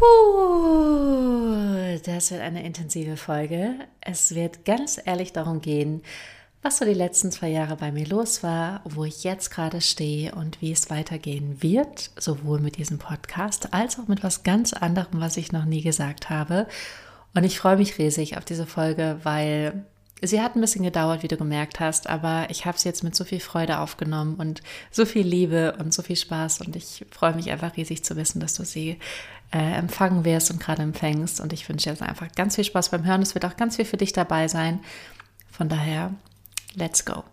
Puh, 0.00 1.98
das 2.06 2.30
wird 2.30 2.40
eine 2.40 2.64
intensive 2.64 3.18
Folge. 3.18 3.74
Es 4.00 4.34
wird 4.34 4.64
ganz 4.64 4.98
ehrlich 5.04 5.34
darum 5.34 5.60
gehen, 5.60 6.00
was 6.62 6.78
so 6.78 6.86
die 6.86 6.94
letzten 6.94 7.30
zwei 7.30 7.48
Jahre 7.48 7.76
bei 7.76 7.92
mir 7.92 8.06
los 8.06 8.42
war, 8.42 8.80
wo 8.84 9.04
ich 9.04 9.24
jetzt 9.24 9.50
gerade 9.50 9.82
stehe 9.82 10.34
und 10.34 10.62
wie 10.62 10.72
es 10.72 10.88
weitergehen 10.88 11.62
wird, 11.62 12.12
sowohl 12.16 12.60
mit 12.60 12.78
diesem 12.78 12.96
Podcast 12.96 13.74
als 13.74 13.98
auch 13.98 14.08
mit 14.08 14.22
was 14.22 14.42
ganz 14.42 14.72
anderem, 14.72 15.20
was 15.20 15.36
ich 15.36 15.52
noch 15.52 15.66
nie 15.66 15.82
gesagt 15.82 16.30
habe. 16.30 16.66
Und 17.34 17.44
ich 17.44 17.58
freue 17.58 17.76
mich 17.76 17.98
riesig 17.98 18.38
auf 18.38 18.46
diese 18.46 18.64
Folge, 18.66 19.20
weil 19.22 19.84
Sie 20.22 20.42
hat 20.42 20.54
ein 20.54 20.60
bisschen 20.60 20.84
gedauert, 20.84 21.22
wie 21.22 21.28
du 21.28 21.38
gemerkt 21.38 21.80
hast, 21.80 22.06
aber 22.06 22.46
ich 22.50 22.66
habe 22.66 22.78
sie 22.78 22.88
jetzt 22.88 23.02
mit 23.02 23.16
so 23.16 23.24
viel 23.24 23.40
Freude 23.40 23.78
aufgenommen 23.78 24.34
und 24.34 24.62
so 24.90 25.06
viel 25.06 25.26
Liebe 25.26 25.76
und 25.78 25.94
so 25.94 26.02
viel 26.02 26.16
Spaß 26.16 26.60
und 26.60 26.76
ich 26.76 27.06
freue 27.10 27.34
mich 27.34 27.50
einfach 27.50 27.74
riesig 27.76 28.04
zu 28.04 28.16
wissen, 28.16 28.38
dass 28.38 28.52
du 28.52 28.64
sie 28.66 28.98
äh, 29.52 29.58
empfangen 29.58 30.24
wirst 30.24 30.50
und 30.50 30.60
gerade 30.60 30.82
empfängst 30.82 31.40
und 31.40 31.52
ich 31.52 31.68
wünsche 31.68 31.84
dir 31.84 31.90
jetzt 31.90 32.02
einfach 32.02 32.28
ganz 32.36 32.54
viel 32.54 32.64
Spaß 32.64 32.90
beim 32.90 33.04
Hören. 33.04 33.22
Es 33.22 33.34
wird 33.34 33.44
auch 33.44 33.56
ganz 33.56 33.76
viel 33.76 33.84
für 33.84 33.96
dich 33.96 34.12
dabei 34.12 34.48
sein. 34.48 34.80
Von 35.50 35.68
daher, 35.68 36.12
let's 36.74 37.04
go. 37.04 37.24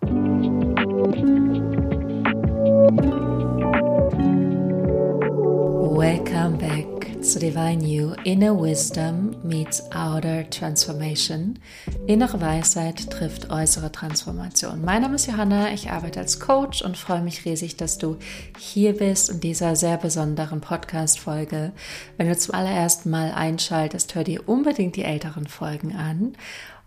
Welcome 5.96 6.58
back 6.58 6.87
zu 7.28 7.38
Divine 7.38 7.84
You 7.84 8.14
Inner 8.24 8.58
Wisdom 8.58 9.36
meets 9.42 9.82
Outer 9.92 10.48
Transformation. 10.48 11.58
Innere 12.06 12.40
Weisheit 12.40 13.10
trifft 13.10 13.50
äußere 13.50 13.92
Transformation. 13.92 14.82
Mein 14.82 15.02
Name 15.02 15.16
ist 15.16 15.26
Johanna, 15.26 15.70
ich 15.70 15.90
arbeite 15.90 16.20
als 16.20 16.40
Coach 16.40 16.80
und 16.80 16.96
freue 16.96 17.20
mich 17.20 17.44
riesig, 17.44 17.76
dass 17.76 17.98
du 17.98 18.16
hier 18.56 18.96
bist 18.96 19.28
in 19.28 19.40
dieser 19.40 19.76
sehr 19.76 19.98
besonderen 19.98 20.62
Podcast-Folge. 20.62 21.72
Wenn 22.16 22.28
du 22.28 22.38
zum 22.38 22.54
allerersten 22.54 23.10
Mal 23.10 23.32
einschaltest, 23.32 24.14
hör 24.14 24.24
dir 24.24 24.48
unbedingt 24.48 24.96
die 24.96 25.04
älteren 25.04 25.48
Folgen 25.48 25.94
an. 25.94 26.32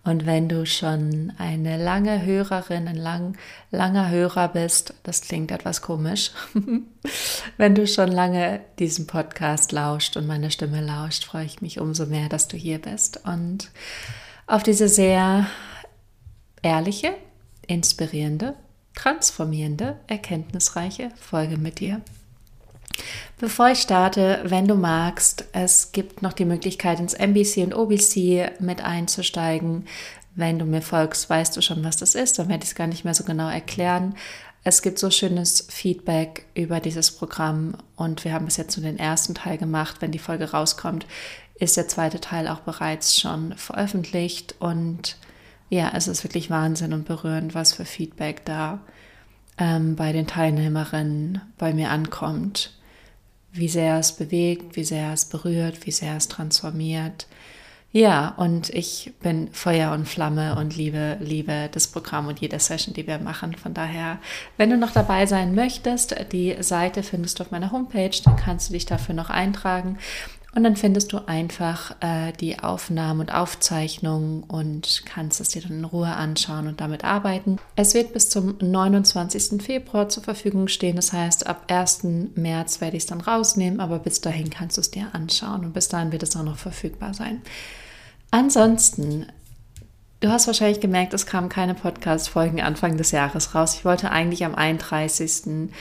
Und 0.04 0.26
wenn 0.26 0.50
du 0.50 0.66
schon 0.66 1.32
eine 1.38 1.78
lange 1.78 2.26
Hörerin, 2.26 2.88
ein 2.88 2.96
lang, 2.96 3.38
langer 3.70 4.10
Hörer 4.10 4.48
bist, 4.48 4.96
das 5.04 5.22
klingt 5.22 5.52
etwas 5.52 5.84
komisch, 5.84 6.32
wenn 7.58 7.76
du 7.76 7.86
schon 7.86 8.12
lange 8.12 8.62
diesen 8.80 9.06
Podcast 9.06 9.72
lauscht 9.72 10.18
und 10.18 10.26
meine 10.26 10.50
Stimme 10.50 10.82
lauscht, 10.82 11.26
freue 11.26 11.46
ich 11.46 11.62
mich 11.62 11.80
umso 11.80 12.08
mehr, 12.08 12.30
dass 12.30 12.48
du 12.48 12.58
hier 12.58 12.80
bist 12.80 13.22
und 13.26 13.70
auf 14.48 14.64
diese 14.64 14.90
sehr 14.90 15.46
ehrliche, 16.64 17.14
inspirierende, 17.68 18.56
transformierende, 18.96 19.98
erkenntnisreiche 20.08 21.12
Folge 21.16 21.58
mit 21.58 21.80
dir. 21.80 22.02
Bevor 23.42 23.72
ich 23.72 23.82
starte, 23.82 24.40
wenn 24.44 24.68
du 24.68 24.76
magst, 24.76 25.46
es 25.52 25.94
gibt 25.94 26.22
noch 26.22 26.34
die 26.34 26.46
Möglichkeit, 26.46 27.00
ins 27.00 27.16
MBC 27.16 27.64
und 27.64 27.74
OBC 27.74 28.62
mit 28.62 28.84
einzusteigen. 28.84 29.86
Wenn 30.36 30.60
du 30.60 30.66
mir 30.66 30.84
folgst, 30.84 31.28
weißt 31.28 31.58
du 31.58 31.62
schon, 31.64 31.84
was 31.84 31.98
das 31.98 32.14
ist, 32.14 32.38
dann 32.38 32.50
werde 32.50 32.64
ich 32.64 32.70
es 32.70 32.76
gar 32.76 32.86
nicht 32.86 33.04
mehr 33.04 33.16
so 33.16 33.24
genau 33.24 33.50
erklären. 33.50 34.14
Es 34.64 34.84
gibt 34.84 35.00
so 35.00 35.10
schönes 35.10 35.66
Feedback 35.70 36.46
über 36.54 36.80
dieses 36.80 37.10
Programm 37.10 37.74
und 37.96 38.24
wir 38.26 38.34
haben 38.34 38.46
bis 38.46 38.58
jetzt 38.58 38.78
nur 38.78 38.86
den 38.86 39.00
ersten 39.00 39.34
Teil 39.34 39.58
gemacht. 39.58 39.96
Wenn 40.02 40.12
die 40.12 40.20
Folge 40.20 40.52
rauskommt, 40.52 41.08
ist 41.56 41.78
der 41.78 41.88
zweite 41.88 42.22
Teil 42.22 42.48
auch 42.48 42.60
bereits 42.60 43.20
schon 43.20 43.58
veröffentlicht 43.58 44.54
und 44.60 45.18
ja, 45.68 45.92
es 45.96 46.08
ist 46.08 46.24
wirklich 46.24 46.52
Wahnsinn 46.52 46.94
und 46.94 47.06
berührend, 47.06 47.56
was 47.56 47.74
für 47.74 47.86
Feedback 47.86 48.46
da 48.46 48.82
ähm, 49.58 49.96
bei 49.96 50.12
den 50.12 50.28
Teilnehmerinnen 50.28 51.42
bei 51.58 51.74
mir 51.74 51.90
ankommt 51.90 52.78
wie 53.54 53.68
sehr 53.68 53.98
es 54.00 54.14
bewegt, 54.14 54.76
wie 54.76 54.84
sehr 54.84 55.14
es 55.14 55.26
berührt, 55.26 55.86
wie 55.86 55.92
sehr 55.92 56.18
es 56.18 56.28
transformiert. 56.28 57.28
Ja, 57.94 58.30
und 58.38 58.70
ich 58.70 59.12
bin 59.22 59.50
Feuer 59.52 59.92
und 59.92 60.08
Flamme 60.08 60.56
und 60.56 60.78
liebe, 60.78 61.18
liebe 61.20 61.70
das 61.74 61.88
Programm 61.88 62.28
und 62.28 62.40
jede 62.40 62.58
Session, 62.58 62.94
die 62.94 63.06
wir 63.06 63.20
machen. 63.20 63.54
Von 63.54 63.74
daher, 63.74 64.20
wenn 64.56 64.70
du 64.70 64.78
noch 64.78 64.92
dabei 64.92 65.26
sein 65.26 65.56
möchtest, 65.56 66.16
die 66.32 66.56
Seite 66.62 67.04
findest 67.04 67.40
du 67.40 67.44
auf 67.44 67.52
meiner 67.52 67.74
Homepage, 67.74 68.16
dann 68.24 68.38
kannst 68.38 68.70
du 68.70 68.74
dich 68.74 68.86
dafür 68.86 69.14
noch 69.14 69.30
eintragen. 69.30 69.98
Und 70.54 70.64
dann 70.64 70.76
findest 70.76 71.14
du 71.14 71.26
einfach 71.28 71.96
äh, 72.02 72.34
die 72.34 72.60
Aufnahmen 72.60 73.22
und 73.22 73.34
Aufzeichnungen 73.34 74.44
und 74.44 75.04
kannst 75.06 75.40
es 75.40 75.50
dir 75.50 75.62
dann 75.62 75.80
in 75.80 75.86
Ruhe 75.86 76.10
anschauen 76.10 76.68
und 76.68 76.82
damit 76.82 77.06
arbeiten. 77.06 77.58
Es 77.78 77.94
wird 77.94 78.12
bis 78.12 78.30
zum 78.30 78.58
29. 78.60 79.62
Februar 79.62 80.10
zur 80.10 80.24
Verfügung 80.24 80.68
stehen. 80.68 80.98
Das 80.98 81.14
heißt, 81.14 81.48
ab 81.48 81.72
1. 81.72 82.04
März 82.36 82.82
werde 82.82 82.98
ich 82.98 83.04
es 83.04 83.08
dann 83.08 83.22
rausnehmen, 83.22 83.80
aber 83.80 84.00
bis 84.00 84.20
dahin 84.20 84.50
kannst 84.50 84.76
du 84.76 84.82
es 84.82 84.92
dir 84.92 85.08
anschauen 85.14 85.64
und 85.64 85.74
bis 85.74 85.88
dahin 85.88 86.12
wird 86.12 86.24
es 86.24 86.36
auch 86.36 86.44
noch 86.44 86.58
verfügbar 86.58 87.14
sein. 87.14 87.42
Ansonsten 88.32 89.28
Du 90.22 90.30
hast 90.30 90.46
wahrscheinlich 90.46 90.80
gemerkt, 90.80 91.16
es 91.16 91.26
kamen 91.26 91.50
keine 91.50 91.74
Podcast-Folgen 91.74 92.62
Anfang 92.62 92.96
des 92.96 93.10
Jahres 93.10 93.56
raus. 93.56 93.74
Ich 93.74 93.86
wollte 93.86 94.12
eigentlich 94.12 94.46
am 94.46 94.54
31. 94.54 95.72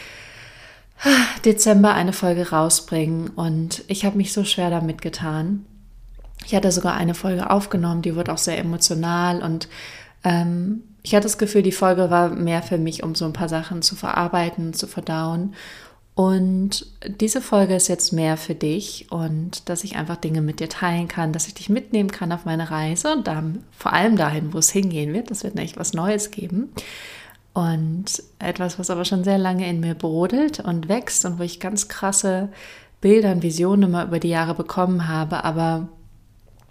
Dezember 1.45 1.95
eine 1.95 2.13
Folge 2.13 2.51
rausbringen 2.51 3.29
und 3.29 3.85
ich 3.89 4.05
habe 4.05 4.17
mich 4.17 4.33
so 4.33 4.45
schwer 4.45 4.71
damit 4.71 5.03
getan. 5.03 5.65
Ich 6.45 6.55
hatte 6.55 6.73
sogar 6.73 6.95
eine 6.95 7.15
Folge 7.15 7.51
aufgenommen, 7.51 8.03
die 8.03 8.17
wurde 8.17 8.33
auch 8.33 8.39
sehr 8.39 8.59
emotional 8.59 9.43
und 9.43 9.69
ähm, 10.25 10.83
ich 11.03 11.15
hatte 11.15 11.25
das 11.25 11.39
Gefühl, 11.39 11.63
die 11.63 11.73
Folge 11.73 12.11
war 12.11 12.29
mehr 12.31 12.63
für 12.63 12.79
mich, 12.79 13.03
um 13.03 13.15
so 13.15 13.25
ein 13.25 13.33
paar 13.33 13.49
Sachen 13.49 13.83
zu 13.83 13.97
verarbeiten, 13.97 14.75
zu 14.75 14.87
verdauen. 14.87 15.55
Und 16.15 16.87
diese 17.07 17.41
Folge 17.41 17.75
ist 17.75 17.89
jetzt 17.89 18.13
mehr 18.13 18.37
für 18.37 18.55
dich 18.55 19.07
und 19.11 19.69
dass 19.71 19.85
ich 19.85 19.97
einfach 19.97 20.17
Dinge 20.17 20.43
mit 20.43 20.61
dir 20.61 20.69
teilen 20.69 21.09
kann, 21.09 21.33
dass 21.33 21.47
ich 21.47 21.55
dich 21.55 21.71
mitnehmen 21.71 22.11
kann 22.11 22.33
auf 22.33 22.45
meine 22.45 22.71
Reise 22.71 23.13
und 23.13 23.27
dann 23.27 23.65
vor 23.71 23.95
allem 23.95 24.17
dahin, 24.17 24.53
wo 24.53 24.59
es 24.59 24.71
hingehen 24.71 25.15
wird. 25.15 25.31
Das 25.31 25.45
wird 25.45 25.59
echt 25.59 25.79
was 25.79 25.95
Neues 25.95 26.31
geben. 26.31 26.73
Und 27.53 28.23
etwas, 28.39 28.79
was 28.79 28.91
aber 28.91 29.05
schon 29.05 29.25
sehr 29.25 29.39
lange 29.39 29.69
in 29.69 29.81
mir 29.81 29.95
brodelt 29.95 30.61
und 30.61 30.89
wächst 30.89 31.25
und 31.25 31.39
wo 31.39 31.43
ich 31.43 31.59
ganz 31.59 31.89
krasse 31.89 32.49
Bilder 33.01 33.33
und 33.33 33.43
Visionen 33.43 33.85
immer 33.85 34.05
über 34.05 34.21
die 34.21 34.29
Jahre 34.29 34.55
bekommen 34.55 35.09
habe. 35.09 35.45
Aber 35.45 35.89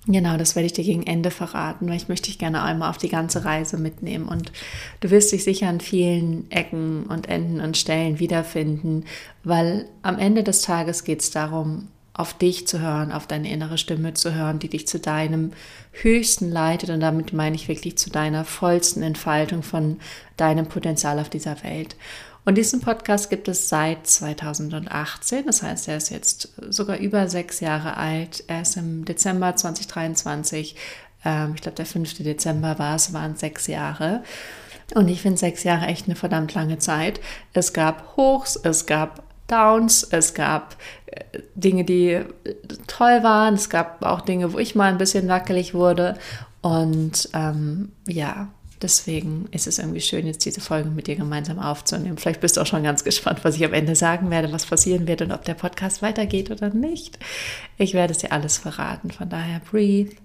genau, 0.05 0.37
das 0.37 0.55
werde 0.55 0.67
ich 0.67 0.73
dir 0.73 0.85
gegen 0.85 1.03
Ende 1.03 1.31
verraten, 1.31 1.89
weil 1.89 1.97
ich 1.97 2.07
möchte 2.07 2.27
dich 2.27 2.39
gerne 2.39 2.63
einmal 2.63 2.89
auf 2.89 2.97
die 2.97 3.09
ganze 3.09 3.43
Reise 3.43 3.77
mitnehmen. 3.77 4.27
Und 4.27 4.53
du 5.01 5.09
wirst 5.09 5.31
dich 5.33 5.43
sicher 5.43 5.67
an 5.67 5.81
vielen 5.81 6.49
Ecken 6.49 7.05
und 7.07 7.27
Enden 7.27 7.59
und 7.59 7.77
Stellen 7.77 8.19
wiederfinden, 8.19 9.03
weil 9.43 9.85
am 10.01 10.17
Ende 10.17 10.43
des 10.43 10.61
Tages 10.61 11.03
geht 11.03 11.21
es 11.21 11.31
darum, 11.31 11.89
auf 12.19 12.33
dich 12.33 12.67
zu 12.67 12.81
hören, 12.81 13.13
auf 13.13 13.27
deine 13.27 13.49
innere 13.49 13.77
Stimme 13.77 14.13
zu 14.13 14.35
hören, 14.35 14.59
die 14.59 14.67
dich 14.67 14.85
zu 14.89 14.99
deinem 14.99 15.53
Höchsten 15.93 16.51
leitet. 16.51 16.89
Und 16.89 16.99
damit 16.99 17.31
meine 17.31 17.55
ich 17.55 17.69
wirklich 17.69 17.97
zu 17.97 18.09
deiner 18.09 18.43
vollsten 18.43 19.01
Entfaltung 19.03 19.63
von 19.63 19.99
deinem 20.35 20.67
Potenzial 20.67 21.17
auf 21.19 21.29
dieser 21.29 21.63
Welt. 21.63 21.95
Und 22.43 22.55
diesen 22.55 22.81
Podcast 22.81 23.29
gibt 23.29 23.47
es 23.47 23.69
seit 23.69 24.05
2018. 24.05 25.45
Das 25.45 25.63
heißt, 25.63 25.87
er 25.87 25.95
ist 25.95 26.09
jetzt 26.09 26.49
sogar 26.67 26.97
über 26.97 27.29
sechs 27.29 27.61
Jahre 27.61 27.95
alt. 27.95 28.43
Er 28.47 28.63
ist 28.63 28.75
im 28.75 29.05
Dezember 29.05 29.55
2023. 29.55 30.75
Ähm, 31.23 31.53
ich 31.55 31.61
glaube, 31.61 31.77
der 31.77 31.85
5. 31.85 32.15
Dezember 32.15 32.77
war 32.79 32.95
es, 32.95 33.13
waren 33.13 33.37
sechs 33.37 33.67
Jahre. 33.67 34.23
Und 34.93 35.07
ich 35.07 35.21
finde 35.21 35.37
sechs 35.37 35.63
Jahre 35.63 35.85
echt 35.85 36.07
eine 36.07 36.17
verdammt 36.17 36.53
lange 36.53 36.79
Zeit. 36.79 37.21
Es 37.53 37.71
gab 37.71 38.17
Hochs, 38.17 38.57
es 38.57 38.85
gab 38.85 39.28
Downs, 39.51 40.03
es 40.03 40.33
gab 40.33 40.75
äh, 41.07 41.39
Dinge, 41.55 41.83
die 41.83 42.21
toll 42.87 43.23
waren, 43.23 43.55
es 43.55 43.69
gab 43.69 44.03
auch 44.03 44.21
Dinge, 44.21 44.53
wo 44.53 44.59
ich 44.59 44.75
mal 44.75 44.91
ein 44.91 44.97
bisschen 44.97 45.27
wackelig 45.27 45.73
wurde. 45.73 46.17
Und 46.61 47.29
ähm, 47.33 47.91
ja, 48.07 48.49
deswegen 48.81 49.47
ist 49.51 49.67
es 49.67 49.79
irgendwie 49.79 50.01
schön, 50.01 50.25
jetzt 50.25 50.45
diese 50.45 50.61
Folge 50.61 50.89
mit 50.89 51.07
dir 51.07 51.15
gemeinsam 51.15 51.59
aufzunehmen. 51.59 52.17
Vielleicht 52.17 52.41
bist 52.41 52.57
du 52.57 52.61
auch 52.61 52.65
schon 52.65 52.83
ganz 52.83 53.03
gespannt, 53.03 53.39
was 53.43 53.55
ich 53.55 53.65
am 53.65 53.73
Ende 53.73 53.95
sagen 53.95 54.29
werde, 54.29 54.51
was 54.51 54.65
passieren 54.65 55.07
wird 55.07 55.21
und 55.21 55.31
ob 55.31 55.45
der 55.45 55.53
Podcast 55.53 56.01
weitergeht 56.01 56.51
oder 56.51 56.69
nicht. 56.69 57.19
Ich 57.77 57.93
werde 57.93 58.11
es 58.11 58.19
dir 58.19 58.31
alles 58.31 58.57
verraten. 58.57 59.11
Von 59.11 59.29
daher, 59.29 59.61
breathe, 59.69 60.15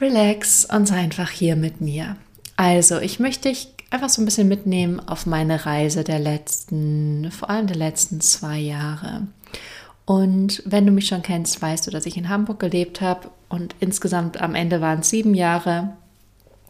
relax 0.00 0.64
und 0.64 0.86
sei 0.86 0.96
einfach 0.96 1.30
hier 1.30 1.56
mit 1.56 1.80
mir. 1.80 2.16
Also, 2.56 3.00
ich 3.00 3.18
möchte 3.18 3.48
dich 3.48 3.73
einfach 3.90 4.08
so 4.08 4.20
ein 4.22 4.24
bisschen 4.24 4.48
mitnehmen 4.48 5.00
auf 5.00 5.26
meine 5.26 5.66
Reise 5.66 6.04
der 6.04 6.18
letzten, 6.18 7.30
vor 7.30 7.50
allem 7.50 7.66
der 7.66 7.76
letzten 7.76 8.20
zwei 8.20 8.58
Jahre. 8.58 9.28
Und 10.06 10.62
wenn 10.66 10.84
du 10.86 10.92
mich 10.92 11.06
schon 11.06 11.22
kennst, 11.22 11.62
weißt 11.62 11.86
du, 11.86 11.90
dass 11.90 12.06
ich 12.06 12.16
in 12.16 12.28
Hamburg 12.28 12.60
gelebt 12.60 13.00
habe 13.00 13.30
und 13.48 13.74
insgesamt 13.80 14.40
am 14.40 14.54
Ende 14.54 14.80
waren 14.80 15.00
es 15.00 15.10
sieben 15.10 15.34
Jahre, 15.34 15.96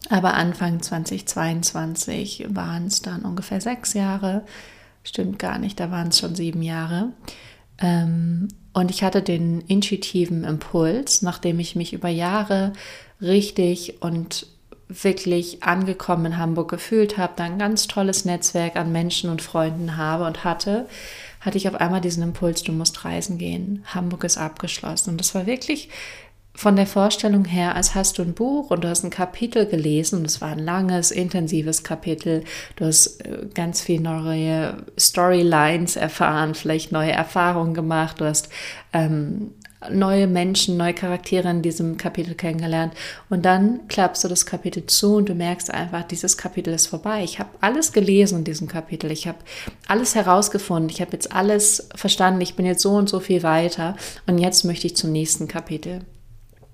aber 0.09 0.35
Anfang 0.35 0.81
2022 0.81 2.47
waren 2.49 2.87
es 2.87 3.01
dann 3.01 3.23
ungefähr 3.23 3.59
sechs 3.59 3.93
Jahre. 3.93 4.43
Stimmt 5.03 5.39
gar 5.39 5.57
nicht, 5.57 5.79
da 5.79 5.91
waren 5.91 6.09
es 6.09 6.19
schon 6.19 6.35
sieben 6.35 6.61
Jahre. 6.61 7.11
Ähm, 7.79 8.47
und 8.73 8.91
ich 8.91 9.03
hatte 9.03 9.21
den 9.21 9.61
intuitiven 9.61 10.43
Impuls, 10.43 11.21
nachdem 11.21 11.59
ich 11.59 11.75
mich 11.75 11.93
über 11.93 12.09
Jahre 12.09 12.73
richtig 13.21 14.01
und 14.01 14.47
wirklich 14.87 15.63
angekommen 15.63 16.27
in 16.27 16.37
Hamburg 16.37 16.69
gefühlt 16.69 17.17
habe, 17.17 17.33
da 17.35 17.43
ein 17.43 17.59
ganz 17.59 17.87
tolles 17.87 18.25
Netzwerk 18.25 18.75
an 18.75 18.91
Menschen 18.91 19.29
und 19.29 19.41
Freunden 19.41 19.97
habe 19.97 20.25
und 20.25 20.43
hatte, 20.43 20.87
hatte 21.41 21.57
ich 21.57 21.67
auf 21.67 21.75
einmal 21.75 22.01
diesen 22.01 22.23
Impuls, 22.23 22.63
du 22.63 22.71
musst 22.71 23.05
reisen 23.05 23.37
gehen. 23.37 23.83
Hamburg 23.93 24.23
ist 24.23 24.37
abgeschlossen. 24.37 25.11
Und 25.11 25.19
das 25.19 25.33
war 25.33 25.45
wirklich 25.45 25.89
von 26.55 26.77
der 26.77 26.87
Vorstellung 26.87 27.43
her, 27.45 27.75
als 27.75 27.95
hast 27.95 28.17
du 28.17 28.21
ein 28.21 28.33
Buch 28.33 28.71
und 28.71 28.83
du 28.83 28.87
hast 28.87 29.03
ein 29.03 29.09
Kapitel 29.09 29.65
gelesen, 29.65 30.23
es 30.23 30.39
war 30.39 30.49
ein 30.49 30.59
langes, 30.59 31.11
intensives 31.11 31.83
Kapitel, 31.83 32.45
du 32.77 32.85
hast 32.85 33.25
äh, 33.25 33.47
ganz 33.53 33.81
viel 33.81 33.99
neue 33.99 34.77
Storylines 34.97 35.97
erfahren, 35.97 36.55
vielleicht 36.55 36.93
neue 36.93 37.11
Erfahrungen 37.11 37.73
gemacht, 37.73 38.21
du 38.21 38.25
hast 38.25 38.49
ähm, 38.93 39.51
neue 39.91 40.27
Menschen, 40.27 40.77
neue 40.77 40.93
Charaktere 40.93 41.49
in 41.49 41.61
diesem 41.61 41.97
Kapitel 41.97 42.35
kennengelernt. 42.35 42.93
Und 43.29 43.45
dann 43.45 43.87
klappst 43.87 44.23
du 44.23 44.27
das 44.27 44.45
Kapitel 44.45 44.85
zu 44.85 45.15
und 45.15 45.29
du 45.29 45.35
merkst 45.35 45.71
einfach, 45.71 46.03
dieses 46.03 46.37
Kapitel 46.37 46.73
ist 46.73 46.87
vorbei. 46.87 47.23
Ich 47.23 47.39
habe 47.39 47.49
alles 47.61 47.91
gelesen 47.91 48.39
in 48.39 48.43
diesem 48.43 48.67
Kapitel. 48.67 49.11
Ich 49.11 49.27
habe 49.27 49.37
alles 49.87 50.15
herausgefunden. 50.15 50.89
Ich 50.89 51.01
habe 51.01 51.11
jetzt 51.13 51.31
alles 51.31 51.89
verstanden. 51.95 52.41
Ich 52.41 52.55
bin 52.55 52.65
jetzt 52.65 52.81
so 52.81 52.91
und 52.91 53.09
so 53.09 53.19
viel 53.19 53.43
weiter. 53.43 53.95
Und 54.27 54.37
jetzt 54.37 54.63
möchte 54.63 54.87
ich 54.87 54.95
zum 54.95 55.11
nächsten 55.11 55.47
Kapitel. 55.47 56.01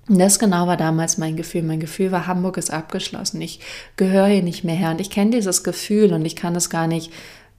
Und 0.08 0.18
das 0.18 0.38
genau 0.38 0.66
war 0.66 0.76
damals 0.76 1.18
mein 1.18 1.36
Gefühl. 1.36 1.62
Mein 1.62 1.80
Gefühl 1.80 2.10
war, 2.10 2.26
Hamburg 2.26 2.56
ist 2.56 2.72
abgeschlossen. 2.72 3.40
Ich 3.40 3.60
gehöre 3.96 4.26
hier 4.26 4.42
nicht 4.42 4.64
mehr 4.64 4.74
her. 4.74 4.90
Und 4.90 5.00
ich 5.00 5.10
kenne 5.10 5.30
dieses 5.30 5.62
Gefühl 5.62 6.12
und 6.12 6.24
ich 6.24 6.36
kann 6.36 6.56
es 6.56 6.70
gar 6.70 6.86
nicht 6.86 7.12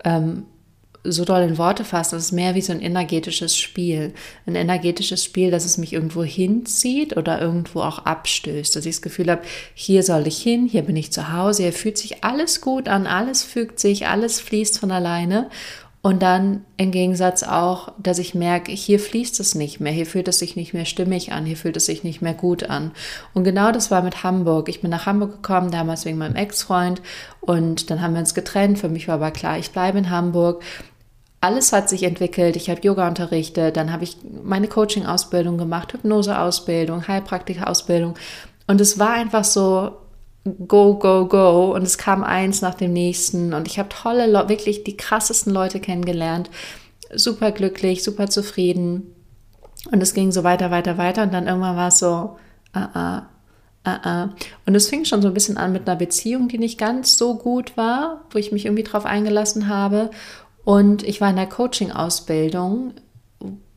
ähm, 0.03 0.45
so 1.03 1.25
doll 1.25 1.41
in 1.41 1.57
Worte 1.57 1.83
fassen. 1.83 2.15
Das 2.15 2.25
ist 2.25 2.31
mehr 2.31 2.55
wie 2.55 2.61
so 2.61 2.71
ein 2.71 2.81
energetisches 2.81 3.57
Spiel. 3.57 4.13
Ein 4.45 4.55
energetisches 4.55 5.23
Spiel, 5.23 5.51
dass 5.51 5.65
es 5.65 5.77
mich 5.77 5.93
irgendwo 5.93 6.23
hinzieht 6.23 7.17
oder 7.17 7.41
irgendwo 7.41 7.81
auch 7.81 7.99
abstößt. 7.99 8.75
Dass 8.75 8.85
ich 8.85 8.95
das 8.95 9.01
Gefühl 9.01 9.29
habe, 9.29 9.41
hier 9.73 10.03
soll 10.03 10.27
ich 10.27 10.41
hin, 10.41 10.67
hier 10.67 10.83
bin 10.83 10.95
ich 10.95 11.11
zu 11.11 11.33
Hause, 11.33 11.63
hier 11.63 11.73
fühlt 11.73 11.97
sich 11.97 12.23
alles 12.23 12.61
gut 12.61 12.87
an, 12.87 13.07
alles 13.07 13.43
fügt 13.43 13.79
sich, 13.79 14.07
alles 14.07 14.39
fließt 14.39 14.79
von 14.79 14.91
alleine. 14.91 15.49
Und 16.05 16.21
dann 16.21 16.65
im 16.75 16.91
Gegensatz 16.91 17.43
auch, 17.43 17.93
dass 17.97 18.19
ich 18.19 18.35
merke, 18.35 18.73
hier 18.73 18.99
fließt 18.99 19.39
es 19.39 19.55
nicht 19.55 19.79
mehr, 19.79 19.93
hier 19.93 20.05
fühlt 20.05 20.27
es 20.27 20.37
sich 20.37 20.57
nicht 20.57 20.73
mehr 20.73 20.83
stimmig 20.83 21.31
an, 21.31 21.45
hier 21.45 21.55
fühlt 21.55 21.77
es 21.77 21.85
sich 21.85 22.03
nicht 22.03 22.21
mehr 22.21 22.33
gut 22.33 22.63
an. 22.69 22.91
Und 23.33 23.45
genau 23.45 23.71
das 23.71 23.89
war 23.89 24.01
mit 24.01 24.21
Hamburg. 24.21 24.67
Ich 24.67 24.81
bin 24.81 24.91
nach 24.91 25.05
Hamburg 25.05 25.41
gekommen, 25.41 25.71
damals 25.71 26.03
wegen 26.03 26.17
meinem 26.17 26.35
Ex-Freund 26.35 27.01
und 27.39 27.89
dann 27.89 28.01
haben 28.01 28.15
wir 28.15 28.19
uns 28.19 28.33
getrennt. 28.33 28.79
Für 28.79 28.89
mich 28.89 29.07
war 29.07 29.15
aber 29.15 29.31
klar, 29.31 29.57
ich 29.57 29.71
bleibe 29.71 29.97
in 29.97 30.09
Hamburg 30.09 30.61
alles 31.43 31.73
hat 31.73 31.89
sich 31.89 32.03
entwickelt. 32.03 32.55
Ich 32.55 32.69
habe 32.69 32.79
Yoga 32.81 33.05
unterrichtet, 33.05 33.75
dann 33.75 33.91
habe 33.91 34.05
ich 34.05 34.17
meine 34.43 34.69
Coaching-Ausbildung 34.69 35.57
gemacht, 35.57 35.91
Hypnose-Ausbildung, 35.91 37.05
Heilpraktiker-Ausbildung. 37.05 38.15
Und 38.67 38.79
es 38.79 38.97
war 38.97 39.11
einfach 39.11 39.43
so 39.43 39.91
go, 40.67 40.95
go, 40.95 41.27
go. 41.27 41.73
Und 41.75 41.83
es 41.83 41.97
kam 41.97 42.23
eins 42.23 42.61
nach 42.61 42.75
dem 42.75 42.93
nächsten. 42.93 43.53
Und 43.53 43.67
ich 43.67 43.77
habe 43.77 43.89
tolle, 43.89 44.47
wirklich 44.47 44.85
die 44.85 44.95
krassesten 44.95 45.53
Leute 45.53 45.81
kennengelernt. 45.81 46.49
Super 47.13 47.51
glücklich, 47.51 48.03
super 48.03 48.29
zufrieden. 48.29 49.13
Und 49.91 50.01
es 50.01 50.13
ging 50.13 50.31
so 50.31 50.45
weiter, 50.45 50.71
weiter, 50.71 50.97
weiter. 50.97 51.23
Und 51.23 51.33
dann 51.33 51.47
irgendwann 51.47 51.75
war 51.75 51.89
es 51.89 51.99
so, 51.99 52.37
ah, 52.71 52.89
ah, 52.93 53.23
ah, 53.83 53.99
ah. 54.03 54.29
Und 54.65 54.75
es 54.75 54.87
fing 54.87 55.03
schon 55.03 55.21
so 55.21 55.27
ein 55.27 55.33
bisschen 55.33 55.57
an 55.57 55.73
mit 55.73 55.89
einer 55.89 55.97
Beziehung, 55.97 56.47
die 56.47 56.57
nicht 56.57 56.77
ganz 56.77 57.17
so 57.17 57.35
gut 57.35 57.75
war, 57.75 58.21
wo 58.31 58.39
ich 58.39 58.53
mich 58.53 58.65
irgendwie 58.65 58.83
drauf 58.83 59.05
eingelassen 59.05 59.67
habe. 59.67 60.09
Und 60.65 61.03
ich 61.03 61.19
war 61.21 61.29
in 61.29 61.35
der 61.35 61.47
Coaching-Ausbildung, 61.47 62.93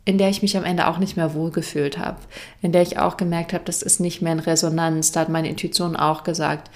in 0.04 0.18
der 0.18 0.28
ich 0.28 0.40
mich 0.40 0.56
am 0.56 0.64
Ende 0.64 0.86
auch 0.86 0.98
nicht 0.98 1.16
mehr 1.16 1.34
wohlgefühlt 1.34 1.98
habe, 1.98 2.18
in 2.62 2.70
der 2.70 2.82
ich 2.82 2.98
auch 2.98 3.16
gemerkt 3.16 3.52
habe, 3.52 3.64
das 3.64 3.82
ist 3.82 3.98
nicht 3.98 4.22
mehr 4.22 4.32
in 4.32 4.38
Resonanz. 4.38 5.10
Da 5.10 5.20
hat 5.20 5.28
meine 5.28 5.48
Intuition 5.48 5.96
auch 5.96 6.22
gesagt, 6.22 6.70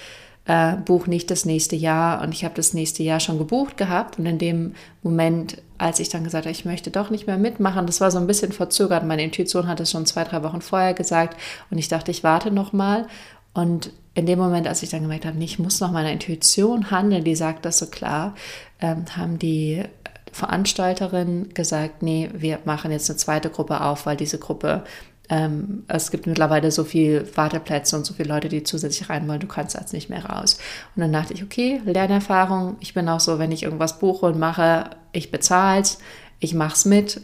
äh, 0.46 0.74
buch 0.84 1.06
nicht 1.06 1.30
das 1.30 1.44
nächste 1.44 1.76
Jahr. 1.76 2.22
Und 2.22 2.32
ich 2.32 2.44
habe 2.44 2.54
das 2.54 2.74
nächste 2.74 3.04
Jahr 3.04 3.20
schon 3.20 3.38
gebucht 3.38 3.76
gehabt. 3.76 4.18
Und 4.18 4.26
in 4.26 4.38
dem 4.38 4.74
Moment, 5.04 5.58
als 5.78 6.00
ich 6.00 6.08
dann 6.08 6.24
gesagt 6.24 6.46
habe, 6.46 6.52
ich 6.52 6.64
möchte 6.64 6.90
doch 6.90 7.10
nicht 7.10 7.28
mehr 7.28 7.38
mitmachen, 7.38 7.86
das 7.86 8.00
war 8.00 8.10
so 8.10 8.18
ein 8.18 8.26
bisschen 8.26 8.50
verzögert. 8.50 9.06
Meine 9.06 9.22
Intuition 9.22 9.68
hat 9.68 9.78
es 9.78 9.92
schon 9.92 10.06
zwei, 10.06 10.24
drei 10.24 10.42
Wochen 10.42 10.60
vorher 10.60 10.94
gesagt. 10.94 11.38
Und 11.70 11.78
ich 11.78 11.86
dachte, 11.86 12.10
ich 12.10 12.24
warte 12.24 12.50
noch 12.50 12.72
mal. 12.72 13.06
Und 13.54 13.92
in 14.14 14.26
dem 14.26 14.40
Moment, 14.40 14.66
als 14.66 14.82
ich 14.82 14.90
dann 14.90 15.02
gemerkt 15.02 15.24
habe, 15.24 15.42
ich 15.42 15.60
muss 15.60 15.78
noch 15.78 15.92
meiner 15.92 16.10
Intuition 16.10 16.90
handeln, 16.90 17.22
die 17.22 17.36
sagt 17.36 17.64
das 17.64 17.78
so 17.78 17.86
klar, 17.86 18.34
ähm, 18.80 19.04
haben 19.16 19.38
die 19.38 19.84
Veranstalterin 20.32 21.50
gesagt, 21.55 22.03
nee, 22.03 22.31
wir 22.32 22.59
machen 22.65 22.91
jetzt 22.91 23.11
eine 23.11 23.17
zweite 23.17 23.50
Gruppe 23.50 23.81
auf, 23.81 24.06
weil 24.06 24.17
diese 24.17 24.38
Gruppe, 24.38 24.85
ähm, 25.29 25.85
es 25.88 26.11
gibt 26.11 26.27
mittlerweile 26.27 26.71
so 26.71 26.85
viele 26.85 27.37
Warteplätze 27.37 27.97
und 27.97 28.05
so 28.05 28.15
viele 28.15 28.29
Leute, 28.29 28.49
die 28.49 28.62
zusätzlich 28.62 29.09
rein 29.09 29.27
wollen, 29.29 29.41
du 29.41 29.47
kannst 29.47 29.77
jetzt 29.77 29.93
nicht 29.93 30.11
mehr 30.11 30.25
raus. 30.27 30.59
Und 30.97 31.03
dann 31.03 31.12
dachte 31.12 31.35
ich, 31.35 31.43
okay, 31.43 31.81
Lernerfahrung, 31.85 32.77
ich 32.81 32.94
bin 32.94 33.09
auch 33.09 33.21
so, 33.21 33.38
wenn 33.38 33.53
ich 33.53 33.62
irgendwas 33.62 33.99
buche 33.99 34.27
und 34.27 34.38
mache, 34.38 34.91
ich 35.12 35.31
bezahle 35.31 35.81
es, 35.81 35.99
ich 36.38 36.55
mache 36.55 36.75
es 36.75 36.85
mit. 36.85 37.21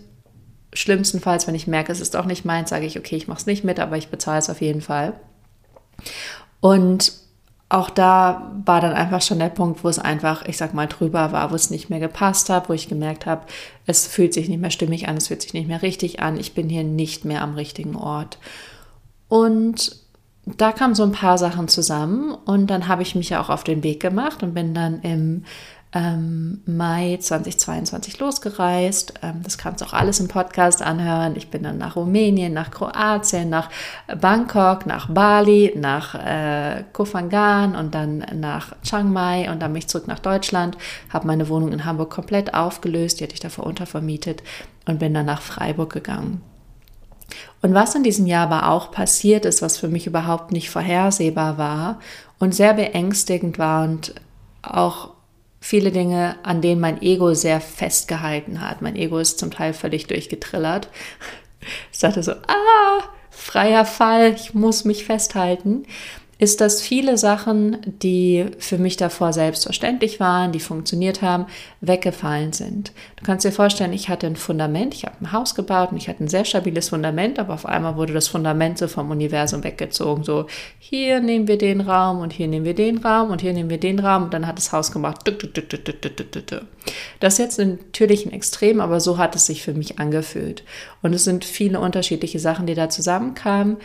Schlimmstenfalls, 0.73 1.47
wenn 1.47 1.55
ich 1.55 1.67
merke, 1.67 1.91
es 1.91 2.01
ist 2.01 2.17
auch 2.17 2.27
nicht 2.27 2.45
meins, 2.45 2.71
sage 2.71 2.87
ich, 2.87 2.99
okay, 2.99 3.17
ich 3.17 3.29
mache 3.29 3.39
es 3.39 3.47
nicht 3.47 3.65
mit, 3.65 3.81
aber 3.81 3.97
ich 3.97 4.09
bezahle 4.09 4.39
es 4.39 4.51
auf 4.51 4.61
jeden 4.61 4.83
Fall. 4.83 5.15
Und 6.61 7.13
auch 7.69 7.91
da 7.91 8.53
war 8.65 8.81
dann 8.81 8.93
einfach 8.93 9.21
schon 9.21 9.41
der 9.41 9.49
Punkt, 9.49 9.83
wo 9.83 9.89
es 9.89 9.99
einfach, 9.99 10.45
ich 10.47 10.57
sag 10.57 10.73
mal, 10.73 10.87
drüber 10.87 11.33
war, 11.33 11.51
wo 11.51 11.57
es 11.57 11.71
nicht 11.71 11.91
mehr 11.91 11.99
gepasst 11.99 12.49
hat, 12.49 12.69
wo 12.69 12.73
ich 12.73 12.89
gemerkt 12.89 13.27
habe, 13.27 13.47
es 13.87 14.07
fühlt 14.07 14.35
sich 14.35 14.49
nicht 14.49 14.61
mehr 14.61 14.71
stimmig 14.71 15.09
an, 15.09 15.17
es 15.17 15.29
fühlt 15.29 15.43
sich 15.43 15.53
nicht 15.53 15.67
mehr 15.67 15.83
richtig 15.83 16.21
an, 16.21 16.39
ich 16.39 16.55
bin 16.55 16.69
hier 16.69 16.85
nicht 16.85 17.25
mehr 17.25 17.43
am 17.43 17.55
richtigen 17.55 17.97
Ort. 17.97 18.39
Und 19.29 19.97
da 20.45 20.71
kamen 20.71 20.95
so 20.95 21.03
ein 21.03 21.13
paar 21.13 21.39
Sachen 21.39 21.67
zusammen 21.67 22.33
und 22.33 22.69
dann 22.69 22.87
habe 22.87 23.03
ich 23.03 23.17
mich 23.17 23.31
ja 23.31 23.41
auch 23.41 23.51
auf 23.51 23.65
den 23.65 23.83
Weg 23.83 23.99
gemacht 23.99 24.45
und 24.45 24.55
bin 24.55 24.73
dann 24.73 25.01
im 25.01 25.45
ähm, 25.97 26.61
Mai 26.67 27.17
2022 27.19 28.19
losgereist. 28.19 29.15
Ähm, 29.23 29.41
das 29.43 29.57
kannst 29.57 29.81
du 29.81 29.87
auch 29.87 29.95
alles 29.95 30.21
im 30.21 30.29
Podcast 30.29 30.83
anhören. 30.83 31.37
Ich 31.37 31.49
bin 31.49 31.63
dann 31.63 31.79
nach 31.79 31.97
Rumänien, 31.97 32.53
nach 32.53 32.71
Kroatien, 32.71 33.49
nach 33.49 33.71
Bangkok, 34.21 34.85
nach 34.85 35.09
Bali, 35.09 35.73
nach 35.75 36.15
äh, 36.15 36.85
Kofangan 36.93 37.75
und 37.75 37.95
dann 37.95 38.27
nach 38.35 38.77
Chiang 38.83 39.11
Mai 39.11 39.51
und 39.51 39.61
dann 39.61 39.73
mich 39.73 39.89
zurück 39.89 40.07
nach 40.07 40.19
Deutschland. 40.19 40.77
Habe 41.11 41.27
meine 41.27 41.49
Wohnung 41.49 41.73
in 41.73 41.87
Hamburg 41.87 42.11
komplett 42.11 42.53
aufgelöst, 42.53 43.19
die 43.19 43.25
hatte 43.25 43.35
ich 43.35 43.41
davor 43.41 43.65
untervermietet 43.65 44.43
und 44.85 44.99
bin 44.99 45.15
dann 45.15 45.27
nach 45.27 45.41
Freiburg 45.41 45.93
gegangen. 45.93 46.43
Und 47.63 47.73
was 47.73 47.95
in 47.95 48.03
diesem 48.03 48.27
Jahr 48.27 48.51
aber 48.51 48.69
auch 48.69 48.91
passiert 48.91 49.47
ist, 49.47 49.63
was 49.63 49.79
für 49.79 49.89
mich 49.89 50.07
überhaupt 50.07 50.53
nicht 50.53 50.69
vorhersehbar 50.69 51.57
war 51.57 52.01
und 52.39 52.55
sehr 52.55 52.75
beängstigend 52.75 53.59
war 53.59 53.85
und 53.85 54.15
auch 54.63 55.16
viele 55.67 55.91
Dinge, 55.91 56.37
an 56.45 56.63
denen 56.63 56.81
mein 56.81 57.03
Ego 57.03 57.35
sehr 57.35 57.61
festgehalten 57.61 58.61
hat. 58.61 58.83
Mein 58.83 58.95
Ego 58.95 59.19
ist 59.19 59.41
zum 59.41 59.51
Teil 59.51 59.73
völlig 59.73 60.07
durchgetrillert. 60.07 60.89
Ich 61.91 61.99
sagte 61.99 62.23
so, 62.23 62.31
ah, 62.31 63.03
freier 63.31 63.85
Fall, 63.85 64.33
ich 64.37 64.55
muss 64.55 64.85
mich 64.85 65.05
festhalten 65.05 65.85
ist, 66.39 66.61
dass 66.61 66.83
viele 66.83 67.17
Sachen, 67.17 67.79
die 68.03 68.47
für 68.59 68.77
mich 68.77 68.99
davor 68.99 69.33
selbstverständlich 69.33 70.21
waren, 70.21 70.53
die 70.53 70.61
funktioniert 70.61 71.23
haben, 71.23 71.47
weggefallen 71.81 72.53
sind. 72.53 72.93
Du 73.17 73.25
kannst 73.25 73.47
dir 73.47 73.53
vorstellen, 73.53 73.95
ich 73.95 74.11
hatte 74.11 74.27
ein 74.27 74.37
Fundament, 74.37 74.95
ich 74.95 75.07
habe 75.07 75.17
ein 75.23 75.33
Haus 75.33 75.55
gebaut 75.55 75.93
und 75.93 75.97
ich 75.97 76.09
hatte 76.09 76.23
ein 76.23 76.29
sehr 76.29 76.45
stabiles 76.45 76.91
Fundament, 76.91 77.39
aber 77.39 77.55
auf 77.55 77.65
einmal 77.65 77.97
wurde 77.97 78.13
das 78.13 78.29
Fundament 78.29 78.77
so 78.77 78.87
vom 78.87 79.11
Universum 79.11 79.65
weggezogen. 79.65 80.25
So, 80.25 80.47
hier 80.79 81.21
nehmen 81.21 81.49
wir 81.49 81.57
den 81.57 81.81
Raum 81.81 82.21
und 82.21 82.35
hier 82.35 82.49
nehmen 82.49 82.67
wir 82.67 82.75
den 82.75 82.99
Raum 82.99 83.31
und 83.31 83.41
hier 83.41 83.55
nehmen 83.55 83.71
wir 83.71 83.81
den 83.81 83.99
Raum 83.99 84.25
und 84.25 84.35
dann 84.35 84.47
hat 84.47 84.59
das 84.59 84.73
Haus 84.73 84.93
gemacht. 84.93 85.21
Das 87.21 87.33
ist 87.33 87.39
jetzt 87.39 87.59
natürlich 87.59 88.27
ein 88.27 88.33
Extrem, 88.33 88.83
aber 88.83 89.01
so 89.01 89.17
hat 89.17 89.35
es 89.35 89.47
sich 89.47 89.63
für 89.63 89.73
mich 89.73 89.99
angefühlt. 89.99 90.65
Und 91.01 91.15
es 91.15 91.25
sind 91.25 91.47
viele 91.47 91.81
unterschiedliche 91.81 92.41
Sachen, 92.41 92.67
die 92.67 92.75
da 92.75 92.91
zusammenkamen 92.91 93.79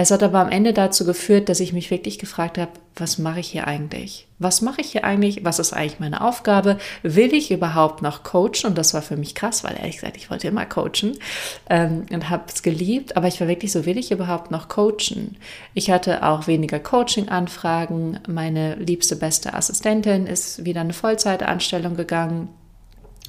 es 0.00 0.12
hat 0.12 0.22
aber 0.22 0.38
am 0.38 0.48
Ende 0.48 0.72
dazu 0.72 1.04
geführt, 1.04 1.48
dass 1.48 1.58
ich 1.58 1.72
mich 1.72 1.90
wirklich 1.90 2.20
gefragt 2.20 2.56
habe, 2.56 2.70
was 2.94 3.18
mache 3.18 3.40
ich 3.40 3.48
hier 3.48 3.66
eigentlich? 3.66 4.28
Was 4.38 4.62
mache 4.62 4.80
ich 4.80 4.92
hier 4.92 5.02
eigentlich? 5.02 5.44
Was 5.44 5.58
ist 5.58 5.72
eigentlich 5.72 5.98
meine 5.98 6.20
Aufgabe? 6.20 6.78
Will 7.02 7.34
ich 7.34 7.50
überhaupt 7.50 8.00
noch 8.00 8.22
coachen? 8.22 8.66
Und 8.66 8.78
das 8.78 8.94
war 8.94 9.02
für 9.02 9.16
mich 9.16 9.34
krass, 9.34 9.64
weil 9.64 9.76
ehrlich 9.76 9.96
gesagt, 9.96 10.16
ich 10.16 10.30
wollte 10.30 10.46
immer 10.46 10.66
coachen 10.66 11.18
ähm, 11.68 12.06
und 12.12 12.30
habe 12.30 12.44
es 12.46 12.62
geliebt. 12.62 13.16
Aber 13.16 13.26
ich 13.26 13.40
war 13.40 13.48
wirklich 13.48 13.72
so, 13.72 13.86
will 13.86 13.98
ich 13.98 14.12
überhaupt 14.12 14.52
noch 14.52 14.68
coachen? 14.68 15.36
Ich 15.74 15.90
hatte 15.90 16.24
auch 16.24 16.46
weniger 16.46 16.78
Coaching-Anfragen. 16.78 18.20
Meine 18.28 18.76
liebste, 18.76 19.16
beste 19.16 19.54
Assistentin 19.54 20.28
ist 20.28 20.64
wieder 20.64 20.82
eine 20.82 20.92
Vollzeitanstellung 20.92 21.96
gegangen. 21.96 22.48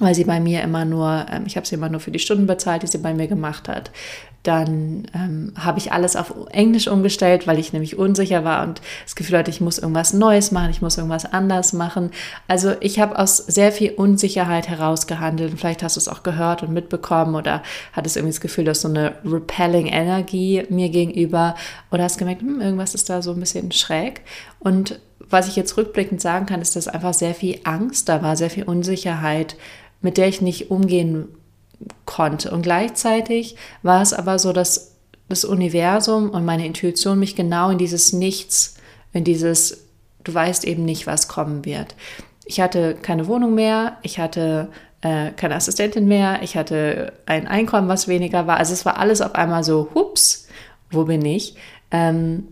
Weil 0.00 0.14
sie 0.14 0.24
bei 0.24 0.40
mir 0.40 0.62
immer 0.62 0.84
nur, 0.84 1.26
ähm, 1.30 1.44
ich 1.46 1.56
habe 1.56 1.66
sie 1.66 1.76
immer 1.76 1.88
nur 1.88 2.00
für 2.00 2.10
die 2.10 2.18
Stunden 2.18 2.46
bezahlt, 2.46 2.82
die 2.82 2.88
sie 2.88 2.98
bei 2.98 3.14
mir 3.14 3.28
gemacht 3.28 3.68
hat. 3.68 3.92
Dann 4.42 5.06
ähm, 5.14 5.52
habe 5.58 5.78
ich 5.78 5.92
alles 5.92 6.16
auf 6.16 6.32
Englisch 6.50 6.88
umgestellt, 6.88 7.46
weil 7.46 7.58
ich 7.58 7.74
nämlich 7.74 7.98
unsicher 7.98 8.42
war 8.42 8.66
und 8.66 8.80
das 9.04 9.14
Gefühl 9.14 9.36
hatte, 9.36 9.50
ich 9.50 9.60
muss 9.60 9.78
irgendwas 9.78 10.14
Neues 10.14 10.50
machen, 10.50 10.70
ich 10.70 10.80
muss 10.80 10.96
irgendwas 10.96 11.30
anders 11.30 11.74
machen. 11.74 12.10
Also 12.48 12.72
ich 12.80 12.98
habe 12.98 13.18
aus 13.18 13.36
sehr 13.36 13.70
viel 13.70 13.92
Unsicherheit 13.92 14.68
herausgehandelt. 14.68 15.52
Vielleicht 15.58 15.82
hast 15.82 15.96
du 15.96 16.00
es 16.00 16.08
auch 16.08 16.22
gehört 16.22 16.62
und 16.62 16.72
mitbekommen 16.72 17.34
oder 17.34 17.62
hattest 17.92 18.16
irgendwie 18.16 18.32
das 18.32 18.40
Gefühl, 18.40 18.64
dass 18.64 18.80
so 18.80 18.88
eine 18.88 19.12
repelling 19.26 19.86
Energie 19.86 20.64
mir 20.70 20.88
gegenüber 20.88 21.54
oder 21.90 22.04
hast 22.04 22.16
gemerkt, 22.16 22.40
hm, 22.40 22.62
irgendwas 22.62 22.94
ist 22.94 23.10
da 23.10 23.20
so 23.20 23.32
ein 23.32 23.40
bisschen 23.40 23.70
schräg. 23.72 24.22
Und 24.58 25.00
was 25.30 25.48
ich 25.48 25.56
jetzt 25.56 25.76
rückblickend 25.76 26.20
sagen 26.20 26.46
kann, 26.46 26.60
ist, 26.60 26.76
dass 26.76 26.88
einfach 26.88 27.14
sehr 27.14 27.34
viel 27.34 27.60
Angst 27.64 28.08
da 28.08 28.22
war, 28.22 28.36
sehr 28.36 28.50
viel 28.50 28.64
Unsicherheit, 28.64 29.56
mit 30.00 30.16
der 30.16 30.28
ich 30.28 30.40
nicht 30.40 30.70
umgehen 30.70 31.28
konnte. 32.06 32.50
Und 32.50 32.62
gleichzeitig 32.62 33.56
war 33.82 34.02
es 34.02 34.12
aber 34.12 34.38
so, 34.38 34.52
dass 34.52 34.96
das 35.28 35.44
Universum 35.44 36.30
und 36.30 36.44
meine 36.44 36.66
Intuition 36.66 37.18
mich 37.18 37.36
genau 37.36 37.70
in 37.70 37.78
dieses 37.78 38.12
Nichts, 38.12 38.76
in 39.12 39.24
dieses, 39.24 39.84
du 40.24 40.34
weißt 40.34 40.64
eben 40.64 40.84
nicht, 40.84 41.06
was 41.06 41.28
kommen 41.28 41.64
wird. 41.64 41.94
Ich 42.44 42.60
hatte 42.60 42.94
keine 42.94 43.28
Wohnung 43.28 43.54
mehr, 43.54 43.98
ich 44.02 44.18
hatte 44.18 44.68
äh, 45.02 45.30
keine 45.30 45.54
Assistentin 45.54 46.08
mehr, 46.08 46.42
ich 46.42 46.56
hatte 46.56 47.12
ein 47.26 47.46
Einkommen, 47.46 47.88
was 47.88 48.08
weniger 48.08 48.46
war. 48.46 48.56
Also 48.56 48.72
es 48.72 48.84
war 48.84 48.98
alles 48.98 49.20
auf 49.20 49.34
einmal 49.34 49.62
so, 49.62 49.90
hups, 49.94 50.48
wo 50.90 51.04
bin 51.04 51.24
ich? 51.24 51.54
Ähm, 51.92 52.48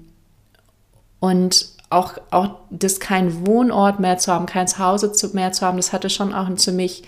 und 1.21 1.67
auch, 1.91 2.15
auch 2.31 2.51
das 2.71 3.01
kein 3.01 3.47
Wohnort 3.47 3.99
mehr 3.99 4.19
zu 4.19 4.33
haben, 4.33 4.47
kein 4.47 4.69
Zuhause 4.69 5.13
mehr 5.33 5.53
zu 5.53 5.67
haben, 5.67 5.79
das 5.79 5.93
hatte 5.93 6.11
schon 6.11 6.33
auch 6.33 6.47
ein 6.47 6.59
ziemlich 6.59 7.03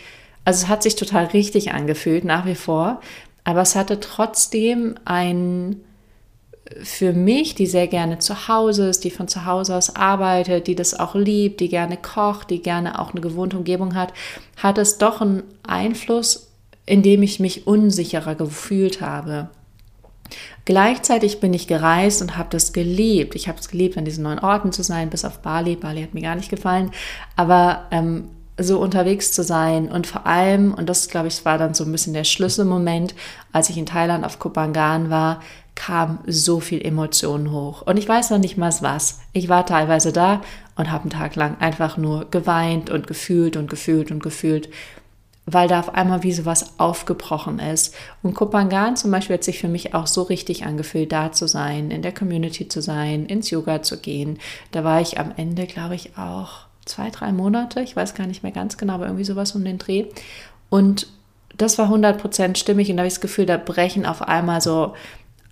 also 0.44 0.64
es 0.64 0.68
hat 0.68 0.82
sich 0.82 0.96
total 0.96 1.26
richtig 1.26 1.72
angefühlt, 1.72 2.24
nach 2.24 2.46
wie 2.46 2.54
vor, 2.54 3.00
aber 3.44 3.62
es 3.62 3.76
hatte 3.76 4.00
trotzdem 4.00 4.96
ein, 5.04 5.76
für 6.82 7.12
mich, 7.12 7.54
die 7.54 7.66
sehr 7.66 7.88
gerne 7.88 8.18
zu 8.18 8.48
Hause 8.48 8.88
ist, 8.88 9.04
die 9.04 9.10
von 9.10 9.28
zu 9.28 9.44
Hause 9.44 9.76
aus 9.76 9.96
arbeitet, 9.96 10.66
die 10.66 10.76
das 10.76 10.98
auch 10.98 11.14
liebt, 11.14 11.60
die 11.60 11.68
gerne 11.68 11.96
kocht, 11.96 12.50
die 12.50 12.62
gerne 12.62 12.98
auch 13.00 13.10
eine 13.10 13.20
gewohnte 13.20 13.56
Umgebung 13.56 13.94
hat, 13.94 14.12
hat 14.56 14.78
es 14.78 14.98
doch 14.98 15.20
einen 15.20 15.42
Einfluss, 15.62 16.52
in 16.86 17.02
dem 17.02 17.22
ich 17.22 17.40
mich 17.40 17.66
unsicherer 17.66 18.34
gefühlt 18.34 19.00
habe. 19.00 19.50
Gleichzeitig 20.64 21.40
bin 21.40 21.52
ich 21.54 21.66
gereist 21.66 22.22
und 22.22 22.36
habe 22.36 22.50
das 22.50 22.72
geliebt. 22.72 23.34
Ich 23.34 23.48
habe 23.48 23.58
es 23.58 23.68
geliebt, 23.68 23.96
an 23.96 24.04
diesen 24.04 24.22
neuen 24.22 24.38
Orten 24.38 24.72
zu 24.72 24.82
sein, 24.82 25.10
bis 25.10 25.24
auf 25.24 25.40
Bali. 25.40 25.74
Bali 25.74 26.02
hat 26.02 26.14
mir 26.14 26.22
gar 26.22 26.36
nicht 26.36 26.50
gefallen. 26.50 26.92
Aber 27.34 27.86
ähm, 27.90 28.28
so 28.62 28.78
unterwegs 28.78 29.32
zu 29.32 29.42
sein 29.42 29.90
und 29.90 30.06
vor 30.06 30.26
allem, 30.26 30.74
und 30.74 30.88
das 30.88 31.08
glaube 31.08 31.28
ich 31.28 31.44
war 31.44 31.58
dann 31.58 31.74
so 31.74 31.84
ein 31.84 31.92
bisschen 31.92 32.14
der 32.14 32.24
Schlüsselmoment, 32.24 33.14
als 33.52 33.70
ich 33.70 33.78
in 33.78 33.86
Thailand 33.86 34.24
auf 34.24 34.38
Kopangan 34.38 35.10
war, 35.10 35.40
kam 35.74 36.18
so 36.26 36.60
viel 36.60 36.84
Emotionen 36.84 37.52
hoch. 37.52 37.82
Und 37.82 37.96
ich 37.96 38.08
weiß 38.08 38.30
noch 38.30 38.38
nicht 38.38 38.58
mal 38.58 38.72
was. 38.80 39.20
Ich 39.32 39.48
war 39.48 39.64
teilweise 39.64 40.12
da 40.12 40.42
und 40.76 40.90
habe 40.90 41.04
einen 41.04 41.10
Tag 41.10 41.36
lang 41.36 41.56
einfach 41.58 41.96
nur 41.96 42.26
geweint 42.30 42.90
und 42.90 43.06
gefühlt 43.06 43.56
und 43.56 43.70
gefühlt 43.70 44.10
und 44.10 44.22
gefühlt, 44.22 44.68
weil 45.46 45.68
da 45.68 45.80
auf 45.80 45.94
einmal 45.94 46.22
wie 46.22 46.32
sowas 46.32 46.78
aufgebrochen 46.78 47.58
ist. 47.58 47.94
Und 48.22 48.34
Kopangan 48.34 48.96
zum 48.96 49.10
Beispiel 49.10 49.34
hat 49.34 49.44
sich 49.44 49.58
für 49.58 49.68
mich 49.68 49.94
auch 49.94 50.06
so 50.06 50.22
richtig 50.22 50.66
angefühlt, 50.66 51.12
da 51.12 51.32
zu 51.32 51.48
sein, 51.48 51.90
in 51.90 52.02
der 52.02 52.12
Community 52.12 52.68
zu 52.68 52.82
sein, 52.82 53.24
ins 53.24 53.50
Yoga 53.50 53.82
zu 53.82 53.98
gehen. 53.98 54.38
Da 54.72 54.84
war 54.84 55.00
ich 55.00 55.18
am 55.18 55.32
Ende, 55.36 55.66
glaube 55.66 55.94
ich, 55.94 56.18
auch 56.18 56.69
zwei, 56.90 57.10
drei 57.10 57.32
Monate, 57.32 57.80
ich 57.80 57.96
weiß 57.96 58.14
gar 58.14 58.26
nicht 58.26 58.42
mehr 58.42 58.52
ganz 58.52 58.76
genau, 58.76 58.94
aber 58.94 59.06
irgendwie 59.06 59.24
sowas 59.24 59.52
um 59.52 59.64
den 59.64 59.78
Dreh. 59.78 60.06
Und 60.68 61.06
das 61.56 61.78
war 61.78 61.90
100% 61.90 62.56
stimmig 62.56 62.90
und 62.90 62.96
da 62.96 63.02
habe 63.02 63.08
ich 63.08 63.14
das 63.14 63.20
Gefühl, 63.20 63.46
da 63.46 63.56
brechen 63.56 64.06
auf 64.06 64.22
einmal 64.22 64.60
so 64.60 64.94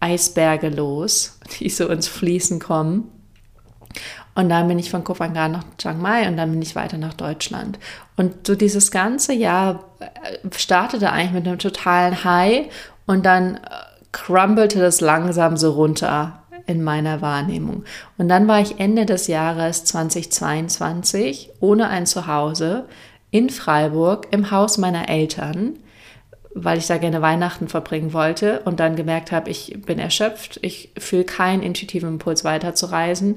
Eisberge 0.00 0.68
los, 0.68 1.38
die 1.58 1.70
so 1.70 1.88
ins 1.88 2.08
Fließen 2.08 2.60
kommen. 2.60 3.10
Und 4.34 4.48
dann 4.50 4.68
bin 4.68 4.78
ich 4.78 4.90
von 4.90 5.02
Kopangan 5.02 5.50
nach 5.50 5.64
Chiang 5.78 6.00
Mai 6.00 6.28
und 6.28 6.36
dann 6.36 6.50
bin 6.52 6.62
ich 6.62 6.76
weiter 6.76 6.96
nach 6.96 7.14
Deutschland. 7.14 7.78
Und 8.16 8.46
so 8.46 8.54
dieses 8.54 8.90
ganze 8.90 9.32
Jahr 9.32 9.84
äh, 9.98 10.38
startete 10.56 11.10
eigentlich 11.10 11.32
mit 11.32 11.48
einem 11.48 11.58
totalen 11.58 12.22
High 12.22 12.66
und 13.06 13.26
dann 13.26 13.56
äh, 13.56 13.60
crumbelte 14.12 14.78
das 14.78 15.00
langsam 15.00 15.56
so 15.56 15.72
runter 15.72 16.42
in 16.68 16.84
meiner 16.84 17.20
Wahrnehmung. 17.20 17.84
Und 18.18 18.28
dann 18.28 18.46
war 18.46 18.60
ich 18.60 18.78
Ende 18.78 19.06
des 19.06 19.26
Jahres 19.26 19.84
2022 19.84 21.50
ohne 21.60 21.88
ein 21.88 22.06
Zuhause 22.06 22.86
in 23.30 23.50
Freiburg 23.50 24.28
im 24.30 24.50
Haus 24.50 24.78
meiner 24.78 25.08
Eltern, 25.08 25.78
weil 26.54 26.78
ich 26.78 26.86
da 26.86 26.98
gerne 26.98 27.22
Weihnachten 27.22 27.68
verbringen 27.68 28.12
wollte 28.12 28.60
und 28.60 28.80
dann 28.80 28.96
gemerkt 28.96 29.32
habe, 29.32 29.50
ich 29.50 29.78
bin 29.84 29.98
erschöpft, 29.98 30.60
ich 30.62 30.90
fühle 30.96 31.24
keinen 31.24 31.62
intuitiven 31.62 32.08
Impuls 32.08 32.44
weiterzureisen. 32.44 33.36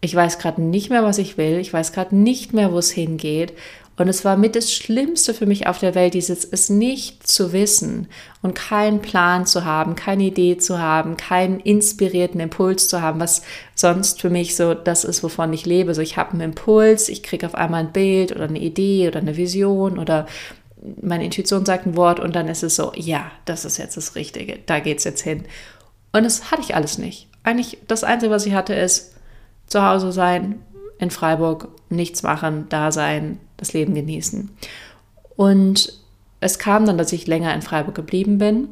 Ich 0.00 0.14
weiß 0.14 0.38
gerade 0.38 0.62
nicht 0.62 0.90
mehr, 0.90 1.02
was 1.02 1.18
ich 1.18 1.36
will, 1.36 1.58
ich 1.58 1.72
weiß 1.72 1.92
gerade 1.92 2.14
nicht 2.14 2.54
mehr, 2.54 2.72
wo 2.72 2.78
es 2.78 2.92
hingeht 2.92 3.52
und 3.98 4.06
es 4.06 4.24
war 4.24 4.36
mit 4.36 4.54
das 4.54 4.72
Schlimmste 4.72 5.34
für 5.34 5.46
mich 5.46 5.66
auf 5.66 5.80
der 5.80 5.96
Welt, 5.96 6.14
dieses 6.14 6.44
es 6.44 6.70
nicht 6.70 7.26
zu 7.26 7.52
wissen 7.52 8.06
und 8.42 8.54
keinen 8.54 9.02
Plan 9.02 9.44
zu 9.44 9.64
haben, 9.64 9.96
keine 9.96 10.22
Idee 10.22 10.56
zu 10.56 10.78
haben, 10.78 11.16
keinen 11.16 11.58
inspirierten 11.58 12.38
Impuls 12.38 12.86
zu 12.86 13.02
haben, 13.02 13.18
was 13.18 13.42
sonst 13.74 14.20
für 14.20 14.30
mich 14.30 14.54
so 14.54 14.72
das 14.72 15.02
ist, 15.02 15.24
wovon 15.24 15.52
ich 15.52 15.66
lebe. 15.66 15.94
So 15.94 16.00
ich 16.00 16.16
habe 16.16 16.30
einen 16.30 16.42
Impuls, 16.42 17.08
ich 17.08 17.24
kriege 17.24 17.44
auf 17.44 17.56
einmal 17.56 17.80
ein 17.80 17.92
Bild 17.92 18.30
oder 18.30 18.44
eine 18.44 18.60
Idee 18.60 19.08
oder 19.08 19.18
eine 19.18 19.36
Vision 19.36 19.98
oder 19.98 20.26
meine 21.02 21.24
Intuition 21.24 21.66
sagt 21.66 21.86
ein 21.86 21.96
Wort 21.96 22.20
und 22.20 22.36
dann 22.36 22.46
ist 22.46 22.62
es 22.62 22.76
so, 22.76 22.92
ja, 22.94 23.32
das 23.46 23.64
ist 23.64 23.78
jetzt 23.78 23.96
das 23.96 24.14
Richtige, 24.14 24.60
da 24.66 24.78
geht 24.78 24.98
es 24.98 25.04
jetzt 25.04 25.22
hin. 25.22 25.44
Und 26.12 26.22
das 26.22 26.52
hatte 26.52 26.62
ich 26.62 26.76
alles 26.76 26.98
nicht. 26.98 27.26
Eigentlich 27.42 27.78
das 27.88 28.04
Einzige, 28.04 28.30
was 28.30 28.46
ich 28.46 28.54
hatte, 28.54 28.74
ist 28.74 29.16
zu 29.66 29.82
Hause 29.82 30.12
sein, 30.12 30.62
in 31.00 31.10
Freiburg, 31.10 31.68
nichts 31.88 32.22
machen, 32.22 32.66
da 32.68 32.92
sein, 32.92 33.40
das 33.58 33.74
Leben 33.74 33.94
genießen. 33.94 34.50
Und 35.36 35.92
es 36.40 36.58
kam 36.58 36.86
dann, 36.86 36.96
dass 36.96 37.12
ich 37.12 37.26
länger 37.26 37.54
in 37.54 37.62
Freiburg 37.62 37.94
geblieben 37.94 38.38
bin. 38.38 38.68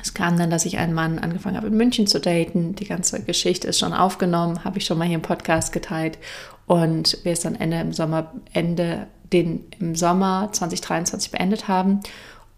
Es 0.00 0.14
kam 0.14 0.38
dann, 0.38 0.50
dass 0.50 0.66
ich 0.66 0.78
einen 0.78 0.94
Mann 0.94 1.18
angefangen 1.18 1.56
habe, 1.56 1.66
in 1.66 1.76
München 1.76 2.06
zu 2.06 2.20
daten. 2.20 2.74
Die 2.76 2.86
ganze 2.86 3.22
Geschichte 3.22 3.68
ist 3.68 3.78
schon 3.78 3.92
aufgenommen, 3.94 4.64
habe 4.64 4.78
ich 4.78 4.86
schon 4.86 4.98
mal 4.98 5.06
hier 5.06 5.16
im 5.16 5.22
Podcast 5.22 5.72
geteilt. 5.72 6.18
Und 6.66 7.18
wir 7.24 7.32
es 7.32 7.40
dann 7.40 7.54
Ende 7.54 7.80
im 7.80 7.92
Sommer, 7.92 8.32
Ende, 8.52 9.06
den 9.32 9.64
im 9.80 9.96
Sommer 9.96 10.50
2023 10.52 11.30
beendet 11.30 11.68
haben. 11.68 12.00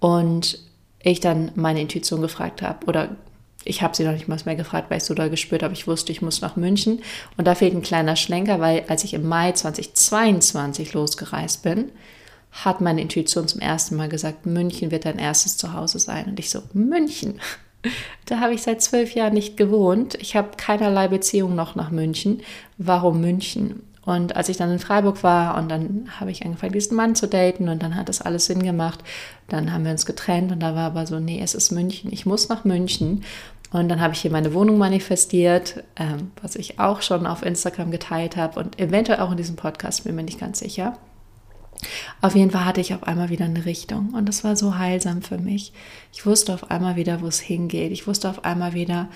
Und 0.00 0.58
ich 1.00 1.20
dann 1.20 1.52
meine 1.54 1.80
Intuition 1.80 2.20
gefragt 2.20 2.62
habe 2.62 2.86
oder 2.86 3.16
ich 3.66 3.82
habe 3.82 3.96
sie 3.96 4.04
noch 4.04 4.12
nicht 4.12 4.28
mal 4.28 4.38
mehr 4.44 4.56
gefragt, 4.56 4.90
weil 4.90 4.98
ich 4.98 5.04
so 5.04 5.14
da 5.14 5.28
gespürt 5.28 5.62
habe, 5.62 5.74
ich 5.74 5.86
wusste, 5.86 6.12
ich 6.12 6.22
muss 6.22 6.40
nach 6.40 6.56
München. 6.56 7.02
Und 7.36 7.46
da 7.46 7.54
fehlt 7.54 7.74
ein 7.74 7.82
kleiner 7.82 8.16
Schlenker, 8.16 8.60
weil 8.60 8.84
als 8.88 9.04
ich 9.04 9.14
im 9.14 9.28
Mai 9.28 9.52
2022 9.52 10.94
losgereist 10.94 11.62
bin, 11.62 11.90
hat 12.52 12.80
meine 12.80 13.02
Intuition 13.02 13.48
zum 13.48 13.60
ersten 13.60 13.96
Mal 13.96 14.08
gesagt, 14.08 14.46
München 14.46 14.90
wird 14.90 15.04
dein 15.04 15.18
erstes 15.18 15.56
Zuhause 15.56 15.98
sein. 15.98 16.26
Und 16.26 16.38
ich 16.38 16.50
so, 16.50 16.62
München? 16.72 17.40
Da 18.24 18.40
habe 18.40 18.54
ich 18.54 18.62
seit 18.62 18.82
zwölf 18.82 19.14
Jahren 19.14 19.34
nicht 19.34 19.56
gewohnt. 19.56 20.16
Ich 20.16 20.34
habe 20.34 20.56
keinerlei 20.56 21.06
Beziehung 21.06 21.54
noch 21.54 21.76
nach 21.76 21.90
München. 21.90 22.40
Warum 22.78 23.20
München? 23.20 23.82
Und 24.06 24.36
als 24.36 24.48
ich 24.48 24.56
dann 24.56 24.70
in 24.70 24.78
Freiburg 24.78 25.24
war 25.24 25.58
und 25.58 25.68
dann 25.68 26.08
habe 26.20 26.30
ich 26.30 26.44
angefangen, 26.44 26.72
diesen 26.72 26.96
Mann 26.96 27.16
zu 27.16 27.26
daten 27.26 27.68
und 27.68 27.82
dann 27.82 27.96
hat 27.96 28.08
das 28.08 28.22
alles 28.22 28.46
Sinn 28.46 28.62
gemacht. 28.62 29.00
Dann 29.48 29.72
haben 29.72 29.84
wir 29.84 29.90
uns 29.90 30.06
getrennt 30.06 30.52
und 30.52 30.60
da 30.60 30.76
war 30.76 30.86
aber 30.86 31.06
so, 31.06 31.18
nee, 31.18 31.40
es 31.42 31.56
ist 31.56 31.72
München. 31.72 32.12
Ich 32.12 32.24
muss 32.24 32.48
nach 32.48 32.64
München. 32.64 33.24
Und 33.72 33.88
dann 33.88 34.00
habe 34.00 34.14
ich 34.14 34.20
hier 34.20 34.30
meine 34.30 34.54
Wohnung 34.54 34.78
manifestiert, 34.78 35.82
ähm, 35.96 36.30
was 36.40 36.54
ich 36.56 36.78
auch 36.78 37.02
schon 37.02 37.26
auf 37.26 37.42
Instagram 37.42 37.90
geteilt 37.90 38.36
habe 38.36 38.60
und 38.60 38.78
eventuell 38.78 39.20
auch 39.20 39.32
in 39.32 39.36
diesem 39.36 39.56
Podcast, 39.56 40.04
bin 40.04 40.14
mir 40.14 40.22
nicht 40.22 40.38
ganz 40.38 40.60
sicher. 40.60 40.96
Auf 42.22 42.34
jeden 42.34 42.50
Fall 42.50 42.64
hatte 42.64 42.80
ich 42.80 42.94
auf 42.94 43.02
einmal 43.02 43.28
wieder 43.28 43.44
eine 43.44 43.66
Richtung 43.66 44.14
und 44.14 44.28
das 44.28 44.44
war 44.44 44.56
so 44.56 44.78
heilsam 44.78 45.20
für 45.22 45.38
mich. 45.38 45.72
Ich 46.12 46.24
wusste 46.24 46.54
auf 46.54 46.70
einmal 46.70 46.96
wieder, 46.96 47.20
wo 47.20 47.26
es 47.26 47.40
hingeht. 47.40 47.92
Ich 47.92 48.06
wusste 48.06 48.30
auf 48.30 48.44
einmal 48.44 48.72
wieder, 48.72 49.08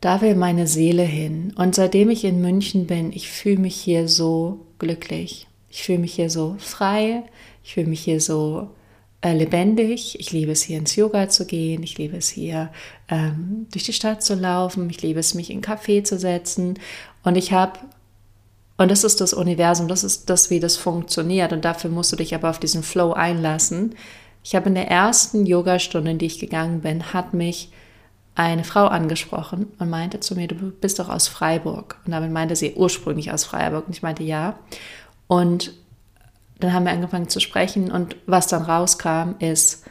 da 0.00 0.20
will 0.20 0.34
meine 0.34 0.66
Seele 0.66 1.02
hin. 1.02 1.52
Und 1.56 1.74
seitdem 1.74 2.10
ich 2.10 2.24
in 2.24 2.40
München 2.40 2.86
bin, 2.86 3.12
ich 3.12 3.28
fühle 3.30 3.58
mich 3.58 3.76
hier 3.76 4.08
so 4.08 4.66
glücklich. 4.78 5.46
Ich 5.68 5.82
fühle 5.82 5.98
mich 5.98 6.14
hier 6.14 6.30
so 6.30 6.56
frei. 6.58 7.22
Ich 7.62 7.74
fühle 7.74 7.86
mich 7.86 8.00
hier 8.00 8.20
so 8.20 8.70
lebendig. 9.28 10.18
Ich 10.18 10.32
liebe 10.32 10.52
es 10.52 10.62
hier 10.62 10.78
ins 10.78 10.96
Yoga 10.96 11.28
zu 11.28 11.46
gehen. 11.46 11.82
Ich 11.82 11.98
liebe 11.98 12.16
es 12.16 12.28
hier 12.28 12.70
ähm, 13.08 13.66
durch 13.70 13.84
die 13.84 13.92
Stadt 13.92 14.22
zu 14.22 14.34
laufen. 14.34 14.88
Ich 14.88 15.02
liebe 15.02 15.20
es, 15.20 15.34
mich 15.34 15.50
in 15.50 15.60
Café 15.60 16.04
zu 16.04 16.18
setzen. 16.18 16.78
Und 17.22 17.36
ich 17.36 17.52
habe, 17.52 17.78
und 18.78 18.90
das 18.90 19.04
ist 19.04 19.20
das 19.20 19.34
Universum, 19.34 19.88
das 19.88 20.04
ist 20.04 20.30
das, 20.30 20.48
wie 20.48 20.60
das 20.60 20.76
funktioniert. 20.76 21.52
Und 21.52 21.64
dafür 21.64 21.90
musst 21.90 22.12
du 22.12 22.16
dich 22.16 22.34
aber 22.34 22.48
auf 22.48 22.58
diesen 22.58 22.82
Flow 22.82 23.12
einlassen. 23.12 23.94
Ich 24.42 24.54
habe 24.54 24.70
in 24.70 24.74
der 24.74 24.88
ersten 24.88 25.44
Yogastunde, 25.44 26.12
in 26.12 26.18
die 26.18 26.26
ich 26.26 26.38
gegangen 26.38 26.80
bin, 26.80 27.12
hat 27.12 27.34
mich 27.34 27.70
eine 28.34 28.64
Frau 28.64 28.86
angesprochen 28.86 29.66
und 29.78 29.90
meinte 29.90 30.20
zu 30.20 30.34
mir, 30.34 30.48
du 30.48 30.70
bist 30.70 30.98
doch 30.98 31.10
aus 31.10 31.28
Freiburg. 31.28 31.98
Und 32.06 32.12
damit 32.12 32.30
meinte 32.30 32.56
sie 32.56 32.72
ursprünglich 32.72 33.32
aus 33.32 33.44
Freiburg. 33.44 33.86
Und 33.86 33.94
ich 33.94 34.02
meinte 34.02 34.22
ja. 34.22 34.58
Und 35.26 35.74
dann 36.60 36.72
haben 36.72 36.84
wir 36.84 36.92
angefangen 36.92 37.28
zu 37.28 37.40
sprechen 37.40 37.90
und 37.90 38.16
was 38.26 38.46
dann 38.46 38.62
rauskam, 38.62 39.34
ist, 39.38 39.84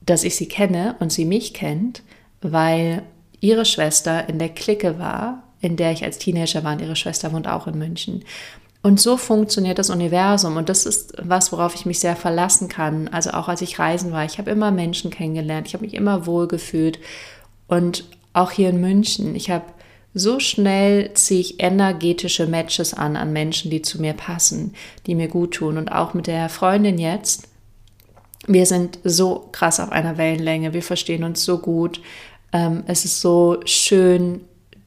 dass 0.00 0.24
ich 0.24 0.36
sie 0.36 0.48
kenne 0.48 0.96
und 1.00 1.12
sie 1.12 1.24
mich 1.24 1.54
kennt, 1.54 2.02
weil 2.42 3.02
ihre 3.40 3.64
Schwester 3.64 4.28
in 4.28 4.38
der 4.38 4.50
Clique 4.50 4.98
war, 4.98 5.42
in 5.60 5.76
der 5.76 5.92
ich 5.92 6.04
als 6.04 6.18
Teenager 6.18 6.64
war 6.64 6.72
und 6.72 6.82
ihre 6.82 6.96
Schwester 6.96 7.32
wohnt 7.32 7.48
auch 7.48 7.66
in 7.66 7.78
München. 7.78 8.24
Und 8.82 9.00
so 9.00 9.16
funktioniert 9.16 9.78
das 9.78 9.88
Universum 9.88 10.58
und 10.58 10.68
das 10.68 10.84
ist 10.84 11.14
was, 11.22 11.52
worauf 11.52 11.74
ich 11.74 11.86
mich 11.86 12.00
sehr 12.00 12.16
verlassen 12.16 12.68
kann. 12.68 13.08
Also 13.08 13.30
auch 13.30 13.48
als 13.48 13.62
ich 13.62 13.78
reisen 13.78 14.12
war, 14.12 14.26
ich 14.26 14.36
habe 14.36 14.50
immer 14.50 14.70
Menschen 14.70 15.10
kennengelernt, 15.10 15.66
ich 15.66 15.72
habe 15.72 15.86
mich 15.86 15.94
immer 15.94 16.26
wohl 16.26 16.48
gefühlt 16.48 16.98
und 17.66 18.04
auch 18.34 18.50
hier 18.50 18.68
in 18.68 18.82
München, 18.82 19.34
ich 19.36 19.50
habe 19.50 19.64
so 20.14 20.38
schnell 20.38 21.12
ziehe 21.14 21.40
ich 21.40 21.60
energetische 21.60 22.46
Matches 22.46 22.94
an 22.94 23.16
an 23.16 23.32
Menschen, 23.32 23.70
die 23.70 23.82
zu 23.82 24.00
mir 24.00 24.12
passen, 24.12 24.74
die 25.06 25.16
mir 25.16 25.28
gut 25.28 25.54
tun. 25.54 25.76
Und 25.76 25.90
auch 25.90 26.14
mit 26.14 26.28
der 26.28 26.48
Freundin 26.48 26.98
jetzt, 26.98 27.48
wir 28.46 28.66
sind 28.66 29.00
so 29.02 29.48
krass 29.50 29.80
auf 29.80 29.90
einer 29.90 30.16
Wellenlänge, 30.16 30.72
wir 30.72 30.82
verstehen 30.82 31.24
uns 31.24 31.44
so 31.44 31.58
gut. 31.58 32.00
Ähm, 32.52 32.84
es 32.86 33.04
ist 33.04 33.20
so 33.20 33.60
schön, 33.64 34.42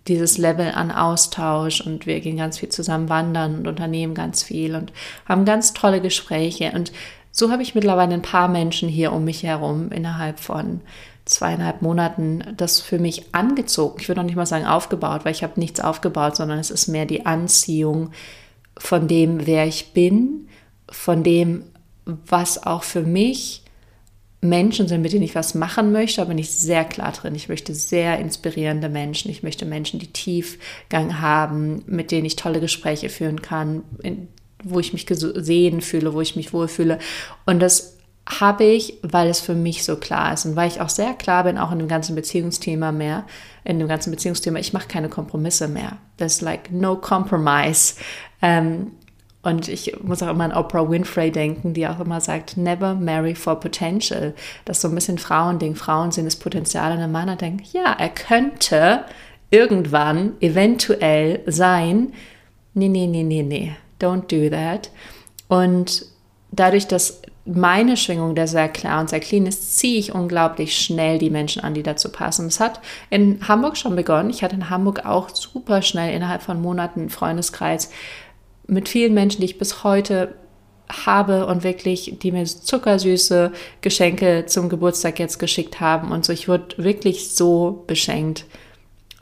dieses 0.08 0.38
Level 0.38 0.72
an 0.72 0.92
Austausch 0.92 1.82
und 1.82 2.06
wir 2.06 2.22
gehen 2.22 2.38
ganz 2.38 2.60
viel 2.60 2.70
zusammen 2.70 3.10
wandern 3.10 3.58
und 3.58 3.68
unternehmen 3.68 4.14
ganz 4.14 4.44
viel 4.44 4.76
und 4.76 4.94
haben 5.28 5.44
ganz 5.44 5.74
tolle 5.74 6.00
Gespräche. 6.00 6.72
Und 6.74 6.94
so 7.32 7.52
habe 7.52 7.62
ich 7.62 7.76
mittlerweile 7.76 8.14
ein 8.14 8.22
paar 8.22 8.48
Menschen 8.48 8.88
hier 8.88 9.12
um 9.12 9.26
mich 9.26 9.44
herum 9.44 9.92
innerhalb 9.92 10.40
von 10.40 10.82
zweieinhalb 11.28 11.82
Monaten 11.82 12.44
das 12.56 12.80
für 12.80 13.00
mich 13.00 13.34
angezogen. 13.34 14.00
Ich 14.00 14.08
würde 14.08 14.22
noch 14.22 14.26
nicht 14.26 14.36
mal 14.36 14.46
sagen 14.46 14.66
aufgebaut, 14.66 15.26
weil 15.26 15.34
ich 15.34 15.44
habe 15.44 15.60
nichts 15.60 15.80
aufgebaut, 15.80 16.36
sondern 16.36 16.60
es 16.60 16.72
ist 16.72 16.88
mehr 16.88 17.06
die 17.06 17.26
Anziehung 17.26 18.12
von 18.78 19.08
dem, 19.08 19.46
wer 19.46 19.66
ich 19.66 19.94
bin, 19.94 20.48
von 20.90 21.24
dem, 21.24 21.64
was 22.06 22.64
auch 22.64 22.84
für 22.84 23.02
mich 23.02 23.64
Menschen 24.40 24.88
sind, 24.88 25.02
mit 25.02 25.14
denen 25.14 25.24
ich 25.24 25.36
was 25.36 25.56
machen 25.56 25.92
möchte, 25.92 26.22
aber 26.22 26.30
bin 26.30 26.38
ich 26.38 26.52
sehr 26.52 26.86
klar 26.86 27.12
drin. 27.12 27.36
Ich 27.36 27.50
möchte 27.50 27.74
sehr 27.74 28.20
inspirierende 28.20 28.88
Menschen. 28.88 29.32
Ich 29.32 29.44
möchte 29.44 29.66
Menschen, 29.66 30.00
die 30.00 30.14
Tiefgang 30.14 31.20
haben, 31.20 31.84
mit 31.88 32.12
denen 32.12 32.26
ich 32.26 32.36
tolle 32.36 32.60
Gespräche 32.60 33.10
führen 33.10 33.42
kann, 33.42 33.84
wo 34.64 34.80
ich 34.80 34.94
mich 34.94 35.06
gesehen 35.06 35.82
fühle, 35.82 36.14
wo 36.14 36.22
ich 36.22 36.36
mich 36.36 36.54
wohlfühle. 36.54 37.00
Und 37.46 37.60
das 37.60 37.97
habe 38.28 38.66
ich, 38.66 39.00
weil 39.04 39.30
es 39.30 39.40
für 39.40 39.56
mich 39.56 39.86
so 39.86 39.96
klar 39.96 40.34
ist 40.34 40.46
und 40.46 40.56
weil 40.56 40.68
ich 40.68 40.82
auch 40.82 40.90
sehr 40.90 41.14
klar 41.14 41.46
bin, 41.46 41.58
auch 41.58 41.72
in 41.72 41.80
dem 41.80 41.88
ganzen 41.88 42.16
Beziehungsthema 42.16 42.92
mehr, 42.92 43.24
in 43.64 43.80
dem 43.80 43.88
ganzen 43.88 44.12
Beziehungsthema, 44.12 44.60
ich 44.60 44.74
mache 44.74 44.88
keine 44.88 45.10
Kompromisse 45.10 45.68
mehr. 45.68 45.98
There's 46.18 46.42
like 46.42 46.72
no 46.72 46.98
compromise. 46.98 47.96
Ähm, 48.42 48.92
und 49.44 49.70
ich 49.70 49.96
muss 50.04 50.22
auch 50.22 50.30
immer 50.30 50.44
an 50.44 50.54
Oprah 50.54 50.90
Winfrey 50.90 51.32
denken, 51.32 51.74
die 51.74 51.88
auch 51.88 52.02
immer 52.02 52.20
sagt, 52.20 52.58
never 52.58 52.96
marry 52.96 53.34
for 53.34 53.58
potential. 53.58 54.34
Das 54.66 54.78
ist 54.78 54.82
so 54.82 54.90
ein 54.90 54.96
bisschen 54.96 55.20
Frauending. 55.20 55.76
Frauen 55.76 56.12
sehen 56.12 56.26
das 56.26 56.36
Potenzial 56.36 56.92
einem 56.92 57.12
Mann 57.12 57.30
und 57.30 57.40
denken, 57.40 57.64
ja, 57.72 57.96
er 57.98 58.10
könnte 58.10 59.06
irgendwann 59.50 60.34
eventuell 60.42 61.44
sein. 61.46 62.14
Nee, 62.74 62.90
nee, 62.90 63.08
nee, 63.08 63.24
nee, 63.24 63.44
nee. 63.44 63.74
Don't 64.02 64.28
do 64.28 64.54
that. 64.54 64.92
Und 65.48 66.06
dadurch, 66.52 66.88
dass 66.88 67.22
meine 67.48 67.98
Schwingung, 67.98 68.36
der 68.36 68.48
sehr 68.48 68.70
klar 68.70 69.00
und 69.00 69.10
sehr 69.10 69.20
clean 69.20 69.46
ist, 69.46 69.78
ziehe 69.78 70.00
ich 70.00 70.14
unglaublich 70.14 70.78
schnell 70.78 71.18
die 71.18 71.30
Menschen 71.30 71.64
an, 71.64 71.74
die 71.74 71.84
dazu 71.84 72.12
passen. 72.12 72.48
Es 72.48 72.60
hat 72.60 72.82
in 73.10 73.48
Hamburg 73.48 73.78
schon 73.78 73.96
begonnen. 73.96 74.30
Ich 74.30 74.44
hatte 74.44 74.56
in 74.56 74.70
Hamburg 74.70 75.06
auch 75.06 75.30
super 75.30 75.82
schnell 75.82 76.14
innerhalb 76.14 76.42
von 76.42 76.62
Monaten 76.62 77.02
einen 77.02 77.10
Freundeskreis 77.10 77.90
mit 78.68 78.90
vielen 78.90 79.14
Menschen, 79.14 79.40
die 79.40 79.46
ich 79.46 79.58
bis 79.58 79.84
heute 79.84 80.36
habe 81.06 81.48
und 81.48 81.64
wirklich, 81.64 82.18
die 82.22 82.32
mir 82.32 82.46
zuckersüße 82.46 83.52
Geschenke 83.82 84.46
zum 84.48 84.70
Geburtstag 84.70 85.20
jetzt 85.20 85.38
geschickt 85.38 85.80
haben 85.80 86.12
und 86.12 86.26
so. 86.26 86.34
Ich 86.34 86.48
wurde 86.48 86.78
wirklich 86.78 87.34
so 87.34 87.84
beschenkt 87.88 88.46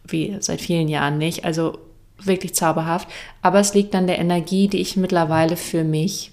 wie 0.08 0.36
seit 0.40 0.62
vielen 0.62 0.88
Jahren 0.88 1.18
nicht. 1.18 1.46
Also 1.46 1.80
wirklich 2.20 2.56
zauberhaft. 2.56 3.08
Aber 3.42 3.60
es 3.60 3.74
liegt 3.74 3.94
an 3.96 4.08
der 4.08 4.20
Energie, 4.20 4.68
die 4.68 4.82
ich 4.82 4.96
mittlerweile 4.96 5.58
für 5.58 5.84
mich 5.84 6.32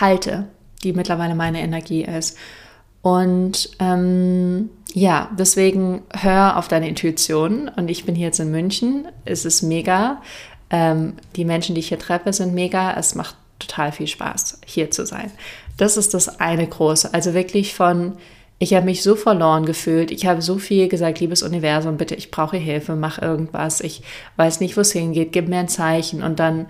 halte 0.00 0.48
die 0.82 0.92
mittlerweile 0.92 1.34
meine 1.34 1.60
Energie 1.60 2.04
ist. 2.04 2.36
Und 3.02 3.70
ähm, 3.78 4.70
ja, 4.92 5.30
deswegen 5.38 6.02
hör 6.12 6.56
auf 6.56 6.68
deine 6.68 6.88
Intuition. 6.88 7.68
Und 7.68 7.88
ich 7.88 8.04
bin 8.04 8.14
hier 8.14 8.26
jetzt 8.26 8.40
in 8.40 8.50
München. 8.50 9.06
Es 9.24 9.44
ist 9.44 9.62
mega. 9.62 10.22
Ähm, 10.70 11.14
die 11.36 11.44
Menschen, 11.44 11.74
die 11.74 11.80
ich 11.80 11.88
hier 11.88 11.98
treffe, 11.98 12.32
sind 12.32 12.54
mega. 12.54 12.98
Es 12.98 13.14
macht 13.14 13.36
total 13.58 13.92
viel 13.92 14.06
Spaß, 14.06 14.60
hier 14.66 14.90
zu 14.90 15.06
sein. 15.06 15.30
Das 15.76 15.96
ist 15.96 16.14
das 16.14 16.40
eine 16.40 16.66
große. 16.66 17.12
Also 17.14 17.34
wirklich 17.34 17.74
von, 17.74 18.14
ich 18.58 18.74
habe 18.74 18.86
mich 18.86 19.02
so 19.02 19.14
verloren 19.14 19.66
gefühlt. 19.66 20.10
Ich 20.10 20.26
habe 20.26 20.42
so 20.42 20.58
viel 20.58 20.88
gesagt, 20.88 21.20
liebes 21.20 21.42
Universum, 21.42 21.98
bitte, 21.98 22.14
ich 22.14 22.30
brauche 22.30 22.56
Hilfe, 22.56 22.96
mach 22.96 23.20
irgendwas. 23.20 23.80
Ich 23.80 24.02
weiß 24.36 24.60
nicht, 24.60 24.76
wo 24.76 24.80
es 24.80 24.92
hingeht, 24.92 25.32
gib 25.32 25.48
mir 25.48 25.58
ein 25.58 25.68
Zeichen. 25.68 26.22
Und 26.22 26.38
dann 26.38 26.66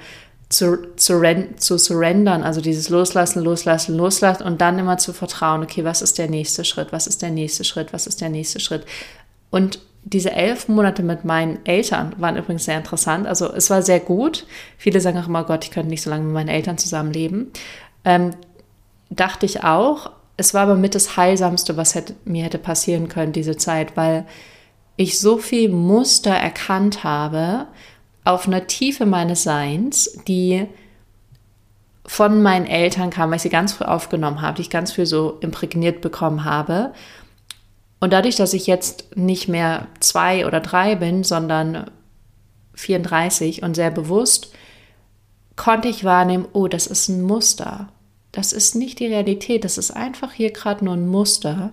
zu, 0.48 0.94
zu, 0.96 1.20
zu 1.56 1.78
surrendern, 1.78 2.42
also 2.42 2.61
dieses 2.61 2.88
Loslassen, 2.88 3.42
Loslassen, 3.42 3.96
Loslassen 3.96 4.44
und 4.44 4.61
dann 4.61 4.78
immer 4.78 4.98
zu 4.98 5.12
vertrauen, 5.12 5.62
okay, 5.62 5.85
was 5.85 6.02
ist 6.02 6.18
der 6.18 6.28
nächste 6.28 6.64
Schritt, 6.64 6.92
was 6.92 7.06
ist 7.06 7.22
der 7.22 7.30
nächste 7.30 7.64
Schritt, 7.64 7.92
was 7.92 8.06
ist 8.06 8.20
der 8.20 8.28
nächste 8.28 8.61
Schritt. 8.61 8.85
Und 9.50 9.80
diese 10.04 10.30
elf 10.30 10.68
Monate 10.68 11.02
mit 11.02 11.24
meinen 11.24 11.66
Eltern 11.66 12.14
waren 12.18 12.37
übrigens 12.37 12.64
sehr 12.64 12.78
interessant. 12.78 13.26
Also 13.26 13.52
es 13.52 13.70
war 13.70 13.82
sehr 13.82 13.98
gut. 13.98 14.46
Viele 14.78 15.00
sagen 15.00 15.18
auch 15.18 15.26
immer, 15.26 15.42
Gott, 15.42 15.64
ich 15.64 15.72
könnte 15.72 15.88
nicht 15.88 16.02
so 16.02 16.11
lange 16.11 16.22
mit 16.22 16.32
meinen 16.32 16.48
Eltern 16.48 16.78
zusammenleben. 16.78 17.50
Ähm, 18.04 18.30
dachte 19.11 19.46
ich 19.46 19.64
auch. 19.64 20.12
Es 20.37 20.54
war 20.54 20.62
aber 20.62 20.76
mit 20.76 20.94
das 20.94 21.16
Heilsamste, 21.16 21.76
was 21.76 21.96
hätte, 21.96 22.14
mir 22.24 22.44
hätte 22.44 22.59
passieren 22.59 23.09
können, 23.09 23.32
diese 23.32 23.56
Zeit, 23.56 23.96
weil 23.96 24.26
ich 24.96 25.18
so 25.18 25.38
viel 25.38 25.70
Muster 25.70 26.30
erkannt 26.32 27.02
habe 27.02 27.66
auf 28.27 28.47
einer 28.47 28.67
Tiefe 28.67 29.07
meines 29.07 29.45
Seins, 29.45 30.19
die 30.27 30.67
von 32.05 32.43
meinen 32.43 32.67
Eltern 32.67 33.11
kam, 33.11 33.31
weil 33.31 33.37
ich 33.37 33.43
sie 33.43 33.49
ganz 33.51 33.73
früh 33.73 33.85
aufgenommen 33.85 34.43
habe, 34.43 34.57
die 34.57 34.62
ich 34.62 34.71
ganz 34.71 34.93
früh 34.93 35.07
so 35.07 35.39
imprägniert 35.41 36.01
bekommen 36.01 36.45
habe. 36.45 36.93
Und 38.01 38.12
dadurch, 38.12 38.37
dass 38.37 38.53
ich 38.53 38.67
jetzt 38.67 39.17
nicht 39.17 39.49
mehr 39.49 39.87
zwei 40.01 40.47
oder 40.47 40.61
drei 40.61 40.97
bin, 40.97 41.23
sondern 41.23 41.91
34 42.75 43.62
und 43.62 43.75
sehr 43.75 43.91
bewusst, 43.91 44.53
konnte 45.55 45.89
ich 45.89 46.05
wahrnehmen, 46.05 46.47
oh, 46.53 46.67
das 46.67 46.89
ist 46.89 47.09
ein 47.09 47.23
Muster. 47.23 47.89
Das 48.33 48.53
ist 48.53 48.75
nicht 48.75 48.99
die 48.99 49.07
Realität, 49.07 49.65
das 49.65 49.79
ist 49.79 49.93
einfach 49.93 50.33
hier 50.33 50.51
gerade 50.51 50.85
nur 50.85 50.95
ein 50.95 51.07
Muster, 51.07 51.73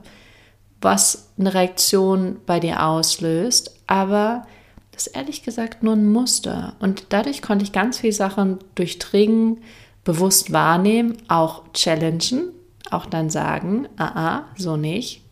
was 0.81 1.29
eine 1.37 1.53
Reaktion 1.53 2.37
bei 2.45 2.59
dir 2.59 2.85
auslöst, 2.85 3.75
aber 3.87 4.45
das 4.93 5.07
ist 5.07 5.15
ehrlich 5.15 5.43
gesagt 5.43 5.81
nur 5.81 5.93
ein 5.95 6.11
Muster. 6.11 6.75
Und 6.79 7.07
dadurch 7.09 7.41
konnte 7.41 7.63
ich 7.63 7.71
ganz 7.71 7.97
viele 7.99 8.13
Sachen 8.13 8.59
durchdringen, 8.75 9.57
bewusst 10.03 10.53
wahrnehmen, 10.53 11.17
auch 11.27 11.63
challengen, 11.73 12.51
auch 12.91 13.07
dann 13.07 13.29
sagen, 13.29 13.87
ah, 13.97 14.11
ah, 14.15 14.43
so 14.55 14.77
nicht, 14.77 15.23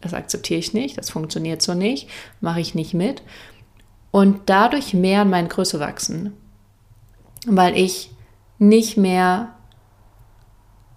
das 0.00 0.14
akzeptiere 0.14 0.60
ich 0.60 0.72
nicht, 0.72 0.96
das 0.96 1.10
funktioniert 1.10 1.60
so 1.60 1.74
nicht, 1.74 2.08
mache 2.40 2.60
ich 2.60 2.74
nicht 2.74 2.94
mit. 2.94 3.22
Und 4.10 4.42
dadurch 4.46 4.94
mehr 4.94 5.22
an 5.22 5.30
meine 5.30 5.48
Größe 5.48 5.80
wachsen, 5.80 6.32
weil 7.46 7.76
ich 7.76 8.10
nicht 8.58 8.96
mehr 8.96 9.54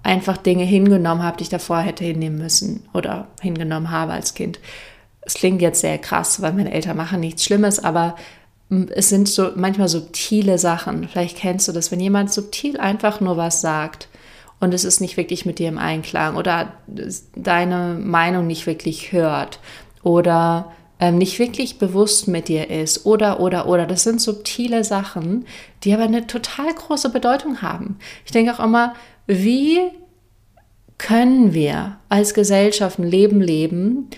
einfach 0.04 0.38
Dinge 0.38 0.64
hingenommen 0.64 1.24
habe, 1.24 1.38
die 1.38 1.44
ich 1.44 1.50
davor 1.50 1.80
hätte 1.80 2.06
hinnehmen 2.06 2.38
müssen 2.38 2.88
oder 2.94 3.28
hingenommen 3.42 3.92
habe 3.92 4.14
als 4.14 4.34
Kind 4.34 4.60
es 5.28 5.34
klingt 5.34 5.62
jetzt 5.62 5.82
sehr 5.82 5.98
krass, 5.98 6.42
weil 6.42 6.54
meine 6.54 6.72
Eltern 6.72 6.96
machen 6.96 7.20
nichts 7.20 7.44
Schlimmes, 7.44 7.84
aber 7.84 8.16
es 8.96 9.10
sind 9.10 9.28
so 9.28 9.52
manchmal 9.56 9.90
subtile 9.90 10.58
Sachen. 10.58 11.08
Vielleicht 11.08 11.38
kennst 11.38 11.68
du 11.68 11.74
das, 11.74 11.92
wenn 11.92 12.00
jemand 12.00 12.32
subtil 12.32 12.80
einfach 12.80 13.20
nur 13.20 13.36
was 13.36 13.60
sagt 13.60 14.08
und 14.62 14.74
es 14.74 14.86
ist 14.86 15.02
nicht 15.02 15.18
wirklich 15.18 15.46
mit 15.46 15.60
dir 15.60 15.68
im 15.68 15.78
Einklang 15.78 16.38
oder 16.38 16.74
deine 17.36 18.00
Meinung 18.02 18.48
nicht 18.48 18.68
wirklich 18.68 19.12
hört 19.12 19.60
oder 20.02 20.72
ähm, 21.02 21.18
nicht 21.18 21.40
wirklich 21.40 21.78
bewusst 21.78 22.30
mit 22.30 22.48
dir 22.48 22.70
ist 22.70 23.06
oder, 23.06 23.42
oder, 23.42 23.68
oder. 23.68 23.86
Das 23.86 24.04
sind 24.04 24.22
subtile 24.22 24.86
Sachen, 24.86 25.46
die 25.84 25.94
aber 25.94 26.04
eine 26.04 26.26
total 26.26 26.74
große 26.74 27.10
Bedeutung 27.10 27.62
haben. 27.62 28.00
Ich 28.26 28.32
denke 28.32 28.54
auch 28.54 28.64
immer, 28.64 28.96
wie 29.28 29.82
können 30.98 31.54
wir 31.54 31.98
als 32.08 32.34
Gesellschaft 32.34 32.98
ein 32.98 33.04
Leben 33.04 33.42
leben, 33.42 34.10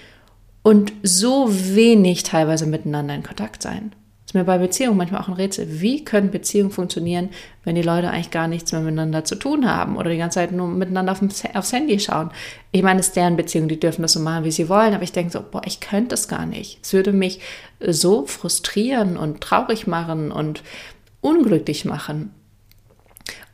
und 0.64 0.92
so 1.04 1.48
wenig 1.50 2.24
teilweise 2.24 2.66
miteinander 2.66 3.16
in 3.16 3.24
Kontakt 3.24 3.62
sein. 3.62 3.92
Das 4.30 4.36
ist 4.36 4.36
mir 4.36 4.44
bei 4.44 4.60
Beziehungen 4.60 4.96
manchmal 4.98 5.22
auch 5.22 5.28
ein 5.28 5.34
Rätsel. 5.34 5.82
Wie 5.82 6.06
können 6.06 6.30
Beziehungen 6.30 6.70
funktionieren, 6.70 7.30
wenn 7.64 7.74
die 7.74 7.82
Leute 7.82 8.12
eigentlich 8.12 8.30
gar 8.30 8.48
nichts 8.48 8.72
mehr 8.72 8.82
miteinander 8.82 9.26
zu 9.26 9.36
tun 9.36 9.68
haben 9.68 9.98
oder 9.98 10.12
die 10.12 10.20
ganze 10.20 10.36
Zeit 10.36 10.52
nur 10.52 10.68
miteinander 10.68 11.14
auf 11.14 11.22
aufs 11.56 11.74
Handy 11.74 12.00
schauen? 12.00 12.30
Ich 12.72 12.84
meine, 12.84 13.00
es 13.00 13.08
ist 13.08 13.16
deren 13.16 13.38
Beziehung, 13.38 13.68
die 13.68 13.80
dürfen 13.80 14.04
das 14.04 14.14
so 14.14 14.20
machen, 14.20 14.44
wie 14.44 14.52
sie 14.52 14.70
wollen, 14.70 14.94
aber 14.94 15.02
ich 15.02 15.14
denke 15.14 15.32
so, 15.32 15.42
boah, 15.42 15.64
ich 15.66 15.80
könnte 15.80 16.10
das 16.10 16.28
gar 16.28 16.46
nicht. 16.46 16.78
Es 16.84 16.94
würde 16.94 17.12
mich 17.12 17.40
so 17.80 18.28
frustrieren 18.28 19.18
und 19.18 19.42
traurig 19.42 19.88
machen 19.88 20.32
und 20.32 20.62
unglücklich 21.22 21.86
machen. 21.86 22.32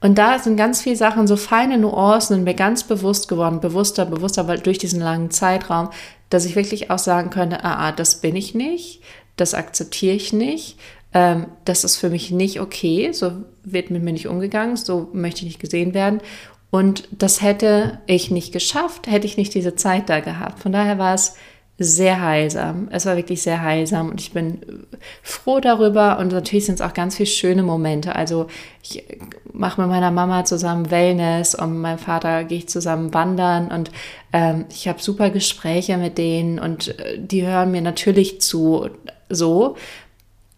Und 0.05 0.19
da 0.19 0.37
sind 0.37 0.55
ganz 0.55 0.83
viele 0.83 0.97
Sachen, 0.97 1.25
so 1.25 1.35
feine 1.35 1.79
Nuancen, 1.79 2.43
mir 2.43 2.53
ganz 2.53 2.83
bewusst 2.83 3.27
geworden, 3.27 3.59
bewusster, 3.59 4.05
bewusster, 4.05 4.47
weil 4.47 4.59
durch 4.59 4.77
diesen 4.77 5.01
langen 5.01 5.31
Zeitraum, 5.31 5.89
dass 6.29 6.45
ich 6.45 6.55
wirklich 6.55 6.91
auch 6.91 6.99
sagen 6.99 7.31
könnte, 7.31 7.63
ah, 7.63 7.87
ah 7.87 7.91
das 7.91 8.21
bin 8.21 8.35
ich 8.35 8.53
nicht, 8.53 9.01
das 9.35 9.55
akzeptiere 9.55 10.13
ich 10.13 10.31
nicht, 10.31 10.77
ähm, 11.11 11.47
das 11.65 11.83
ist 11.83 11.97
für 11.97 12.11
mich 12.11 12.29
nicht 12.29 12.61
okay, 12.61 13.13
so 13.13 13.31
wird 13.63 13.89
mit 13.89 14.03
mir 14.03 14.13
nicht 14.13 14.27
umgegangen, 14.27 14.75
so 14.75 15.09
möchte 15.11 15.39
ich 15.39 15.45
nicht 15.47 15.59
gesehen 15.59 15.95
werden. 15.95 16.21
Und 16.69 17.07
das 17.09 17.41
hätte 17.41 17.97
ich 18.05 18.29
nicht 18.29 18.53
geschafft, 18.53 19.07
hätte 19.07 19.25
ich 19.25 19.37
nicht 19.37 19.55
diese 19.55 19.75
Zeit 19.75 20.07
da 20.07 20.19
gehabt. 20.19 20.59
Von 20.59 20.71
daher 20.71 20.99
war 20.99 21.15
es 21.15 21.35
sehr 21.77 22.21
heilsam. 22.21 22.87
Es 22.91 23.05
war 23.05 23.17
wirklich 23.17 23.41
sehr 23.41 23.61
heilsam 23.61 24.09
und 24.09 24.21
ich 24.21 24.31
bin 24.31 24.87
froh 25.21 25.59
darüber 25.59 26.19
und 26.19 26.31
natürlich 26.31 26.65
sind 26.65 26.75
es 26.75 26.81
auch 26.81 26.93
ganz 26.93 27.17
viele 27.17 27.27
schöne 27.27 27.63
Momente. 27.63 28.15
Also 28.15 28.47
ich 28.81 29.03
mache 29.51 29.81
mit 29.81 29.89
meiner 29.89 30.11
Mama 30.11 30.45
zusammen 30.45 30.89
Wellness 30.89 31.53
und 31.53 31.73
mit 31.73 31.81
meinem 31.81 31.97
Vater 31.97 32.45
gehe 32.45 32.59
ich 32.59 32.69
zusammen 32.69 33.13
wandern 33.13 33.67
und 33.71 33.91
ähm, 34.31 34.65
ich 34.69 34.87
habe 34.87 35.01
super 35.01 35.29
Gespräche 35.29 35.97
mit 35.97 36.17
denen 36.17 36.59
und 36.59 36.97
äh, 36.99 37.19
die 37.19 37.45
hören 37.45 37.71
mir 37.71 37.81
natürlich 37.81 38.39
zu, 38.39 38.89
so, 39.29 39.75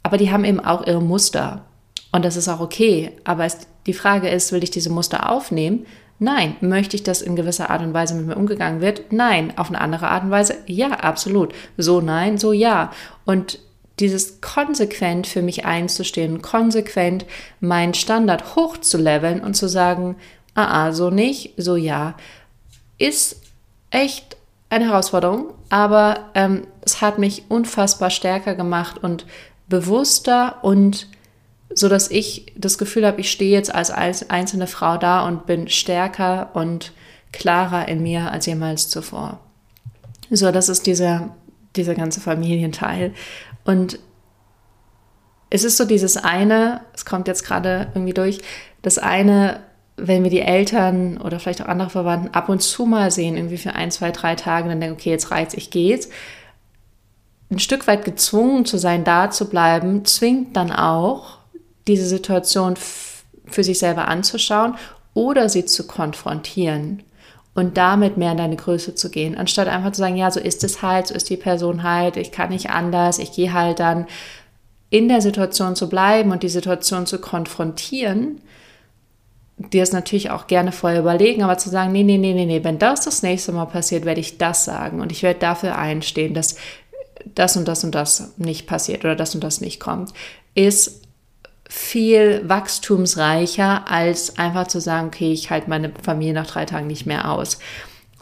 aber 0.04 0.18
die 0.18 0.32
haben 0.32 0.46
eben 0.46 0.60
auch 0.60 0.86
ihre 0.86 1.02
Muster 1.02 1.66
und 2.12 2.26
das 2.26 2.38
ist 2.38 2.48
auch 2.48 2.60
okay. 2.60 3.12
Aber 3.24 3.44
es, 3.46 3.58
die 3.88 3.94
Frage 3.94 4.30
ist, 4.30 4.52
will 4.52 4.64
ich 4.64 4.72
diese 4.72 4.92
Muster 4.92 5.32
aufnehmen 5.32 5.88
Nein. 6.20 6.56
Möchte 6.62 6.96
ich, 6.96 7.04
dass 7.04 7.22
in 7.22 7.36
gewisser 7.36 7.70
Art 7.70 7.82
und 7.82 7.94
Weise 7.94 8.16
mit 8.16 8.28
mir 8.28 8.38
umgegangen 8.38 8.82
wird? 8.82 9.12
Nein. 9.12 9.54
Auf 9.58 9.70
eine 9.70 9.82
andere 9.82 10.10
Art 10.10 10.24
und 10.24 10.32
Weise? 10.32 10.56
Ja, 10.66 10.92
absolut. 10.92 11.54
So 11.78 12.02
nein, 12.02 12.38
so 12.38 12.54
ja. 12.54 12.92
Und 13.26 13.60
dieses 14.00 14.42
konsequent 14.42 15.28
für 15.28 15.42
mich 15.42 15.66
einzustehen, 15.66 16.42
konsequent 16.42 17.26
meinen 17.60 17.94
Standard 17.94 18.56
hochzuleveln 18.56 19.42
und 19.42 19.56
zu 19.56 19.68
sagen, 19.68 20.16
ah, 20.54 20.86
ah, 20.86 20.92
so 20.92 21.10
nicht, 21.10 21.54
so 21.58 21.76
ja, 21.76 22.16
ist 22.98 23.42
echt 23.90 24.38
eine 24.70 24.86
Herausforderung, 24.90 25.54
aber 25.70 26.30
ähm, 26.36 26.68
es 26.82 27.02
hat 27.02 27.20
mich 27.20 27.44
unfassbar 27.50 28.10
stärker 28.10 28.54
gemacht 28.54 29.02
und 29.02 29.26
bewusster 29.68 30.58
und 30.62 31.08
so 31.74 31.90
dass 31.90 32.10
ich 32.10 32.54
das 32.56 32.78
Gefühl 32.78 33.06
habe, 33.06 33.20
ich 33.22 33.32
stehe 33.32 33.52
jetzt 33.52 33.74
als 33.74 33.92
einzelne 33.92 34.68
Frau 34.68 34.98
da 34.98 35.26
und 35.28 35.46
bin 35.46 35.68
stärker 35.68 36.52
und 36.54 36.94
klarer 37.32 37.88
in 37.88 38.02
mir 38.02 38.32
als 38.32 38.46
jemals 38.46 38.90
zuvor. 38.90 39.40
So, 40.30 40.52
das 40.52 40.70
ist 40.70 40.88
dieser, 40.88 41.36
dieser 41.76 41.96
ganze 41.96 42.20
Familienteil. 42.22 43.14
Und 43.64 44.00
es 45.50 45.64
ist 45.64 45.78
so 45.78 45.86
dieses 45.86 46.18
eine, 46.18 46.82
es 46.94 47.06
kommt 47.06 47.28
jetzt 47.28 47.44
gerade 47.44 47.88
irgendwie 47.94 48.14
durch, 48.14 48.40
das 48.82 48.98
eine, 48.98 49.62
wenn 49.96 50.24
wir 50.24 50.30
die 50.30 50.42
Eltern 50.42 51.18
oder 51.18 51.40
vielleicht 51.40 51.62
auch 51.62 51.68
andere 51.68 51.90
Verwandten 51.90 52.34
ab 52.34 52.50
und 52.50 52.62
zu 52.62 52.86
mal 52.86 53.12
sehen, 53.12 53.36
irgendwie 53.36 53.58
für 53.58 53.74
ein, 53.74 53.92
zwei, 53.92 54.12
drei 54.12 54.36
Tage, 54.36 54.70
dann 54.70 54.80
denken, 54.80 54.96
okay, 54.96 55.10
jetzt 55.10 55.32
reizt, 55.32 55.56
ich 55.56 55.72
geht's. 55.72 56.10
Ein 57.50 57.60
Stück 57.60 57.88
weit 57.88 58.04
gezwungen 58.04 58.66
zu 58.66 58.78
sein, 58.78 59.06
da 59.06 59.32
zu 59.32 59.50
bleiben, 59.50 60.04
zwingt 60.04 60.56
dann 60.58 60.72
auch, 60.72 61.37
diese 61.88 62.06
Situation 62.06 62.76
für 63.46 63.64
sich 63.64 63.80
selber 63.80 64.08
anzuschauen 64.08 64.76
oder 65.14 65.50
sie 65.50 65.66
zu 65.66 65.88
konfrontieren 65.88 67.04
und 67.56 67.76
damit 67.78 68.18
mehr 68.18 68.34
in 68.34 68.38
deine 68.38 68.56
Größe 68.56 68.94
zu 68.94 69.10
gehen, 69.10 69.36
anstatt 69.36 69.68
einfach 69.68 69.92
zu 69.92 70.00
sagen, 70.00 70.16
ja, 70.16 70.30
so 70.30 70.40
ist 70.40 70.64
es 70.64 70.84
halt, 70.84 71.08
so 71.08 71.16
ist 71.16 71.30
die 71.30 71.38
Person 71.38 71.82
halt, 71.82 72.16
ich 72.16 72.32
kann 72.32 72.50
nicht 72.50 72.70
anders, 72.70 73.18
ich 73.18 73.32
gehe 73.32 73.52
halt 73.52 73.80
dann 73.80 74.06
in 74.90 75.10
der 75.10 75.22
Situation 75.22 75.76
zu 75.76 75.90
bleiben 75.90 76.32
und 76.32 76.44
die 76.44 76.50
Situation 76.50 77.08
zu 77.08 77.20
konfrontieren, 77.20 78.42
dir 79.58 79.82
es 79.82 79.92
natürlich 79.92 80.30
auch 80.30 80.46
gerne 80.46 80.72
vorher 80.72 81.00
überlegen, 81.00 81.42
aber 81.42 81.58
zu 81.58 81.70
sagen, 81.70 81.92
nee, 81.92 82.04
nee, 82.04 82.20
nee, 82.20 82.34
nee, 82.34 82.46
nee, 82.46 82.64
wenn 82.64 82.78
das 82.78 83.02
das 83.02 83.24
nächste 83.24 83.52
Mal 83.52 83.66
passiert, 83.66 84.06
werde 84.06 84.22
ich 84.22 84.38
das 84.38 84.66
sagen 84.66 85.02
und 85.02 85.12
ich 85.12 85.24
werde 85.24 85.40
dafür 85.40 85.78
einstehen, 85.78 86.36
dass 86.36 86.58
das 87.34 87.58
und 87.58 87.68
das 87.68 87.84
und 87.84 87.96
das 87.96 88.34
nicht 88.38 88.68
passiert 88.68 89.04
oder 89.04 89.16
das 89.16 89.34
und 89.34 89.44
das 89.44 89.62
nicht 89.62 89.80
kommt, 89.80 90.14
ist 90.54 91.07
viel 91.70 92.48
wachstumsreicher, 92.48 93.90
als 93.90 94.38
einfach 94.38 94.68
zu 94.68 94.80
sagen, 94.80 95.08
okay, 95.08 95.32
ich 95.32 95.50
halte 95.50 95.70
meine 95.70 95.92
Familie 96.02 96.34
nach 96.34 96.48
drei 96.48 96.66
Tagen 96.66 96.88
nicht 96.88 97.06
mehr 97.06 97.32
aus. 97.32 97.60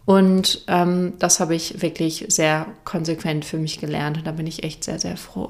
Und 0.05 0.63
ähm, 0.67 1.13
das 1.19 1.39
habe 1.39 1.55
ich 1.55 1.81
wirklich 1.81 2.25
sehr 2.29 2.67
konsequent 2.83 3.43
für 3.43 3.57
mich 3.57 3.79
gelernt 3.79 4.17
und 4.17 4.27
da 4.27 4.31
bin 4.31 4.45
ich 4.47 4.63
echt 4.63 4.83
sehr, 4.83 4.99
sehr 4.99 5.17
froh. 5.17 5.49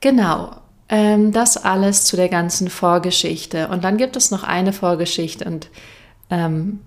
Genau, 0.00 0.56
ähm, 0.88 1.32
das 1.32 1.56
alles 1.56 2.04
zu 2.04 2.16
der 2.16 2.28
ganzen 2.28 2.68
Vorgeschichte. 2.68 3.68
Und 3.68 3.84
dann 3.84 3.96
gibt 3.96 4.16
es 4.16 4.30
noch 4.30 4.42
eine 4.42 4.72
Vorgeschichte 4.72 5.44
und 5.44 5.70
ähm, 6.30 6.80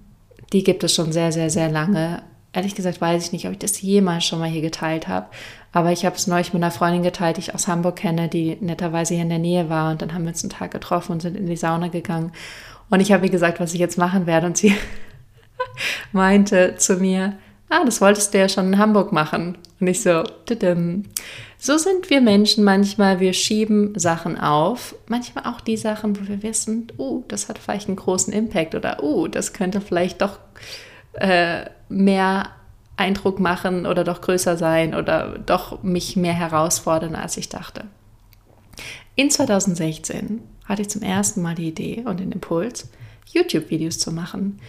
die 0.54 0.64
gibt 0.64 0.84
es 0.84 0.96
schon 0.96 1.12
sehr, 1.12 1.32
sehr, 1.32 1.50
sehr 1.50 1.70
lange. 1.70 2.24
Ehrlich 2.58 2.74
gesagt 2.74 3.00
weiß 3.00 3.24
ich 3.24 3.32
nicht, 3.34 3.46
ob 3.46 3.52
ich 3.52 3.60
das 3.60 3.84
jemals 3.84 4.26
schon 4.26 4.40
mal 4.40 4.50
hier 4.50 4.64
geteilt 4.64 5.08
habe. 5.08 5.28
Aber 5.74 5.92
ich 5.92 6.08
habe 6.08 6.16
es 6.16 6.26
neulich 6.26 6.54
mit 6.54 6.64
einer 6.64 6.72
Freundin 6.72 7.04
geteilt, 7.04 7.38
die 7.38 7.42
ich 7.42 7.54
aus 7.54 7.68
Hamburg 7.68 7.98
kenne, 7.98 8.30
die 8.30 8.58
netterweise 8.60 9.14
hier 9.14 9.22
in 9.22 9.30
der 9.30 9.38
Nähe 9.38 9.70
war. 9.70 9.92
Und 9.92 10.02
dann 10.02 10.12
haben 10.12 10.24
wir 10.24 10.30
uns 10.30 10.42
einen 10.42 10.50
Tag 10.50 10.72
getroffen 10.72 11.12
und 11.12 11.22
sind 11.22 11.38
in 11.38 11.46
die 11.46 11.56
Sauna 11.56 11.90
gegangen. 11.90 12.32
Und 12.90 13.00
ich 13.00 13.12
habe 13.12 13.28
ihr 13.28 13.32
gesagt, 13.32 13.60
was 13.60 13.76
ich 13.76 13.80
jetzt 13.80 14.00
machen 14.00 14.26
werde. 14.26 14.48
Und 14.48 14.58
sie 14.58 14.74
meinte 16.12 16.74
zu 16.78 16.96
mir, 16.96 17.38
ah, 17.70 17.86
das 17.86 18.02
wolltest 18.02 18.34
du 18.34 18.40
ja 18.40 18.50
schon 18.50 18.74
in 18.74 18.80
Hamburg 18.80 19.12
machen. 19.12 19.60
Und 19.80 19.86
ich 19.86 20.02
so, 20.02 20.24
tidim. 20.48 21.04
so 21.60 21.78
sind 21.78 22.10
wir 22.10 22.22
Menschen 22.22 22.64
manchmal. 22.64 23.20
Wir 23.20 23.34
schieben 23.34 23.94
Sachen 24.00 24.36
auf. 24.36 24.96
Manchmal 25.08 25.46
auch 25.46 25.62
die 25.62 25.78
Sachen, 25.78 26.20
wo 26.20 26.28
wir 26.28 26.42
wissen, 26.42 26.88
uh, 26.98 27.24
das 27.28 27.50
hat 27.50 27.60
vielleicht 27.60 27.88
einen 27.88 27.98
großen 27.98 28.34
Impact 28.34 28.74
oder 28.74 29.04
uh, 29.04 29.28
das 29.28 29.54
könnte 29.54 29.80
vielleicht 29.80 30.24
doch 30.24 30.40
äh, 31.18 31.70
mehr 31.90 32.50
Eindruck 32.96 33.40
machen 33.40 33.86
oder 33.86 34.04
doch 34.04 34.22
größer 34.22 34.58
sein 34.58 34.96
oder 34.96 35.38
doch 35.38 35.84
mich 35.84 36.16
mehr 36.16 36.34
herausfordern, 36.34 37.16
als 37.16 37.38
ich 37.38 37.50
dachte. 37.50 37.86
In 39.16 39.30
2016 39.30 40.42
hatte 40.66 40.82
ich 40.82 40.90
zum 40.90 41.02
ersten 41.02 41.42
Mal 41.42 41.56
die 41.56 41.70
Idee 41.70 42.04
und 42.06 42.20
den 42.20 42.32
Impuls, 42.32 42.90
YouTube-Videos 43.32 44.00
zu 44.00 44.12
machen. 44.12 44.60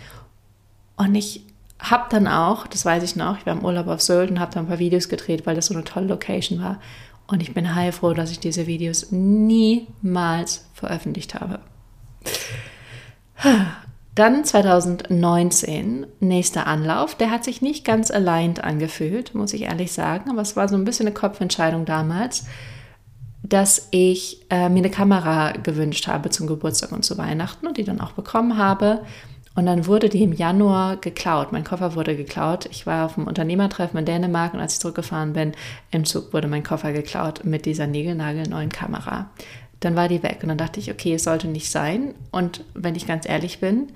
Und 0.97 1.15
ich 1.15 1.43
habe 1.79 2.07
dann 2.11 2.27
auch, 2.27 2.67
das 2.67 2.85
weiß 2.85 3.03
ich 3.03 3.17
noch, 3.17 3.39
ich 3.39 3.47
war 3.47 3.55
im 3.55 3.65
Urlaub 3.65 3.87
auf 3.87 4.03
Sylt 4.03 4.31
und 4.31 4.41
habe 4.41 4.53
da 4.53 4.61
ein 4.61 4.67
paar 4.67 4.79
Videos 4.79 5.09
gedreht, 5.09 5.47
weil 5.47 5.55
das 5.55 5.67
so 5.67 5.75
eine 5.75 5.85
tolle 5.85 6.07
Location 6.07 6.61
war. 6.61 6.81
Und 7.27 7.43
ich 7.43 7.55
bin 7.55 7.75
heilfroh, 7.75 8.15
dass 8.15 8.31
ich 8.31 8.41
diese 8.41 8.67
Videos 8.67 9.13
niemals 9.13 10.67
veröffentlicht 10.75 11.35
habe. 11.35 11.61
Dann 14.19 14.45
2019, 14.45 16.05
nächster 16.19 16.67
Anlauf. 16.67 17.15
Der 17.15 17.31
hat 17.31 17.45
sich 17.45 17.63
nicht 17.63 17.85
ganz 17.85 18.11
aligned 18.11 18.65
angefühlt, 18.65 19.33
muss 19.33 19.53
ich 19.53 19.63
ehrlich 19.63 19.93
sagen, 19.93 20.29
aber 20.29 20.43
es 20.43 20.57
war 20.57 20.69
so 20.69 20.75
ein 20.75 20.85
bisschen 20.85 21.07
eine 21.07 21.15
Kopfentscheidung 21.15 21.85
damals, 21.85 22.47
dass 23.45 23.87
ich 23.93 24.45
äh, 24.51 24.69
mir 24.71 24.79
eine 24.79 24.91
Kamera 24.91 25.53
gewünscht 25.53 26.09
habe 26.09 26.31
zum 26.31 26.49
Geburtstag 26.49 26.91
und 26.91 27.05
zu 27.05 27.17
Weihnachten 27.17 27.69
und 27.69 27.77
die 27.77 27.85
dann 27.85 28.01
auch 28.01 28.11
bekommen 28.11 28.57
habe. 28.57 29.03
Und 29.55 29.67
dann 29.67 29.87
wurde 29.87 30.09
die 30.09 30.25
im 30.25 30.33
Januar 30.33 30.97
geklaut. 30.97 31.53
Mein 31.53 31.63
Koffer 31.63 31.95
wurde 31.95 32.17
geklaut. 32.17 32.67
Ich 32.73 32.89
war 32.89 33.07
auf 33.07 33.19
einem 33.19 33.29
Unternehmertreffen 33.29 34.01
in 34.01 34.05
Dänemark 34.05 34.53
und 34.53 34.59
als 34.59 34.75
ich 34.75 34.81
zurückgefahren 34.81 35.33
bin, 35.33 35.53
im 35.93 36.05
Zug 36.05 36.33
wurde 36.33 36.49
mein 36.49 36.65
Koffer 36.65 36.93
geklaut 36.93 37.45
mit 37.45 37.67
dieser 37.67 37.87
neuen 37.87 38.69
Kamera 38.71 39.31
dann 39.81 39.97
war 39.97 40.09
die 40.09 40.23
weg. 40.23 40.39
Und 40.43 40.49
dann 40.49 40.59
dachte 40.59 40.81
ich, 40.81 40.91
okay, 40.91 41.15
es 41.15 41.25
sollte 41.25 41.49
nicht 41.49 41.71
sein. 41.71 42.15
Und 42.31 42.65
wenn 42.75 42.95
ich 42.95 43.07
ganz 43.07 43.29
ehrlich 43.29 43.61
bin, 43.61 43.89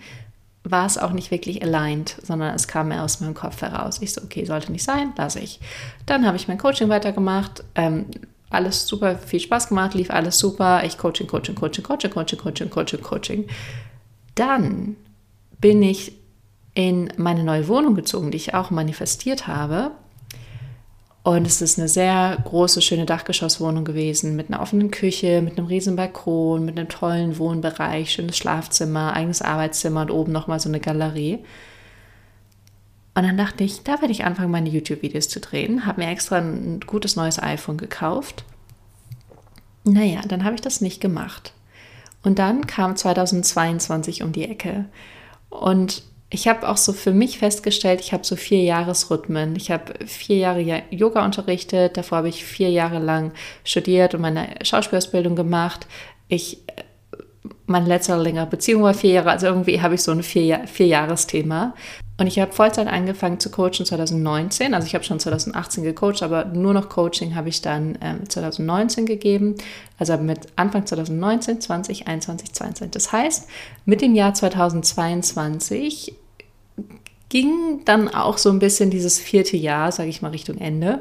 war 0.65 0.87
es 0.87 0.97
auch 0.97 1.11
nicht 1.11 1.31
wirklich 1.31 1.63
aligned, 1.63 2.17
sondern 2.23 2.55
es 2.55 2.69
kam 2.69 2.89
mehr 2.89 3.03
aus 3.03 3.21
meinem 3.21 3.35
Kopf 3.35 3.63
heraus. 3.63 4.01
Ich 4.01 4.13
so, 4.13 4.23
okay, 4.23 4.45
sollte 4.45 4.71
nicht 4.71 4.85
sein, 4.85 5.13
lasse 5.17 5.41
ich. 5.41 5.61
Dann 6.07 6.25
habe 6.25 6.37
ich 6.37 6.47
mein 6.47 6.59
Coaching 6.59 6.89
weitergemacht. 6.89 7.65
Ähm, 7.75 8.07
alles 8.49 8.87
super, 8.87 9.17
viel 9.17 9.41
Spaß 9.41 9.69
gemacht, 9.69 9.95
lief 9.95 10.11
alles 10.11 10.39
super. 10.39 10.85
Ich 10.85 10.99
Coaching, 10.99 11.27
Coaching, 11.27 11.55
Coaching, 11.55 11.85
Coaching, 11.85 12.11
Coaching, 12.11 12.39
Coaching, 12.39 12.71
Coaching, 12.71 13.03
Coaching. 13.03 13.49
Dann 14.35 14.97
bin 15.61 15.83
ich 15.83 16.13
in 16.75 17.13
meine 17.17 17.45
neue 17.45 17.67
Wohnung 17.69 17.95
gezogen, 17.95 18.31
die 18.31 18.37
ich 18.37 18.55
auch 18.55 18.71
manifestiert 18.71 19.47
habe. 19.47 19.93
Und 21.25 21.47
es 21.47 21.63
ist 21.63 21.79
eine 21.79 21.87
sehr 21.87 22.37
große, 22.45 22.83
schöne 22.83 23.07
Dachgeschosswohnung 23.07 23.85
gewesen 23.85 24.35
mit 24.35 24.49
einer 24.49 24.61
offenen 24.61 24.91
Küche, 24.91 25.41
mit 25.41 25.57
einem 25.57 25.69
riesen 25.69 25.95
Balkon, 25.95 26.65
mit 26.65 26.77
einem 26.77 26.89
tollen 26.89 27.39
Wohnbereich, 27.39 28.13
schönes 28.13 28.37
Schlafzimmer, 28.37 29.15
eigenes 29.15 29.41
Arbeitszimmer 29.41 30.03
und 30.03 30.11
oben 30.11 30.33
nochmal 30.33 30.59
so 30.59 30.69
eine 30.69 30.81
Galerie. 30.81 31.39
Und 33.15 33.25
dann 33.25 33.37
dachte 33.37 33.63
ich, 33.63 33.83
da 33.85 34.01
werde 34.01 34.11
ich 34.11 34.25
anfangen, 34.25 34.51
meine 34.51 34.71
YouTube-Videos 34.71 35.29
zu 35.29 35.39
drehen. 35.39 35.87
Habe 35.87 36.01
mir 36.01 36.11
extra 36.11 36.39
ein 36.39 36.81
gutes 36.81 37.15
neues 37.15 37.41
iPhone 37.41 37.77
gekauft. 37.77 38.45
Naja, 39.85 40.23
dann 40.27 40.45
habe 40.45 40.57
ich 40.57 40.61
das 40.61 40.81
nicht 40.81 41.01
gemacht. 41.01 41.53
Und 42.25 42.39
dann 42.39 42.67
kam 42.67 42.97
2022 42.97 44.23
um 44.23 44.33
die 44.33 44.49
Ecke. 44.49 44.87
Und 45.51 46.03
ich 46.35 46.49
habe 46.49 46.67
auch 46.67 46.79
so 46.79 46.95
für 46.95 47.13
mich 47.13 47.39
festgestellt, 47.39 48.01
ich 48.01 48.15
habe 48.15 48.25
so 48.25 48.37
vier 48.37 48.63
Jahresrhythmen. 48.63 49.55
Ich 49.55 49.71
habe 49.71 49.93
vier 50.07 50.39
Jahre 50.39 50.83
Yoga 50.91 51.23
unterrichtet, 51.23 51.99
davor 51.99 52.19
habe 52.19 52.31
ich 52.31 52.43
vier 52.43 52.71
Jahre 52.71 53.01
lang 53.01 53.33
studiert 53.65 54.15
und 54.15 54.23
meine 54.23 54.49
Schauspielausbildung 54.63 55.37
gemacht. 55.37 55.87
Ich 56.29 56.63
meine 57.67 57.87
letzte 57.87 58.17
längere 58.17 58.47
Beziehung 58.47 58.83
war 58.83 58.95
vier 58.95 59.13
Jahre, 59.13 59.31
also 59.31 59.47
irgendwie 59.47 59.83
habe 59.83 59.95
ich 59.95 60.03
so 60.03 60.11
ein 60.11 60.23
vier, 60.23 60.67
vier 60.67 60.87
Jahres-Thema. 60.87 61.75
Und 62.19 62.27
ich 62.27 62.39
habe 62.39 62.53
Vollzeit 62.53 62.87
angefangen 62.87 63.39
zu 63.39 63.51
coachen 63.51 63.85
2019. 63.85 64.73
Also 64.73 64.87
ich 64.87 64.95
habe 64.95 65.05
schon 65.05 65.21
2018 65.21 65.85
gecoacht, 65.85 66.23
aber 66.23 66.47
nur 66.47 66.73
noch 66.73 66.89
Coaching 66.89 67.35
habe 67.35 67.51
ich 67.51 67.61
dann 67.61 67.99
ähm, 68.01 68.29
2019 68.29 69.05
gegeben. 69.05 69.57
Also 69.99 70.17
mit 70.17 70.41
Anfang 70.57 70.87
2019, 70.87 71.61
20, 71.61 72.07
21, 72.07 72.53
22. 72.53 72.91
Das 72.91 73.13
heißt, 73.13 73.49
mit 73.85 74.01
dem 74.01 74.15
Jahr 74.15 74.33
2022 74.35 76.15
ging 77.33 77.81
dann 77.87 78.09
auch 78.11 78.37
so 78.37 78.51
ein 78.51 78.59
bisschen 78.59 78.91
dieses 78.91 79.19
vierte 79.19 79.57
Jahr, 79.57 79.91
sage 79.91 80.11
ich 80.11 80.21
mal, 80.21 80.33
Richtung 80.33 80.59
Ende. 80.59 81.01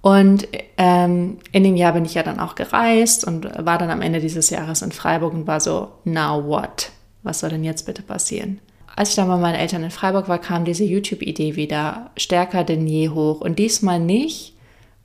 Und 0.00 0.48
ähm, 0.78 1.36
in 1.52 1.64
dem 1.64 1.76
Jahr 1.76 1.92
bin 1.92 2.06
ich 2.06 2.14
ja 2.14 2.22
dann 2.22 2.40
auch 2.40 2.54
gereist 2.54 3.26
und 3.26 3.44
war 3.44 3.76
dann 3.76 3.90
am 3.90 4.00
Ende 4.00 4.20
dieses 4.20 4.48
Jahres 4.48 4.80
in 4.80 4.90
Freiburg 4.90 5.34
und 5.34 5.46
war 5.46 5.60
so, 5.60 5.88
now 6.04 6.42
what? 6.42 6.90
Was 7.22 7.40
soll 7.40 7.50
denn 7.50 7.62
jetzt 7.62 7.84
bitte 7.84 8.00
passieren? 8.00 8.58
Als 8.96 9.10
ich 9.10 9.16
dann 9.16 9.28
bei 9.28 9.36
meinen 9.36 9.56
Eltern 9.56 9.84
in 9.84 9.90
Freiburg 9.90 10.28
war, 10.28 10.38
kam 10.38 10.64
diese 10.64 10.84
YouTube-Idee 10.84 11.56
wieder 11.56 12.10
stärker 12.16 12.64
denn 12.64 12.86
je 12.86 13.10
hoch. 13.10 13.42
Und 13.42 13.58
diesmal 13.58 14.00
nicht 14.00 14.54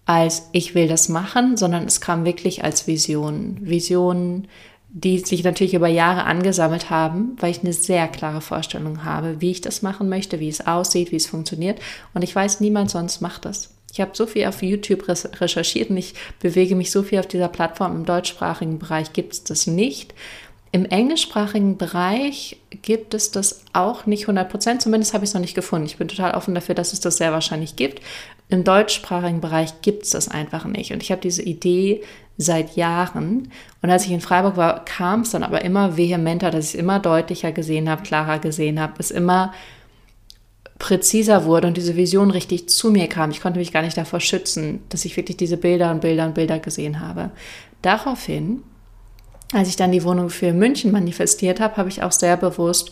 als 0.06 0.50
ich 0.52 0.76
will 0.76 0.88
das 0.88 1.10
machen, 1.10 1.58
sondern 1.58 1.86
es 1.86 2.00
kam 2.00 2.26
wirklich 2.26 2.64
als 2.64 2.88
Vision. 2.88 3.58
Visionen, 3.62 4.48
die 4.98 5.20
sich 5.20 5.44
natürlich 5.44 5.74
über 5.74 5.90
Jahre 5.90 6.24
angesammelt 6.24 6.90
haben, 6.90 7.36
weil 7.42 7.52
ich 7.52 7.60
eine 7.60 7.74
sehr 7.74 8.08
klare 8.08 8.40
Vorstellung 8.40 9.04
habe, 9.04 9.42
wie 9.42 9.52
ich 9.52 9.60
das 9.60 9.82
machen 9.82 10.08
möchte, 10.08 10.40
wie 10.40 10.48
es 10.48 10.66
aussieht, 10.66 11.12
wie 11.12 11.18
es 11.18 11.28
funktioniert. 11.28 11.80
Und 12.14 12.22
ich 12.22 12.34
weiß, 12.34 12.62
niemand 12.62 12.90
sonst 12.90 13.20
macht 13.20 13.44
das. 13.44 13.72
Ich 13.92 14.00
habe 14.00 14.12
so 14.14 14.26
viel 14.26 14.46
auf 14.46 14.64
YouTube 14.64 15.06
recherchiert 15.10 15.90
und 15.90 15.98
ich 15.98 16.14
bewege 16.40 16.78
mich 16.78 16.92
so 16.92 17.04
viel 17.04 17.20
auf 17.20 17.28
dieser 17.28 17.50
Plattform. 17.50 17.94
Im 17.94 18.06
deutschsprachigen 18.06 18.80
Bereich 18.80 19.12
gibt 19.12 19.34
es 19.34 19.44
das 19.44 19.68
nicht. 19.68 20.14
Im 20.72 20.86
englischsprachigen 20.86 21.78
Bereich 21.78 22.58
gibt 22.82 23.14
es 23.14 23.32
das 23.32 23.64
auch 23.74 24.06
nicht 24.06 24.24
100 24.24 24.50
Prozent. 24.50 24.82
Zumindest 24.82 25.14
habe 25.14 25.26
ich 25.26 25.30
es 25.30 25.34
noch 25.34 25.42
nicht 25.42 25.56
gefunden. 25.56 25.88
Ich 25.88 25.98
bin 25.98 26.08
total 26.08 26.36
offen 26.36 26.56
dafür, 26.56 26.76
dass 26.76 26.94
es 26.94 27.02
das 27.02 27.18
sehr 27.18 27.34
wahrscheinlich 27.34 27.76
gibt. 27.76 28.02
Im 28.48 28.64
deutschsprachigen 28.64 29.42
Bereich 29.42 29.82
gibt 29.82 30.04
es 30.04 30.12
das 30.12 30.28
einfach 30.28 30.66
nicht. 30.66 30.92
Und 30.94 31.02
ich 31.02 31.12
habe 31.12 31.22
diese 31.22 31.42
Idee 31.42 32.04
seit 32.38 32.76
Jahren. 32.76 33.52
Und 33.82 33.90
als 33.90 34.06
ich 34.06 34.12
in 34.12 34.22
Freiburg 34.22 34.58
war, 34.58 34.86
kam 34.86 35.22
es 35.22 35.32
dann 35.32 35.44
aber 35.44 35.64
immer 35.64 35.98
vehementer, 35.98 36.52
dass 36.52 36.66
ich 36.66 36.76
es 36.76 36.80
immer 36.80 37.00
deutlicher 37.00 37.52
gesehen 37.52 37.90
habe, 37.90 38.04
klarer 38.04 38.40
gesehen 38.40 38.80
habe, 38.80 38.94
es 39.00 39.10
immer 39.10 39.54
präziser 40.78 41.46
wurde 41.46 41.68
und 41.68 41.78
diese 41.78 41.96
Vision 41.96 42.32
richtig 42.32 42.70
zu 42.70 42.92
mir 42.92 43.08
kam. 43.08 43.32
Ich 43.32 43.42
konnte 43.42 43.60
mich 43.60 43.72
gar 43.72 43.82
nicht 43.82 43.98
davor 43.98 44.20
schützen, 44.20 44.82
dass 44.90 45.06
ich 45.06 45.16
wirklich 45.16 45.38
diese 45.38 45.58
Bilder 45.58 45.90
und 45.92 46.02
Bilder 46.02 46.26
und 46.26 46.36
Bilder 46.36 46.60
gesehen 46.60 47.00
habe. 47.00 47.32
Daraufhin, 47.82 48.62
als 49.54 49.70
ich 49.70 49.78
dann 49.78 49.94
die 49.94 50.04
Wohnung 50.04 50.30
für 50.30 50.52
München 50.52 50.92
manifestiert 50.92 51.62
habe, 51.62 51.78
habe 51.78 51.90
ich 51.90 52.04
auch 52.04 52.12
sehr 52.12 52.36
bewusst 52.36 52.92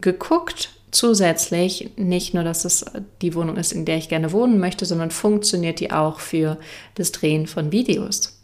geguckt, 0.00 0.70
zusätzlich 0.90 1.90
nicht 1.96 2.34
nur, 2.34 2.44
dass 2.44 2.64
es 2.64 2.84
die 3.22 3.34
Wohnung 3.34 3.56
ist, 3.56 3.72
in 3.72 3.84
der 3.84 3.96
ich 3.96 4.08
gerne 4.08 4.32
wohnen 4.32 4.58
möchte, 4.58 4.84
sondern 4.84 5.10
funktioniert 5.10 5.80
die 5.80 5.92
auch 5.92 6.20
für 6.20 6.58
das 6.94 7.12
Drehen 7.12 7.46
von 7.46 7.72
Videos. 7.72 8.38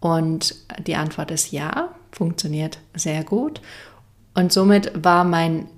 Und 0.00 0.54
die 0.86 0.96
Antwort 0.96 1.30
ist 1.30 1.52
ja, 1.52 1.94
funktioniert 2.12 2.78
sehr 2.94 3.22
gut. 3.24 3.60
Und 4.34 4.52
somit 4.52 4.92
war 5.04 5.24
mein 5.24 5.68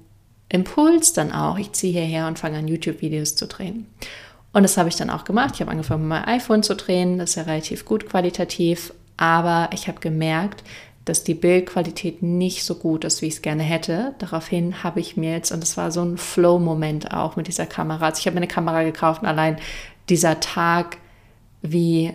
Impuls 0.49 1.13
dann 1.13 1.33
auch, 1.33 1.59
ich 1.59 1.73
ziehe 1.73 1.93
hierher 1.93 2.27
und 2.27 2.39
fange 2.39 2.59
an, 2.59 2.69
YouTube-Videos 2.69 3.37
zu 3.37 3.47
drehen. 3.47 3.87
Und 4.53 4.63
das 4.65 4.77
habe 4.77 4.89
ich 4.89 4.97
dann 4.97 5.11
auch 5.11 5.25
gemacht. 5.25 5.55
Ich 5.55 5.61
habe 5.61 5.71
angefangen, 5.71 6.07
mein 6.07 6.25
iPhone 6.25 6.63
zu 6.63 6.77
drehen. 6.77 7.19
Das 7.19 7.31
ist 7.31 7.37
ja 7.37 7.45
relativ 7.45 7.85
gut 7.85 8.09
qualitativ. 8.09 8.93
Aber 9.17 9.71
ich 9.73 9.89
habe 9.89 10.01
gemerkt, 10.01 10.63
dass 11.05 11.25
die 11.25 11.35
Bildqualität 11.35 12.23
nicht 12.23 12.65
so 12.65 12.77
gut 12.77 13.05
ist, 13.05 13.23
wie 13.23 13.27
ich 13.27 13.35
es 13.35 13.43
gerne 13.43 13.63
hätte. 13.63 14.15
Daraufhin 14.19 14.85
habe 14.85 15.01
ich 15.01 15.17
mir 15.17 15.33
jetzt, 15.33 15.51
und 15.51 15.61
das 15.63 15.77
war 15.77 15.91
so 15.91 16.03
ein 16.03 16.17
Flow-Moment 16.17 17.13
auch 17.13 17.37
mit 17.37 17.49
dieser 17.49 17.67
Kamera. 17.67 18.07
Also 18.07 18.21
ich 18.21 18.27
habe 18.27 18.35
mir 18.35 18.41
eine 18.41 18.49
Kamera 18.49 18.83
gekauft 18.85 19.23
und 19.23 19.29
allein 19.29 19.59
dieser 20.09 20.41
Tag, 20.41 20.99
wie 21.61 22.13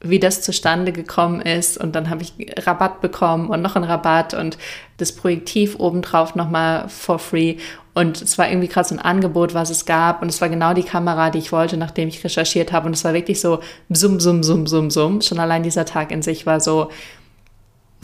wie 0.00 0.20
das 0.20 0.42
zustande 0.42 0.92
gekommen 0.92 1.40
ist. 1.40 1.78
Und 1.78 1.94
dann 1.94 2.10
habe 2.10 2.22
ich 2.22 2.34
Rabatt 2.58 3.00
bekommen 3.00 3.48
und 3.48 3.62
noch 3.62 3.76
einen 3.76 3.84
Rabatt 3.84 4.34
und 4.34 4.58
das 4.98 5.12
Projektiv 5.12 5.76
obendrauf 5.78 6.34
nochmal 6.34 6.88
for 6.88 7.18
free. 7.18 7.56
Und 7.94 8.20
es 8.20 8.36
war 8.36 8.48
irgendwie 8.48 8.68
gerade 8.68 8.88
so 8.88 8.94
ein 8.94 9.00
Angebot, 9.00 9.54
was 9.54 9.70
es 9.70 9.86
gab. 9.86 10.20
Und 10.20 10.28
es 10.28 10.40
war 10.40 10.50
genau 10.50 10.74
die 10.74 10.82
Kamera, 10.82 11.30
die 11.30 11.38
ich 11.38 11.50
wollte, 11.50 11.78
nachdem 11.78 12.08
ich 12.08 12.22
recherchiert 12.22 12.72
habe. 12.72 12.86
Und 12.86 12.92
es 12.92 13.04
war 13.04 13.14
wirklich 13.14 13.40
so 13.40 13.60
summ, 13.88 14.20
summ, 14.20 14.42
summ, 14.42 14.66
summ, 14.66 14.90
summ. 14.90 15.22
Schon 15.22 15.38
allein 15.38 15.62
dieser 15.62 15.86
Tag 15.86 16.10
in 16.10 16.20
sich 16.20 16.44
war 16.44 16.60
so 16.60 16.90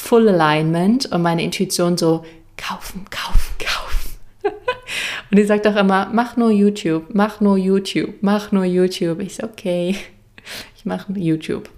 Full 0.03 0.29
Alignment 0.29 1.07
und 1.13 1.23
meine 1.23 1.45
Intuition 1.45 1.97
so 1.97 2.25
kaufen, 2.57 3.05
kaufen, 3.09 3.55
kaufen. 3.57 4.19
und 5.31 5.39
die 5.39 5.45
sagt 5.45 5.65
auch 5.69 5.77
immer, 5.77 6.11
mach 6.13 6.37
nur 6.37 6.51
YouTube, 6.51 7.15
mach 7.15 7.41
nur 7.41 7.57
YouTube, 7.57 8.15
mach 8.21 8.51
nur 8.51 8.65
YouTube. 8.65 9.21
Ich 9.21 9.37
so, 9.37 9.45
okay, 9.45 9.97
ich 10.77 10.85
mache 10.85 11.13
YouTube. 11.13 11.71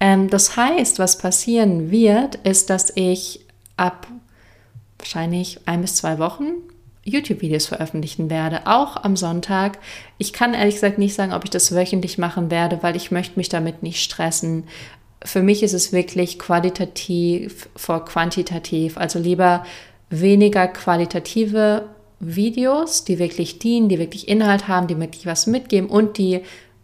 Ähm, 0.00 0.28
das 0.28 0.56
heißt, 0.56 0.98
was 0.98 1.18
passieren 1.18 1.92
wird, 1.92 2.34
ist, 2.34 2.68
dass 2.68 2.92
ich 2.96 3.46
ab 3.76 4.08
wahrscheinlich 4.98 5.60
ein 5.66 5.82
bis 5.82 5.94
zwei 5.94 6.18
Wochen 6.18 6.46
YouTube-Videos 7.04 7.66
veröffentlichen 7.66 8.28
werde, 8.28 8.66
auch 8.66 9.02
am 9.04 9.16
Sonntag. 9.16 9.78
Ich 10.18 10.32
kann 10.32 10.52
ehrlich 10.52 10.74
gesagt 10.74 10.98
nicht 10.98 11.14
sagen, 11.14 11.32
ob 11.32 11.44
ich 11.44 11.50
das 11.50 11.74
wöchentlich 11.74 12.18
machen 12.18 12.50
werde, 12.50 12.82
weil 12.82 12.96
ich 12.96 13.12
möchte 13.12 13.38
mich 13.38 13.48
damit 13.48 13.82
nicht 13.84 14.02
stressen. 14.02 14.64
Für 15.24 15.42
mich 15.42 15.62
ist 15.62 15.72
es 15.72 15.92
wirklich 15.92 16.38
qualitativ 16.38 17.68
vor 17.74 18.04
quantitativ, 18.04 18.96
also 18.96 19.18
lieber 19.18 19.64
weniger 20.10 20.68
qualitative 20.68 21.84
Videos, 22.20 23.04
die 23.04 23.18
wirklich 23.18 23.58
dienen, 23.58 23.88
die 23.88 23.98
wirklich 23.98 24.28
Inhalt 24.28 24.68
haben, 24.68 24.86
die 24.86 24.98
wirklich 24.98 25.26
was 25.26 25.46
mitgeben 25.46 25.88
und 25.88 26.18
die 26.18 26.42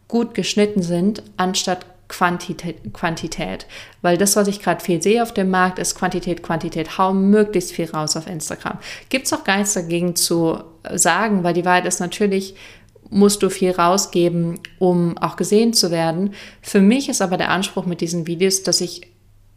gut 0.09 0.35
geschnitten 0.35 0.83
sind, 0.83 1.23
anstatt 1.37 1.87
Quantität, 2.09 2.93
Quantität. 2.93 3.67
Weil 4.03 4.19
das, 4.19 4.37
was 4.37 4.47
ich 4.47 4.61
gerade 4.61 4.85
viel 4.85 5.03
sehe 5.03 5.23
auf 5.23 5.33
dem 5.33 5.51
Markt, 5.51 5.79
ist 5.79 5.95
Quantität, 5.95 6.43
Quantität. 6.43 6.99
Hau 6.99 7.13
möglichst 7.13 7.73
viel 7.73 7.91
raus 7.91 8.17
auf 8.17 8.27
Instagram. 8.27 8.79
Gibt 9.09 9.27
es 9.27 9.33
auch 9.33 9.43
gar 9.43 9.57
nichts 9.57 9.75
dagegen 9.75 10.15
zu 10.15 10.59
sagen, 10.93 11.43
weil 11.43 11.55
die 11.55 11.65
Wahrheit 11.65 11.87
ist 11.87 12.01
natürlich, 12.01 12.55
musst 13.11 13.43
du 13.43 13.51
viel 13.51 13.71
rausgeben, 13.71 14.61
um 14.79 15.17
auch 15.19 15.37
gesehen 15.37 15.73
zu 15.73 15.91
werden. 15.91 16.35
Für 16.63 16.81
mich 16.81 17.09
ist 17.09 17.23
aber 17.23 17.37
der 17.37 17.51
Anspruch 17.51 17.87
mit 17.87 18.01
diesen 18.01 18.27
Videos, 18.27 18.63
dass 18.63 18.81
ich 18.81 19.09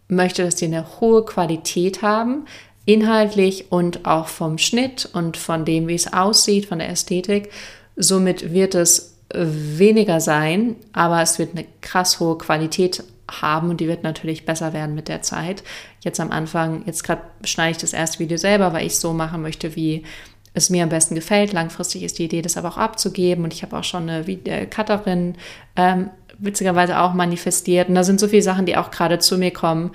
möchte, 0.08 0.44
dass 0.44 0.56
die 0.56 0.66
eine 0.66 1.00
hohe 1.00 1.26
Qualität 1.26 2.02
haben, 2.02 2.46
inhaltlich 2.86 3.72
und 3.72 4.06
auch 4.06 4.28
vom 4.28 4.58
Schnitt 4.58 5.10
und 5.12 5.36
von 5.36 5.66
dem, 5.66 5.88
wie 5.88 5.96
es 5.96 6.14
aussieht, 6.14 6.68
von 6.68 6.80
der 6.80 6.90
Ästhetik. 6.90 7.50
Somit 7.96 8.54
wird 8.54 8.76
es 8.76 9.18
weniger 9.34 10.22
sein, 10.22 10.76
aber 10.94 11.22
es 11.22 11.38
wird 11.38 11.52
eine 11.52 11.66
krass 11.82 12.20
hohe 12.20 12.38
Qualität 12.38 13.04
haben 13.30 13.70
und 13.70 13.82
die 13.82 13.88
wird 13.88 14.04
natürlich 14.04 14.46
besser 14.46 14.72
werden 14.72 14.96
mit 14.96 15.10
der 15.10 15.22
Zeit. 15.22 15.64
Jetzt 16.02 16.20
am 16.20 16.32
Anfang, 16.32 16.84
jetzt 16.86 17.04
gerade 17.04 17.24
schneide 17.44 17.72
ich 17.72 17.78
das 17.78 17.92
erste 17.92 18.20
Video 18.20 18.38
selber, 18.38 18.72
weil 18.72 18.86
ich 18.86 18.94
es 18.94 19.02
so 19.02 19.12
machen 19.12 19.42
möchte, 19.42 19.76
wie 19.76 20.04
es 20.58 20.70
mir 20.70 20.84
am 20.84 20.90
besten 20.90 21.16
gefällt. 21.16 21.54
Langfristig 21.54 22.04
ist 22.04 22.20
die 22.20 22.26
Idee, 22.26 22.42
das 22.42 22.58
aber 22.58 22.70
auch 22.70 22.78
abzugeben 22.78 23.44
und 23.44 23.54
ich 23.54 23.64
habe 23.64 23.78
auch 23.78 23.84
schon 23.84 24.10
eine 24.10 24.28
äh, 24.28 24.66
Cutterin 24.66 25.36
ähm, 25.76 26.10
witzigerweise 26.40 27.00
auch 27.00 27.14
manifestiert 27.14 27.90
und 27.90 27.96
da 27.96 28.04
sind 28.04 28.20
so 28.20 28.28
viele 28.28 28.44
Sachen, 28.44 28.66
die 28.66 28.78
auch 28.78 28.92
gerade 28.92 29.20
zu 29.20 29.38
mir 29.38 29.52
kommen, 29.52 29.92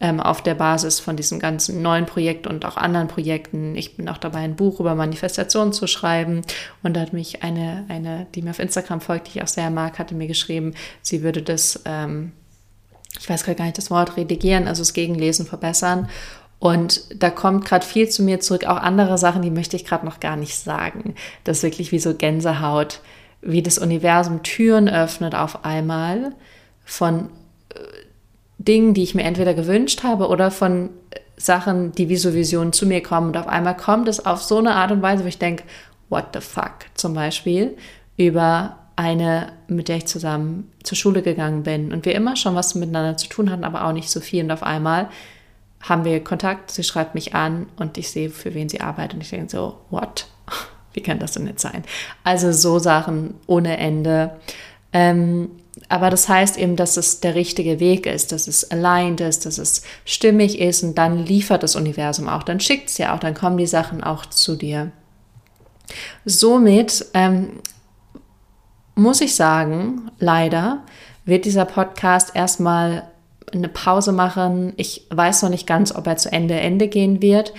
ähm, 0.00 0.20
auf 0.20 0.42
der 0.42 0.54
Basis 0.54 1.00
von 1.00 1.16
diesem 1.16 1.38
ganzen 1.38 1.80
neuen 1.80 2.06
Projekt 2.06 2.46
und 2.46 2.64
auch 2.64 2.76
anderen 2.76 3.08
Projekten. 3.08 3.74
Ich 3.76 3.96
bin 3.96 4.08
auch 4.08 4.18
dabei, 4.18 4.40
ein 4.40 4.56
Buch 4.56 4.80
über 4.80 4.94
Manifestation 4.94 5.72
zu 5.72 5.86
schreiben. 5.86 6.42
Und 6.82 6.94
da 6.94 7.00
hat 7.00 7.12
mich 7.12 7.42
eine, 7.42 7.86
eine, 7.88 8.26
die 8.34 8.42
mir 8.42 8.50
auf 8.50 8.58
Instagram 8.58 9.00
folgt, 9.00 9.28
die 9.28 9.38
ich 9.38 9.42
auch 9.42 9.48
sehr 9.48 9.70
mag, 9.70 9.98
hatte 9.98 10.14
mir 10.14 10.26
geschrieben, 10.26 10.74
sie 11.00 11.22
würde 11.22 11.42
das, 11.42 11.80
ähm, 11.86 12.32
ich 13.18 13.28
weiß 13.28 13.44
gar 13.44 13.64
nicht 13.64 13.78
das 13.78 13.90
Wort, 13.90 14.18
redigieren, 14.18 14.68
also 14.68 14.82
das 14.82 14.92
Gegenlesen 14.92 15.46
verbessern. 15.46 16.10
Und 16.58 17.22
da 17.22 17.30
kommt 17.30 17.64
gerade 17.64 17.84
viel 17.84 18.08
zu 18.08 18.22
mir 18.22 18.40
zurück, 18.40 18.64
auch 18.64 18.78
andere 18.78 19.18
Sachen, 19.18 19.42
die 19.42 19.50
möchte 19.50 19.76
ich 19.76 19.84
gerade 19.84 20.06
noch 20.06 20.20
gar 20.20 20.36
nicht 20.36 20.56
sagen. 20.56 21.14
Das 21.44 21.58
ist 21.58 21.62
wirklich 21.62 21.92
wie 21.92 21.98
so 21.98 22.14
Gänsehaut, 22.14 23.00
wie 23.42 23.62
das 23.62 23.78
Universum 23.78 24.42
Türen 24.42 24.88
öffnet 24.88 25.34
auf 25.34 25.64
einmal 25.64 26.32
von 26.84 27.28
Dingen, 28.58 28.94
die 28.94 29.02
ich 29.02 29.14
mir 29.14 29.24
entweder 29.24 29.54
gewünscht 29.54 30.02
habe 30.02 30.28
oder 30.28 30.50
von 30.50 30.90
Sachen, 31.36 31.92
die 31.92 32.08
wie 32.08 32.16
so 32.16 32.34
Visionen 32.34 32.72
zu 32.72 32.86
mir 32.86 33.02
kommen. 33.02 33.28
Und 33.28 33.36
auf 33.36 33.48
einmal 33.48 33.76
kommt 33.76 34.08
es 34.08 34.24
auf 34.24 34.42
so 34.42 34.58
eine 34.58 34.74
Art 34.74 34.90
und 34.90 35.02
Weise, 35.02 35.24
wo 35.24 35.28
ich 35.28 35.38
denke, 35.38 35.64
what 36.08 36.26
the 36.32 36.40
fuck? 36.40 36.86
Zum 36.94 37.14
Beispiel 37.14 37.76
über 38.16 38.78
eine, 38.96 39.52
mit 39.68 39.88
der 39.88 39.98
ich 39.98 40.06
zusammen 40.06 40.72
zur 40.82 40.96
Schule 40.96 41.20
gegangen 41.20 41.62
bin 41.62 41.92
und 41.92 42.06
wir 42.06 42.14
immer 42.14 42.34
schon 42.34 42.54
was 42.54 42.74
miteinander 42.74 43.18
zu 43.18 43.28
tun 43.28 43.50
hatten, 43.50 43.64
aber 43.64 43.84
auch 43.84 43.92
nicht 43.92 44.10
so 44.10 44.20
viel. 44.20 44.42
Und 44.42 44.50
auf 44.50 44.62
einmal 44.62 45.10
haben 45.80 46.04
wir 46.04 46.22
Kontakt, 46.22 46.70
sie 46.70 46.84
schreibt 46.84 47.14
mich 47.14 47.34
an 47.34 47.66
und 47.76 47.98
ich 47.98 48.10
sehe, 48.10 48.30
für 48.30 48.54
wen 48.54 48.68
sie 48.68 48.80
arbeitet. 48.80 49.14
Und 49.14 49.20
ich 49.22 49.30
denke 49.30 49.50
so, 49.50 49.78
what? 49.90 50.26
Wie 50.92 51.02
kann 51.02 51.18
das 51.18 51.32
denn 51.32 51.44
nicht 51.44 51.60
sein? 51.60 51.84
Also 52.24 52.52
so 52.52 52.78
Sachen 52.78 53.34
ohne 53.46 53.76
Ende. 53.76 54.36
Ähm, 54.92 55.50
aber 55.88 56.08
das 56.10 56.28
heißt 56.28 56.56
eben, 56.56 56.76
dass 56.76 56.96
es 56.96 57.20
der 57.20 57.34
richtige 57.34 57.80
Weg 57.80 58.06
ist, 58.06 58.32
dass 58.32 58.48
es 58.48 58.70
aligned 58.70 59.20
ist, 59.20 59.44
dass 59.44 59.58
es 59.58 59.82
stimmig 60.04 60.58
ist 60.58 60.82
und 60.82 60.96
dann 60.96 61.24
liefert 61.24 61.62
das 61.62 61.76
Universum 61.76 62.28
auch, 62.28 62.42
dann 62.42 62.60
schickt 62.60 62.88
es 62.88 62.98
ja 62.98 63.14
auch, 63.14 63.20
dann 63.20 63.34
kommen 63.34 63.58
die 63.58 63.66
Sachen 63.66 64.02
auch 64.02 64.26
zu 64.26 64.56
dir. 64.56 64.90
Somit 66.24 67.06
ähm, 67.12 67.60
muss 68.94 69.20
ich 69.20 69.34
sagen, 69.34 70.10
leider 70.18 70.82
wird 71.26 71.44
dieser 71.44 71.66
Podcast 71.66 72.34
erstmal 72.34 73.04
eine 73.52 73.68
Pause 73.68 74.12
machen. 74.12 74.72
Ich 74.76 75.06
weiß 75.10 75.42
noch 75.42 75.50
nicht 75.50 75.66
ganz, 75.66 75.94
ob 75.94 76.06
er 76.06 76.16
zu 76.16 76.32
Ende 76.32 76.54
Ende 76.54 76.88
gehen 76.88 77.22
wird. 77.22 77.52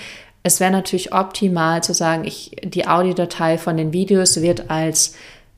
Es 0.43 0.59
wäre 0.59 0.71
natürlich 0.71 1.13
optimal 1.13 1.83
zu 1.83 1.93
sagen, 1.93 2.25
ich, 2.25 2.55
die 2.63 2.87
Audiodatei 2.87 3.57
von 3.57 3.77
den 3.77 3.93
Videos 3.93 4.41
wird 4.41 4.69
als 4.69 5.15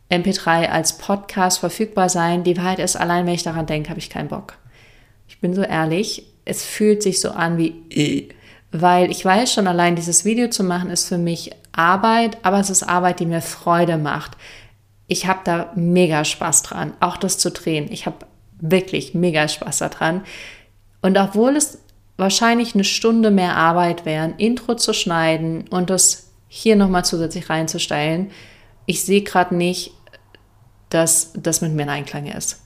MP3 0.09 0.69
als 0.69 0.97
Podcast 0.97 1.59
verfügbar 1.59 2.09
sein. 2.09 2.43
Die 2.43 2.57
Wahrheit 2.57 2.79
ist, 2.79 2.95
allein 2.95 3.25
wenn 3.25 3.35
ich 3.35 3.43
daran 3.43 3.67
denke, 3.67 3.89
habe 3.89 3.99
ich 3.99 4.09
keinen 4.09 4.29
Bock. 4.29 4.55
Ich 5.27 5.39
bin 5.39 5.53
so 5.53 5.61
ehrlich, 5.61 6.23
es 6.45 6.65
fühlt 6.65 7.03
sich 7.03 7.21
so 7.21 7.31
an 7.31 7.57
wie, 7.57 7.75
äh, 7.91 8.29
weil 8.71 9.11
ich 9.11 9.23
weiß 9.23 9.53
schon, 9.53 9.67
allein 9.67 9.95
dieses 9.95 10.25
Video 10.25 10.49
zu 10.49 10.63
machen 10.63 10.89
ist 10.89 11.07
für 11.07 11.17
mich 11.17 11.51
Arbeit, 11.71 12.37
aber 12.43 12.59
es 12.59 12.69
ist 12.69 12.83
Arbeit, 12.83 13.19
die 13.19 13.25
mir 13.25 13.41
Freude 13.41 13.97
macht. 13.97 14.31
Ich 15.07 15.27
habe 15.27 15.39
da 15.43 15.71
mega 15.75 16.25
Spaß 16.25 16.63
dran, 16.63 16.93
auch 16.99 17.17
das 17.17 17.37
zu 17.37 17.51
drehen. 17.51 17.91
Ich 17.91 18.05
habe 18.05 18.25
wirklich 18.59 19.13
mega 19.13 19.47
Spaß 19.47 19.79
daran. 19.79 20.23
Und 21.01 21.17
obwohl 21.17 21.55
es 21.55 21.79
wahrscheinlich 22.17 22.75
eine 22.75 22.83
Stunde 22.83 23.31
mehr 23.31 23.55
Arbeit 23.55 24.05
wäre, 24.05 24.23
ein 24.23 24.35
Intro 24.37 24.75
zu 24.75 24.93
schneiden 24.93 25.67
und 25.69 25.89
das 25.89 26.31
hier 26.47 26.75
nochmal 26.75 27.05
zusätzlich 27.05 27.49
reinzustellen, 27.49 28.31
ich 28.85 29.03
sehe 29.03 29.21
gerade 29.21 29.55
nicht, 29.55 29.93
dass 30.89 31.31
das 31.35 31.61
mit 31.61 31.73
mir 31.73 31.83
in 31.83 31.89
Einklang 31.89 32.25
ist. 32.25 32.61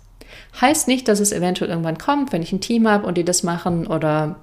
Heißt 0.60 0.88
nicht, 0.88 1.08
dass 1.08 1.20
es 1.20 1.32
eventuell 1.32 1.70
irgendwann 1.70 1.98
kommt, 1.98 2.32
wenn 2.32 2.42
ich 2.42 2.54
ein 2.54 2.62
Team 2.62 2.88
habe 2.88 3.06
und 3.06 3.18
die 3.18 3.26
das 3.26 3.44
machen 3.44 3.86
oder 3.88 4.38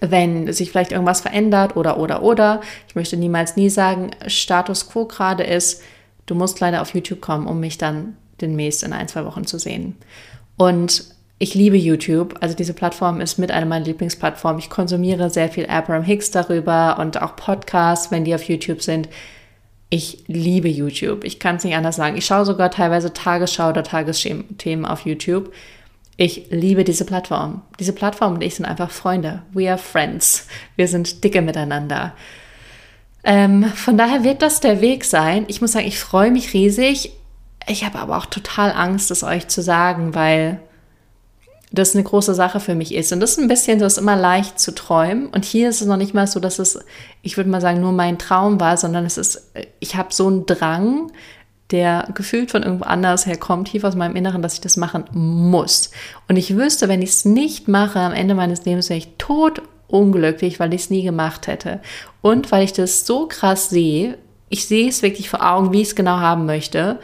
wenn 0.00 0.52
sich 0.52 0.70
vielleicht 0.70 0.92
irgendwas 0.92 1.20
verändert 1.20 1.76
oder 1.76 1.98
oder 1.98 2.22
oder. 2.22 2.60
Ich 2.88 2.94
möchte 2.94 3.16
niemals 3.16 3.56
nie 3.56 3.68
sagen, 3.68 4.12
Status 4.26 4.88
quo 4.88 5.04
gerade 5.04 5.44
ist, 5.44 5.82
du 6.26 6.34
musst 6.34 6.60
leider 6.60 6.80
auf 6.80 6.94
YouTube 6.94 7.20
kommen, 7.20 7.46
um 7.46 7.60
mich 7.60 7.76
dann 7.76 8.16
demnächst 8.40 8.82
in 8.82 8.92
ein, 8.92 9.08
zwei 9.08 9.24
Wochen 9.24 9.46
zu 9.46 9.58
sehen. 9.58 9.96
Und 10.60 11.04
ich 11.38 11.54
liebe 11.54 11.78
YouTube. 11.78 12.36
Also 12.42 12.54
diese 12.54 12.74
Plattform 12.74 13.22
ist 13.22 13.38
mit 13.38 13.50
einer 13.50 13.64
meiner 13.64 13.86
Lieblingsplattformen. 13.86 14.58
Ich 14.58 14.68
konsumiere 14.68 15.30
sehr 15.30 15.48
viel 15.48 15.64
Abraham 15.64 16.02
Hicks 16.02 16.32
darüber 16.32 16.98
und 16.98 17.22
auch 17.22 17.34
Podcasts, 17.34 18.10
wenn 18.10 18.26
die 18.26 18.34
auf 18.34 18.42
YouTube 18.42 18.82
sind. 18.82 19.08
Ich 19.88 20.24
liebe 20.26 20.68
YouTube. 20.68 21.24
Ich 21.24 21.38
kann 21.38 21.56
es 21.56 21.64
nicht 21.64 21.76
anders 21.76 21.96
sagen. 21.96 22.18
Ich 22.18 22.26
schaue 22.26 22.44
sogar 22.44 22.70
teilweise 22.70 23.14
Tagesschau 23.14 23.70
oder 23.70 23.82
Tagesthemen 23.82 24.84
auf 24.84 25.06
YouTube. 25.06 25.50
Ich 26.18 26.48
liebe 26.50 26.84
diese 26.84 27.06
Plattform. 27.06 27.62
Diese 27.78 27.94
Plattform 27.94 28.34
und 28.34 28.42
ich 28.42 28.56
sind 28.56 28.66
einfach 28.66 28.90
Freunde. 28.90 29.40
We 29.54 29.70
are 29.70 29.78
friends. 29.78 30.46
Wir 30.76 30.88
sind 30.88 31.24
dicke 31.24 31.40
miteinander. 31.40 32.12
Ähm, 33.24 33.64
von 33.64 33.96
daher 33.96 34.24
wird 34.24 34.42
das 34.42 34.60
der 34.60 34.82
Weg 34.82 35.06
sein. 35.06 35.46
Ich 35.48 35.62
muss 35.62 35.72
sagen, 35.72 35.86
ich 35.86 35.98
freue 35.98 36.30
mich 36.30 36.52
riesig. 36.52 37.12
Ich 37.70 37.84
habe 37.84 38.00
aber 38.00 38.16
auch 38.16 38.26
total 38.26 38.72
Angst, 38.72 39.12
es 39.12 39.22
euch 39.22 39.46
zu 39.46 39.62
sagen, 39.62 40.12
weil 40.16 40.60
das 41.70 41.94
eine 41.94 42.02
große 42.02 42.34
Sache 42.34 42.58
für 42.58 42.74
mich 42.74 42.92
ist. 42.92 43.12
Und 43.12 43.20
das 43.20 43.32
ist 43.32 43.38
ein 43.38 43.46
bisschen 43.46 43.78
so, 43.78 43.86
ist 43.86 43.96
immer 43.96 44.16
leicht 44.16 44.58
zu 44.58 44.74
träumen. 44.74 45.28
Und 45.28 45.44
hier 45.44 45.68
ist 45.68 45.80
es 45.80 45.86
noch 45.86 45.96
nicht 45.96 46.12
mal 46.12 46.26
so, 46.26 46.40
dass 46.40 46.58
es, 46.58 46.80
ich 47.22 47.36
würde 47.36 47.48
mal 47.48 47.60
sagen, 47.60 47.80
nur 47.80 47.92
mein 47.92 48.18
Traum 48.18 48.58
war, 48.58 48.76
sondern 48.76 49.06
es 49.06 49.16
ist, 49.16 49.52
ich 49.78 49.94
habe 49.94 50.12
so 50.12 50.26
einen 50.26 50.46
Drang, 50.46 51.12
der 51.70 52.08
gefühlt 52.12 52.50
von 52.50 52.64
irgendwo 52.64 52.86
anders 52.86 53.26
herkommt, 53.26 53.68
tief 53.68 53.84
aus 53.84 53.94
meinem 53.94 54.16
Inneren, 54.16 54.42
dass 54.42 54.54
ich 54.54 54.60
das 54.60 54.76
machen 54.76 55.04
muss. 55.12 55.92
Und 56.28 56.36
ich 56.36 56.56
wüsste, 56.56 56.88
wenn 56.88 57.02
ich 57.02 57.10
es 57.10 57.24
nicht 57.24 57.68
mache, 57.68 58.00
am 58.00 58.12
Ende 58.12 58.34
meines 58.34 58.64
Lebens 58.64 58.88
wäre 58.88 58.98
ich 58.98 59.16
tot 59.16 59.62
unglücklich, 59.86 60.58
weil 60.58 60.74
ich 60.74 60.82
es 60.82 60.90
nie 60.90 61.04
gemacht 61.04 61.46
hätte. 61.46 61.78
Und 62.20 62.50
weil 62.50 62.64
ich 62.64 62.72
das 62.72 63.06
so 63.06 63.28
krass 63.28 63.70
sehe, 63.70 64.18
ich 64.48 64.66
sehe 64.66 64.88
es 64.88 65.02
wirklich 65.02 65.30
vor 65.30 65.48
Augen, 65.48 65.72
wie 65.72 65.82
ich 65.82 65.88
es 65.88 65.94
genau 65.94 66.18
haben 66.18 66.46
möchte. 66.46 66.98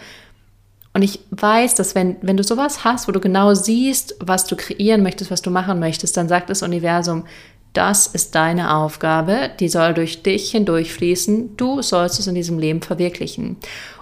Und 0.97 1.03
ich 1.03 1.21
weiß, 1.29 1.75
dass 1.75 1.95
wenn, 1.95 2.17
wenn 2.23 2.39
du 2.39 2.43
sowas 2.43 2.83
hast, 2.83 3.07
wo 3.07 3.13
du 3.13 3.21
genau 3.21 3.53
siehst, 3.53 4.17
was 4.19 4.47
du 4.47 4.57
kreieren 4.57 5.03
möchtest, 5.03 5.31
was 5.31 5.43
du 5.43 5.51
machen 5.51 5.79
möchtest, 5.79 6.17
dann 6.17 6.27
sagt 6.27 6.49
das 6.49 6.63
Universum, 6.63 7.27
das 7.75 8.07
ist 8.07 8.35
deine 8.35 8.75
Aufgabe, 8.75 9.51
die 9.61 9.69
soll 9.69 9.93
durch 9.93 10.23
dich 10.23 10.53
hindurchfließen, 10.53 11.59
du 11.59 11.83
sollst 11.83 12.19
es 12.19 12.29
in 12.29 12.35
diesem 12.35 12.59
Leben 12.59 12.81
verwirklichen. 12.81 13.59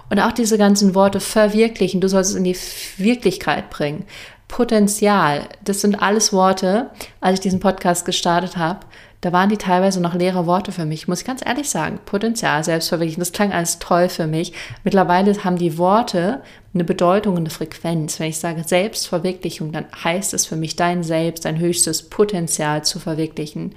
Und 0.09 0.21
auch 0.21 0.31
diese 0.31 0.57
ganzen 0.57 0.95
Worte 0.95 1.19
verwirklichen, 1.19 1.99
du 1.99 2.07
sollst 2.07 2.29
es 2.29 2.37
in 2.37 2.45
die 2.45 2.55
Wirklichkeit 2.95 3.69
bringen. 3.69 4.05
Potenzial, 4.47 5.49
das 5.65 5.81
sind 5.81 6.01
alles 6.01 6.31
Worte, 6.31 6.91
als 7.19 7.33
ich 7.33 7.39
diesen 7.41 7.59
Podcast 7.59 8.05
gestartet 8.05 8.55
habe, 8.55 8.85
da 9.25 9.31
waren 9.31 9.49
die 9.49 9.57
teilweise 9.57 9.99
noch 10.01 10.13
leere 10.13 10.45
Worte 10.45 10.71
für 10.71 10.85
mich, 10.85 11.07
muss 11.07 11.21
ich 11.21 11.25
ganz 11.25 11.43
ehrlich 11.43 11.67
sagen. 11.67 11.97
Potenzial, 12.05 12.63
Selbstverwirklichung, 12.63 13.21
das 13.21 13.31
klang 13.31 13.51
alles 13.51 13.79
toll 13.79 14.07
für 14.07 14.27
mich. 14.27 14.53
Mittlerweile 14.83 15.43
haben 15.43 15.57
die 15.57 15.79
Worte 15.79 16.43
eine 16.75 16.83
Bedeutung, 16.83 17.35
eine 17.35 17.49
Frequenz. 17.49 18.19
Wenn 18.19 18.29
ich 18.29 18.37
sage 18.37 18.63
Selbstverwirklichung, 18.63 19.71
dann 19.71 19.87
heißt 20.03 20.35
es 20.35 20.45
für 20.45 20.55
mich, 20.55 20.75
dein 20.75 21.01
Selbst, 21.01 21.45
dein 21.45 21.57
höchstes 21.57 22.07
Potenzial 22.07 22.85
zu 22.85 22.99
verwirklichen. 22.99 23.73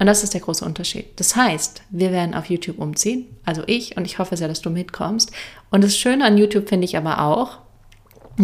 Und 0.00 0.06
das 0.06 0.24
ist 0.24 0.34
der 0.34 0.40
große 0.40 0.64
Unterschied. 0.64 1.06
Das 1.20 1.36
heißt, 1.36 1.82
wir 1.90 2.10
werden 2.10 2.34
auf 2.34 2.46
YouTube 2.46 2.80
umziehen, 2.80 3.26
also 3.44 3.62
ich, 3.68 3.96
und 3.96 4.04
ich 4.04 4.18
hoffe 4.18 4.36
sehr, 4.36 4.48
dass 4.48 4.62
du 4.62 4.70
mitkommst. 4.70 5.30
Und 5.70 5.84
das 5.84 5.96
Schöne 5.96 6.24
an 6.24 6.36
YouTube 6.36 6.68
finde 6.68 6.86
ich 6.86 6.96
aber 6.96 7.22
auch, 7.22 7.58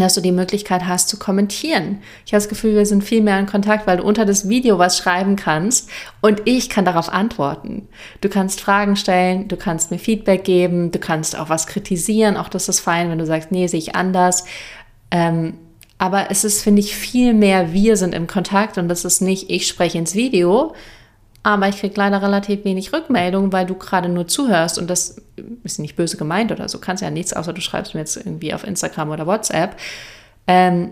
dass 0.01 0.15
du 0.15 0.21
die 0.21 0.33
Möglichkeit 0.33 0.87
hast 0.87 1.09
zu 1.09 1.19
kommentieren. 1.19 1.99
Ich 2.25 2.33
habe 2.33 2.43
das 2.43 2.49
Gefühl, 2.49 2.75
wir 2.75 2.87
sind 2.87 3.05
viel 3.05 3.23
mehr 3.23 3.39
in 3.39 3.47
Kontakt, 3.47 3.87
weil 3.87 3.99
du 3.99 4.03
unter 4.03 4.25
das 4.25 4.49
Video 4.49 4.79
was 4.79 4.99
schreiben 4.99 5.37
kannst 5.37 5.91
und 6.21 6.43
ich 6.45 6.69
kann 6.71 6.85
darauf 6.85 7.09
antworten. 7.09 7.89
Du 8.21 8.29
kannst 8.29 8.61
Fragen 8.61 8.97
stellen, 8.97 9.49
du 9.49 9.57
kannst 9.57 9.91
mir 9.91 9.99
Feedback 9.99 10.45
geben, 10.45 10.91
du 10.91 10.99
kannst 10.99 11.39
auch 11.39 11.49
was 11.49 11.67
kritisieren. 11.67 12.37
Auch 12.37 12.49
das 12.49 12.69
ist 12.69 12.81
fein, 12.81 13.11
wenn 13.11 13.19
du 13.19 13.27
sagst, 13.27 13.53
nee, 13.53 13.67
sehe 13.67 13.79
ich 13.79 13.95
anders. 13.95 14.45
Ähm, 15.11 15.55
aber 15.99 16.31
es 16.31 16.45
ist, 16.45 16.63
finde 16.63 16.81
ich, 16.81 16.95
viel 16.95 17.33
mehr, 17.33 17.73
wir 17.73 17.97
sind 17.97 18.15
im 18.15 18.27
Kontakt 18.27 18.77
und 18.77 18.89
das 18.89 19.05
ist 19.05 19.23
nicht, 19.23 19.51
ich 19.51 19.67
spreche 19.67 19.99
ins 19.99 20.15
Video, 20.15 20.75
aber 21.47 21.69
ich 21.69 21.79
kriege 21.79 21.95
leider 21.97 22.21
relativ 22.23 22.65
wenig 22.65 22.93
Rückmeldung, 22.93 23.53
weil 23.53 23.67
du 23.67 23.77
gerade 23.77 24.09
nur 24.09 24.27
zuhörst 24.27 24.81
und 24.81 24.91
das 24.91 25.23
ist 25.63 25.79
nicht 25.79 25.95
böse 25.95 26.17
gemeint 26.17 26.51
oder 26.51 26.69
so, 26.69 26.79
kannst 26.79 27.05
ja 27.05 27.11
nichts, 27.11 27.33
außer 27.33 27.53
du 27.53 27.61
schreibst 27.61 27.95
mir 27.95 28.01
jetzt 28.01 28.17
irgendwie 28.17 28.53
auf 28.53 28.67
Instagram 28.67 29.11
oder 29.11 29.29
WhatsApp. 29.29 29.77
Ähm, 30.49 30.91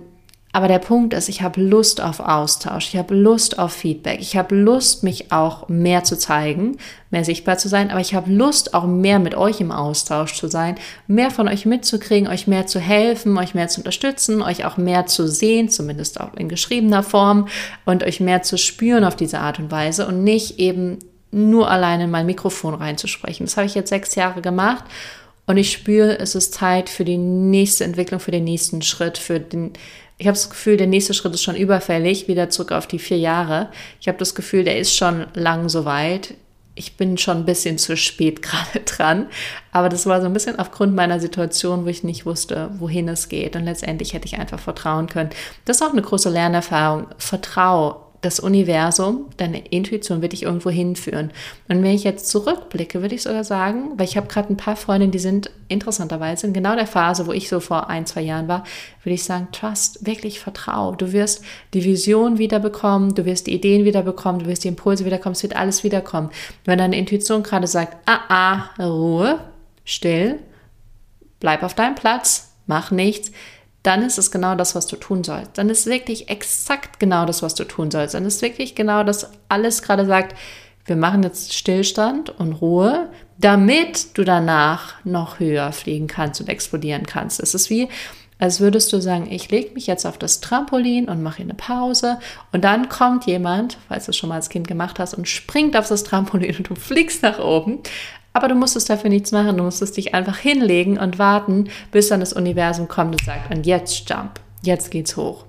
aber 0.55 0.69
der 0.69 0.79
Punkt 0.79 1.15
ist, 1.15 1.29
ich 1.29 1.43
habe 1.43 1.61
Lust 1.61 2.01
auf 2.01 2.21
Austausch, 2.21 2.87
ich 2.91 2.97
habe 2.97 3.13
Lust 3.13 3.59
auf 3.59 3.73
Feedback, 3.73 4.21
ich 4.21 4.37
habe 4.37 4.55
Lust, 4.55 5.03
mich 5.03 5.33
auch 5.33 5.69
mehr 5.69 6.05
zu 6.05 6.17
zeigen, 6.17 6.77
mehr 7.11 7.25
sichtbar 7.25 7.59
zu 7.59 7.69
sein, 7.69 7.91
aber 7.91 7.99
ich 8.01 8.15
habe 8.15 8.31
Lust, 8.31 8.73
auch 8.73 8.87
mehr 8.87 9.19
mit 9.19 9.35
euch 9.35 9.61
im 9.61 9.73
Austausch 9.73 10.35
zu 10.35 10.47
sein, 10.47 10.77
mehr 11.09 11.33
von 11.33 11.49
euch 11.49 11.67
mitzukriegen, 11.67 12.29
euch 12.29 12.47
mehr 12.47 12.69
zu 12.69 12.79
helfen, 12.79 13.37
euch 13.37 13.55
mehr 13.55 13.67
zu 13.67 13.81
unterstützen, 13.81 14.43
euch 14.43 14.65
auch 14.65 14.77
mehr 14.77 15.07
zu 15.07 15.27
sehen, 15.27 15.71
zumindest 15.71 16.21
auch 16.21 16.35
in 16.35 16.49
geschriebener 16.49 17.03
Form 17.03 17.49
und 17.85 18.05
euch 18.05 18.21
mehr 18.21 18.43
zu 18.43 18.57
spüren 18.57 19.03
auf 19.03 19.17
diese 19.17 19.41
Art 19.41 19.59
und 19.59 19.73
Weise 19.73 20.07
und 20.07 20.23
nicht 20.23 20.61
eben 20.61 21.01
nur 21.33 21.69
alleine 21.69 22.05
in 22.05 22.13
mein 22.13 22.27
Mikrofon 22.27 22.75
reinzusprechen. 22.75 23.45
Das 23.45 23.57
habe 23.57 23.67
ich 23.67 23.75
jetzt 23.75 23.89
sechs 23.89 24.15
Jahre 24.15 24.41
gemacht 24.41 24.85
und 25.47 25.57
ich 25.57 25.73
spüre, 25.73 26.19
es 26.19 26.35
ist 26.35 26.55
Zeit 26.55 26.89
für 26.89 27.05
die 27.05 27.19
nächste 27.19 27.85
Entwicklung, 27.85 28.21
für 28.21 28.31
den 28.31 28.45
nächsten 28.45 28.83
Schritt, 28.83 29.19
für 29.19 29.41
den 29.41 29.73
ich 30.17 30.27
habe 30.27 30.37
das 30.37 30.49
Gefühl, 30.49 30.77
der 30.77 30.87
nächste 30.87 31.13
Schritt 31.13 31.35
ist 31.35 31.43
schon 31.43 31.57
überfällig, 31.57 32.29
wieder 32.29 32.49
zurück 32.49 32.73
auf 32.73 32.87
die 32.87 33.01
vier 33.01 33.19
Jahre. 33.19 33.71
Ich 34.01 34.07
habe 34.07 34.19
das 34.19 34.35
Gefühl, 34.35 34.65
der 34.65 34.79
ist 34.79 34.95
schon 34.95 35.27
lang 35.35 35.69
so 35.69 35.85
weit. 35.85 36.35
Ich 36.77 36.97
bin 36.97 37.19
schon 37.19 37.39
ein 37.39 37.45
bisschen 37.45 37.79
zu 37.79 37.97
spät 37.97 38.43
gerade 38.43 38.81
dran, 38.85 39.27
aber 39.73 39.89
das 39.89 40.07
war 40.07 40.21
so 40.21 40.27
ein 40.27 40.33
bisschen 40.33 40.59
aufgrund 40.59 40.95
meiner 40.95 41.19
Situation, 41.19 41.85
wo 41.85 41.89
ich 41.89 42.05
nicht 42.05 42.27
wusste, 42.27 42.71
wohin 42.79 43.09
es 43.09 43.29
geht. 43.29 43.57
Und 43.57 43.65
letztendlich 43.65 44.13
hätte 44.13 44.27
ich 44.27 44.39
einfach 44.39 44.61
vertrauen 44.61 45.09
können. 45.09 45.31
Das 45.65 45.79
ist 45.79 45.83
auch 45.83 45.93
eine 45.93 46.03
große 46.03 46.31
Lernerfahrung. 46.31 47.09
Vertrau 47.19 48.04
das 48.25 48.41
Universum, 48.41 49.27
deine 49.37 49.67
Intuition 49.69 50.23
wird 50.23 50.33
dich 50.33 50.45
irgendwo 50.45 50.71
hinführen. 50.71 51.31
Und 51.69 51.83
wenn 51.83 51.95
ich 51.95 52.05
jetzt 52.05 52.29
zurückblicke, 52.29 53.03
würde 53.03 53.15
ich 53.15 53.23
sogar 53.23 53.45
sagen, 53.45 53.93
weil 53.97 54.07
ich 54.07 54.17
habe 54.17 54.29
gerade 54.29 54.53
ein 54.53 54.57
paar 54.57 54.77
Freundinnen, 54.77 55.13
die 55.13 55.19
sind 55.19 55.51
interessanterweise 55.69 56.47
in 56.47 56.53
genau 56.53 56.75
der 56.75 56.87
Phase, 56.87 57.27
wo 57.27 57.33
ich 57.33 57.49
so 57.49 57.61
vor 57.61 57.91
ein, 57.91 58.07
zwei 58.07 58.23
Jahren 58.23 58.49
war, 58.49 58.65
würde 59.03 59.15
ich 59.15 59.25
sagen, 59.25 59.49
trust, 59.53 60.07
wirklich 60.07 60.41
vertrau. 60.41 60.95
Du 60.95 61.13
wirst 61.13 61.45
die 61.75 61.85
Vision 61.85 62.39
wiederbekommen, 62.39 63.15
du 63.15 63.27
wirst 63.27 63.47
die 63.47 63.55
Ideen 63.55 63.85
wiederbekommen, 63.85 64.41
du 64.41 64.47
wirst 64.47 64.65
die 64.65 64.69
Impulse 64.69 65.05
wiederkommen, 65.05 65.35
es 65.35 65.43
wird 65.43 65.57
alles 65.57 65.85
wiederkommen. 65.85 66.31
Wenn 66.65 66.79
deine 66.79 66.97
Intuition 66.97 67.43
gerade 67.43 67.67
sagt, 67.67 67.97
ah, 68.07 68.21
ah, 68.29 68.83
Ruhe, 68.83 69.39
still, 69.85 70.39
bleib 71.41 71.63
auf 71.63 71.75
deinem 71.75 71.95
Platz, 71.95 72.55
mach 72.67 72.91
nichts, 72.91 73.33
dann 73.85 74.03
ist 74.03 74.19
es 74.19 74.31
genau 74.31 74.55
das, 74.57 74.75
was 74.75 74.87
du 74.87 74.97
tun 74.97 75.23
sollst. 75.23 75.57
Dann 75.59 75.69
ist 75.69 75.87
wirklich 75.87 76.31
exakt 76.31 76.99
genau 76.99 77.27
das, 77.27 77.43
was 77.43 77.55
du 77.55 77.65
tun 77.65 77.91
sollst. 77.91 78.15
Dann 78.15 78.25
ist 78.25 78.43
wirklich 78.43 78.75
genau 78.75 79.05
das, 79.05 79.31
alles 79.49 79.83
gerade 79.83 80.07
sagt, 80.07 80.35
wir 80.87 80.97
machen 80.97 81.23
jetzt 81.23 81.55
Stillstand 81.55 82.31
und 82.31 82.55
Ruhe, 82.55 83.11
damit 83.39 84.17
du 84.17 84.25
danach 84.25 84.95
noch 85.05 85.39
höher 85.39 85.71
fliegen 85.73 86.07
kannst 86.07 86.41
und 86.41 86.49
explodieren 86.49 87.05
kannst. 87.05 87.41
Es 87.41 87.55
ist 87.55 87.69
wie, 87.69 87.89
als 88.39 88.59
würdest 88.61 88.93
du 88.93 89.01
sagen, 89.01 89.31
ich 89.31 89.51
lege 89.51 89.75
mich 89.75 89.87
jetzt 89.87 90.07
auf 90.07 90.19
das 90.19 90.41
Trampolin 90.41 91.09
und 91.09 91.23
mache 91.23 91.43
eine 91.43 91.55
Pause 91.55 92.19
und 92.53 92.65
dann 92.65 92.89
kommt 92.89 93.27
jemand, 93.27 93.77
falls 93.89 94.07
du 94.07 94.11
es 94.11 94.17
schon 94.17 94.31
mal 94.31 94.37
als 94.37 94.49
Kind 94.49 94.67
gemacht 94.67 94.99
hast, 94.99 95.15
und 95.15 95.29
springt 95.29 95.77
auf 95.77 95.89
das 95.89 96.05
Trampolin 96.05 96.57
und 96.57 96.69
du 96.71 96.75
fliegst 96.75 97.23
nach 97.23 97.39
oben. 97.39 97.81
Aber 98.35 98.49
du 98.49 98.57
musstest 98.57 98.91
dafür 98.91 99.11
nichts 99.11 99.31
machen, 99.31 99.57
du 99.57 99.63
musstest 99.63 99.97
dich 99.97 100.13
einfach 100.13 100.37
hinlegen 100.37 100.99
und 100.99 101.21
warten, 101.21 101.69
bis 101.93 102.09
dann 102.09 102.19
das 102.21 102.33
Universum 102.33 102.89
kommt 102.89 103.13
und 103.13 103.25
sagt, 103.25 103.55
und 103.55 103.65
jetzt 103.65 104.11
jump, 104.11 104.41
jetzt 104.63 104.91
geht's 104.91 105.17
hoch. 105.17 105.45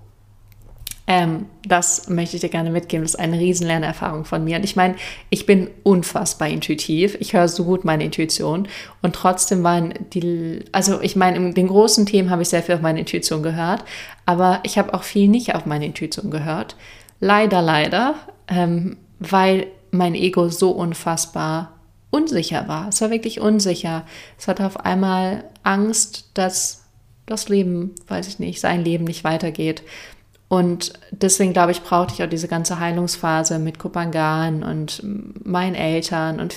Ähm, 1.07 1.47
das 1.67 2.09
möchte 2.09 2.35
ich 2.35 2.41
dir 2.41 2.49
gerne 2.49 2.71
mitgeben. 2.71 3.03
Das 3.03 3.13
ist 3.15 3.19
eine 3.19 3.39
riesen 3.39 3.67
Lernerfahrung 3.67 4.25
von 4.25 4.43
mir. 4.43 4.57
Und 4.57 4.63
ich 4.63 4.75
meine, 4.75 4.95
ich 5.29 5.45
bin 5.45 5.69
unfassbar 5.83 6.47
intuitiv. 6.47 7.15
Ich 7.19 7.33
höre 7.33 7.47
so 7.47 7.63
gut 7.63 7.85
meine 7.85 8.03
Intuition. 8.03 8.67
Und 9.01 9.15
trotzdem 9.15 9.63
waren 9.63 9.93
die, 10.13 10.65
also 10.71 11.01
ich 11.01 11.15
meine, 11.15 11.37
in 11.37 11.53
den 11.53 11.67
großen 11.67 12.05
Themen 12.07 12.31
habe 12.31 12.41
ich 12.41 12.49
sehr 12.49 12.63
viel 12.63 12.75
auf 12.75 12.81
meine 12.81 12.99
Intuition 12.99 13.43
gehört. 13.43 13.83
Aber 14.25 14.59
ich 14.63 14.77
habe 14.77 14.93
auch 14.93 15.03
viel 15.03 15.27
nicht 15.27 15.53
auf 15.53 15.65
meine 15.67 15.85
Intuition 15.85 16.31
gehört. 16.31 16.75
Leider, 17.19 17.61
leider, 17.61 18.15
ähm, 18.47 18.97
weil 19.19 19.67
mein 19.91 20.15
Ego 20.15 20.49
so 20.49 20.71
unfassbar 20.71 21.74
unsicher 22.15 22.67
war. 22.67 22.89
Es 22.89 23.01
war 23.01 23.11
wirklich 23.11 23.41
unsicher. 23.41 24.05
Es 24.39 24.47
hatte 24.47 24.65
auf 24.65 24.79
einmal 24.79 25.43
Angst, 25.63 26.29
dass 26.33 26.85
das 27.25 27.49
Leben, 27.49 27.93
weiß 28.07 28.27
ich 28.27 28.39
nicht, 28.39 28.61
sein 28.61 28.83
Leben 28.83 29.03
nicht 29.03 29.23
weitergeht. 29.23 29.83
Und 30.47 30.93
deswegen 31.09 31.53
glaube 31.53 31.71
ich, 31.71 31.81
brauchte 31.81 32.13
ich 32.13 32.23
auch 32.23 32.29
diese 32.29 32.47
ganze 32.47 32.79
Heilungsphase 32.79 33.57
mit 33.57 33.79
Kopangan 33.79 34.61
und 34.61 35.01
meinen 35.43 35.73
Eltern 35.73 36.39
und 36.39 36.53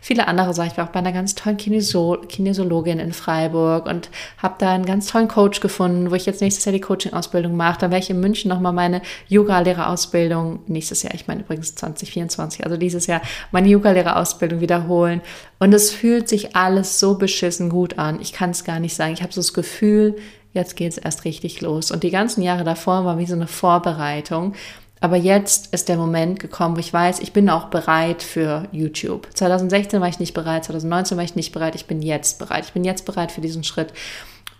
viele 0.00 0.28
andere 0.28 0.54
Sachen. 0.54 0.70
Ich 0.70 0.78
war 0.78 0.86
auch 0.86 0.92
bei 0.92 1.00
einer 1.00 1.10
ganz 1.10 1.34
tollen 1.34 1.56
Kinesio 1.56 2.18
Kinesiologin 2.28 3.00
in 3.00 3.12
Freiburg 3.12 3.86
und 3.86 4.10
habe 4.38 4.54
da 4.58 4.72
einen 4.72 4.86
ganz 4.86 5.08
tollen 5.08 5.26
Coach 5.26 5.58
gefunden, 5.58 6.12
wo 6.12 6.14
ich 6.14 6.24
jetzt 6.24 6.40
nächstes 6.40 6.64
Jahr 6.64 6.72
die 6.72 6.80
Coaching-Ausbildung 6.80 7.56
mache. 7.56 7.80
Dann 7.80 7.90
werde 7.90 8.04
ich 8.04 8.10
in 8.10 8.20
München 8.20 8.48
nochmal 8.48 8.72
meine 8.72 9.02
Yoga-Lehrerausbildung 9.26 10.60
nächstes 10.68 11.02
Jahr, 11.02 11.14
ich 11.14 11.26
meine 11.26 11.40
übrigens 11.40 11.74
2024, 11.74 12.64
also 12.64 12.76
dieses 12.76 13.08
Jahr 13.08 13.22
meine 13.50 13.68
Yoga-Lehrerausbildung 13.68 14.60
wiederholen. 14.60 15.20
Und 15.58 15.72
es 15.74 15.90
fühlt 15.90 16.28
sich 16.28 16.54
alles 16.54 17.00
so 17.00 17.18
beschissen 17.18 17.70
gut 17.70 17.98
an. 17.98 18.20
Ich 18.20 18.32
kann 18.32 18.50
es 18.50 18.62
gar 18.62 18.78
nicht 18.78 18.94
sagen. 18.94 19.14
Ich 19.14 19.22
habe 19.22 19.32
so 19.32 19.40
das 19.40 19.52
Gefühl, 19.52 20.16
jetzt 20.52 20.76
geht 20.76 20.92
es 20.92 20.98
erst 20.98 21.24
richtig 21.24 21.60
los. 21.60 21.90
Und 21.90 22.02
die 22.02 22.10
ganzen 22.10 22.42
Jahre 22.42 22.64
davor 22.64 23.04
war 23.04 23.18
wie 23.18 23.26
so 23.26 23.34
eine 23.34 23.46
Vorbereitung. 23.46 24.54
Aber 25.00 25.16
jetzt 25.16 25.74
ist 25.74 25.88
der 25.88 25.96
Moment 25.96 26.38
gekommen, 26.38 26.76
wo 26.76 26.80
ich 26.80 26.92
weiß, 26.92 27.18
ich 27.20 27.32
bin 27.32 27.50
auch 27.50 27.66
bereit 27.66 28.22
für 28.22 28.68
YouTube. 28.70 29.28
2016 29.34 30.00
war 30.00 30.08
ich 30.08 30.20
nicht 30.20 30.32
bereit, 30.32 30.64
2019 30.64 31.16
war 31.16 31.24
ich 31.24 31.34
nicht 31.34 31.50
bereit, 31.50 31.74
ich 31.74 31.86
bin 31.86 32.02
jetzt 32.02 32.38
bereit. 32.38 32.66
Ich 32.66 32.72
bin 32.72 32.84
jetzt 32.84 33.04
bereit 33.04 33.32
für 33.32 33.40
diesen 33.40 33.64
Schritt. 33.64 33.92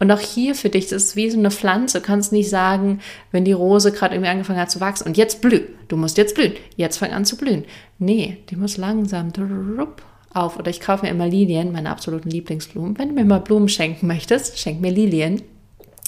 Und 0.01 0.11
auch 0.11 0.19
hier 0.19 0.57
für 0.57 0.69
dich, 0.69 0.89
das 0.89 1.05
ist 1.05 1.17
wie 1.17 1.31
so 1.31 1.39
eine 1.39 1.53
Pflanze. 1.53 2.01
Du 2.01 2.05
kannst 2.05 2.33
nicht 2.33 2.51
sagen, 2.51 2.99
wenn 3.31 3.45
die 3.45 3.53
Rose 3.53 3.93
gerade 3.93 4.17
irgendwie 4.17 4.31
angefangen 4.31 4.59
hat 4.59 4.69
zu 4.69 4.81
wachsen 4.81 5.07
und 5.07 5.17
jetzt 5.17 5.41
blüht. 5.41 5.69
Du 5.87 5.97
musst 5.97 6.19
jetzt 6.19 6.35
blühen. 6.35 6.55
Jetzt 6.75 6.97
fang 6.97 7.13
an 7.13 7.25
zu 7.25 7.37
blühen. 7.37 7.65
Nee, 8.01 8.39
die 8.51 8.57
muss 8.57 8.79
langsam 8.79 9.33
auf. 10.35 10.59
Oder 10.59 10.71
ich 10.71 10.81
kaufe 10.81 11.05
mir 11.05 11.13
immer 11.13 11.29
Lilien, 11.29 11.71
meine 11.71 11.91
absoluten 11.91 12.31
Lieblingsblumen. 12.31 12.99
Wenn 12.99 13.11
du 13.11 13.15
mir 13.15 13.25
mal 13.25 13.39
Blumen 13.39 13.69
schenken 13.69 14.09
möchtest, 14.09 14.59
schenk 14.59 14.81
mir 14.81 14.91
Lilien. 14.91 15.41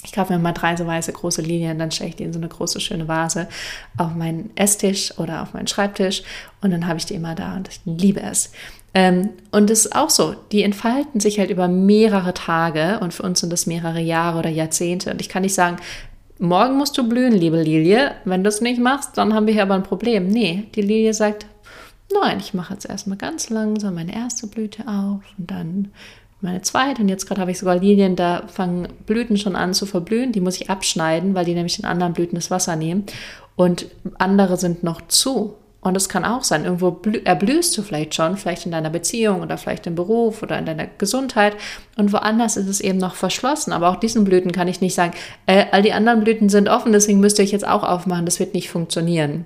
Ich 0.05 0.11
kaufe 0.11 0.31
mir 0.31 0.39
mal 0.39 0.53
drei 0.53 0.75
so 0.75 0.85
weiße 0.85 1.11
große 1.11 1.41
Linien, 1.41 1.79
dann 1.79 1.91
stelle 1.91 2.09
ich 2.09 2.15
die 2.15 2.23
in 2.23 2.33
so 2.33 2.39
eine 2.39 2.47
große 2.47 2.79
schöne 2.79 3.07
Vase 3.07 3.47
auf 3.97 4.13
meinen 4.15 4.51
Esstisch 4.55 5.17
oder 5.17 5.41
auf 5.41 5.53
meinen 5.53 5.67
Schreibtisch 5.67 6.23
und 6.61 6.71
dann 6.71 6.87
habe 6.87 6.97
ich 6.97 7.05
die 7.05 7.15
immer 7.15 7.35
da 7.35 7.55
und 7.55 7.67
ich 7.67 7.81
liebe 7.85 8.21
es. 8.21 8.51
Ähm, 8.95 9.31
und 9.51 9.69
es 9.69 9.85
ist 9.85 9.95
auch 9.95 10.09
so, 10.09 10.35
die 10.53 10.63
entfalten 10.63 11.19
sich 11.19 11.37
halt 11.37 11.49
über 11.49 11.67
mehrere 11.67 12.33
Tage 12.33 12.99
und 13.01 13.13
für 13.13 13.23
uns 13.23 13.41
sind 13.41 13.51
das 13.51 13.67
mehrere 13.67 13.99
Jahre 13.99 14.39
oder 14.39 14.49
Jahrzehnte. 14.49 15.11
Und 15.11 15.19
ich 15.19 15.27
kann 15.27 15.41
nicht 15.41 15.53
sagen, 15.53 15.75
morgen 16.39 16.77
musst 16.77 16.97
du 16.97 17.07
blühen, 17.07 17.33
liebe 17.33 17.61
Lilie. 17.61 18.11
Wenn 18.23 18.43
du 18.43 18.47
es 18.47 18.61
nicht 18.61 18.79
machst, 18.79 19.17
dann 19.17 19.33
haben 19.33 19.47
wir 19.47 19.53
hier 19.53 19.63
aber 19.63 19.75
ein 19.75 19.83
Problem. 19.83 20.27
Nee, 20.27 20.69
die 20.75 20.81
Lilie 20.81 21.13
sagt, 21.13 21.45
nein, 22.13 22.39
ich 22.39 22.53
mache 22.53 22.73
jetzt 22.73 22.87
erstmal 22.87 23.17
ganz 23.17 23.49
langsam 23.49 23.95
meine 23.95 24.15
erste 24.15 24.47
Blüte 24.47 24.87
auf 24.87 25.21
und 25.37 25.51
dann 25.51 25.91
meine 26.45 26.61
zweite 26.61 27.01
und 27.01 27.09
jetzt 27.09 27.27
gerade 27.27 27.41
habe 27.41 27.51
ich 27.51 27.59
sogar 27.59 27.75
Lilien, 27.75 28.15
da 28.15 28.43
fangen 28.47 28.87
Blüten 29.05 29.37
schon 29.37 29.55
an 29.55 29.73
zu 29.73 29.85
verblühen. 29.85 30.31
Die 30.31 30.41
muss 30.41 30.59
ich 30.61 30.69
abschneiden, 30.69 31.35
weil 31.35 31.45
die 31.45 31.53
nämlich 31.53 31.77
in 31.79 31.85
anderen 31.85 32.13
Blüten 32.13 32.35
das 32.35 32.51
Wasser 32.51 32.75
nehmen. 32.75 33.05
Und 33.55 33.87
andere 34.17 34.57
sind 34.57 34.83
noch 34.83 35.01
zu. 35.07 35.55
Und 35.81 35.93
das 35.93 36.09
kann 36.09 36.25
auch 36.25 36.43
sein. 36.43 36.65
Irgendwo 36.65 36.99
erblühst 37.25 37.77
du 37.77 37.83
vielleicht 37.83 38.15
schon, 38.15 38.37
vielleicht 38.37 38.65
in 38.65 38.71
deiner 38.71 38.89
Beziehung 38.89 39.41
oder 39.41 39.57
vielleicht 39.57 39.85
im 39.85 39.93
Beruf 39.93 40.41
oder 40.41 40.57
in 40.57 40.65
deiner 40.65 40.87
Gesundheit. 40.97 41.55
Und 41.95 42.11
woanders 42.11 42.57
ist 42.57 42.67
es 42.67 42.81
eben 42.81 42.97
noch 42.97 43.13
verschlossen. 43.13 43.71
Aber 43.71 43.89
auch 43.89 43.97
diesen 43.97 44.23
Blüten 44.23 44.51
kann 44.51 44.67
ich 44.67 44.81
nicht 44.81 44.95
sagen, 44.95 45.13
äh, 45.45 45.65
all 45.71 45.83
die 45.83 45.93
anderen 45.93 46.23
Blüten 46.23 46.49
sind 46.49 46.69
offen, 46.69 46.91
deswegen 46.91 47.19
müsst 47.19 47.37
ihr 47.37 47.43
euch 47.43 47.51
jetzt 47.51 47.67
auch 47.67 47.83
aufmachen. 47.83 48.25
Das 48.25 48.39
wird 48.39 48.55
nicht 48.55 48.69
funktionieren. 48.69 49.45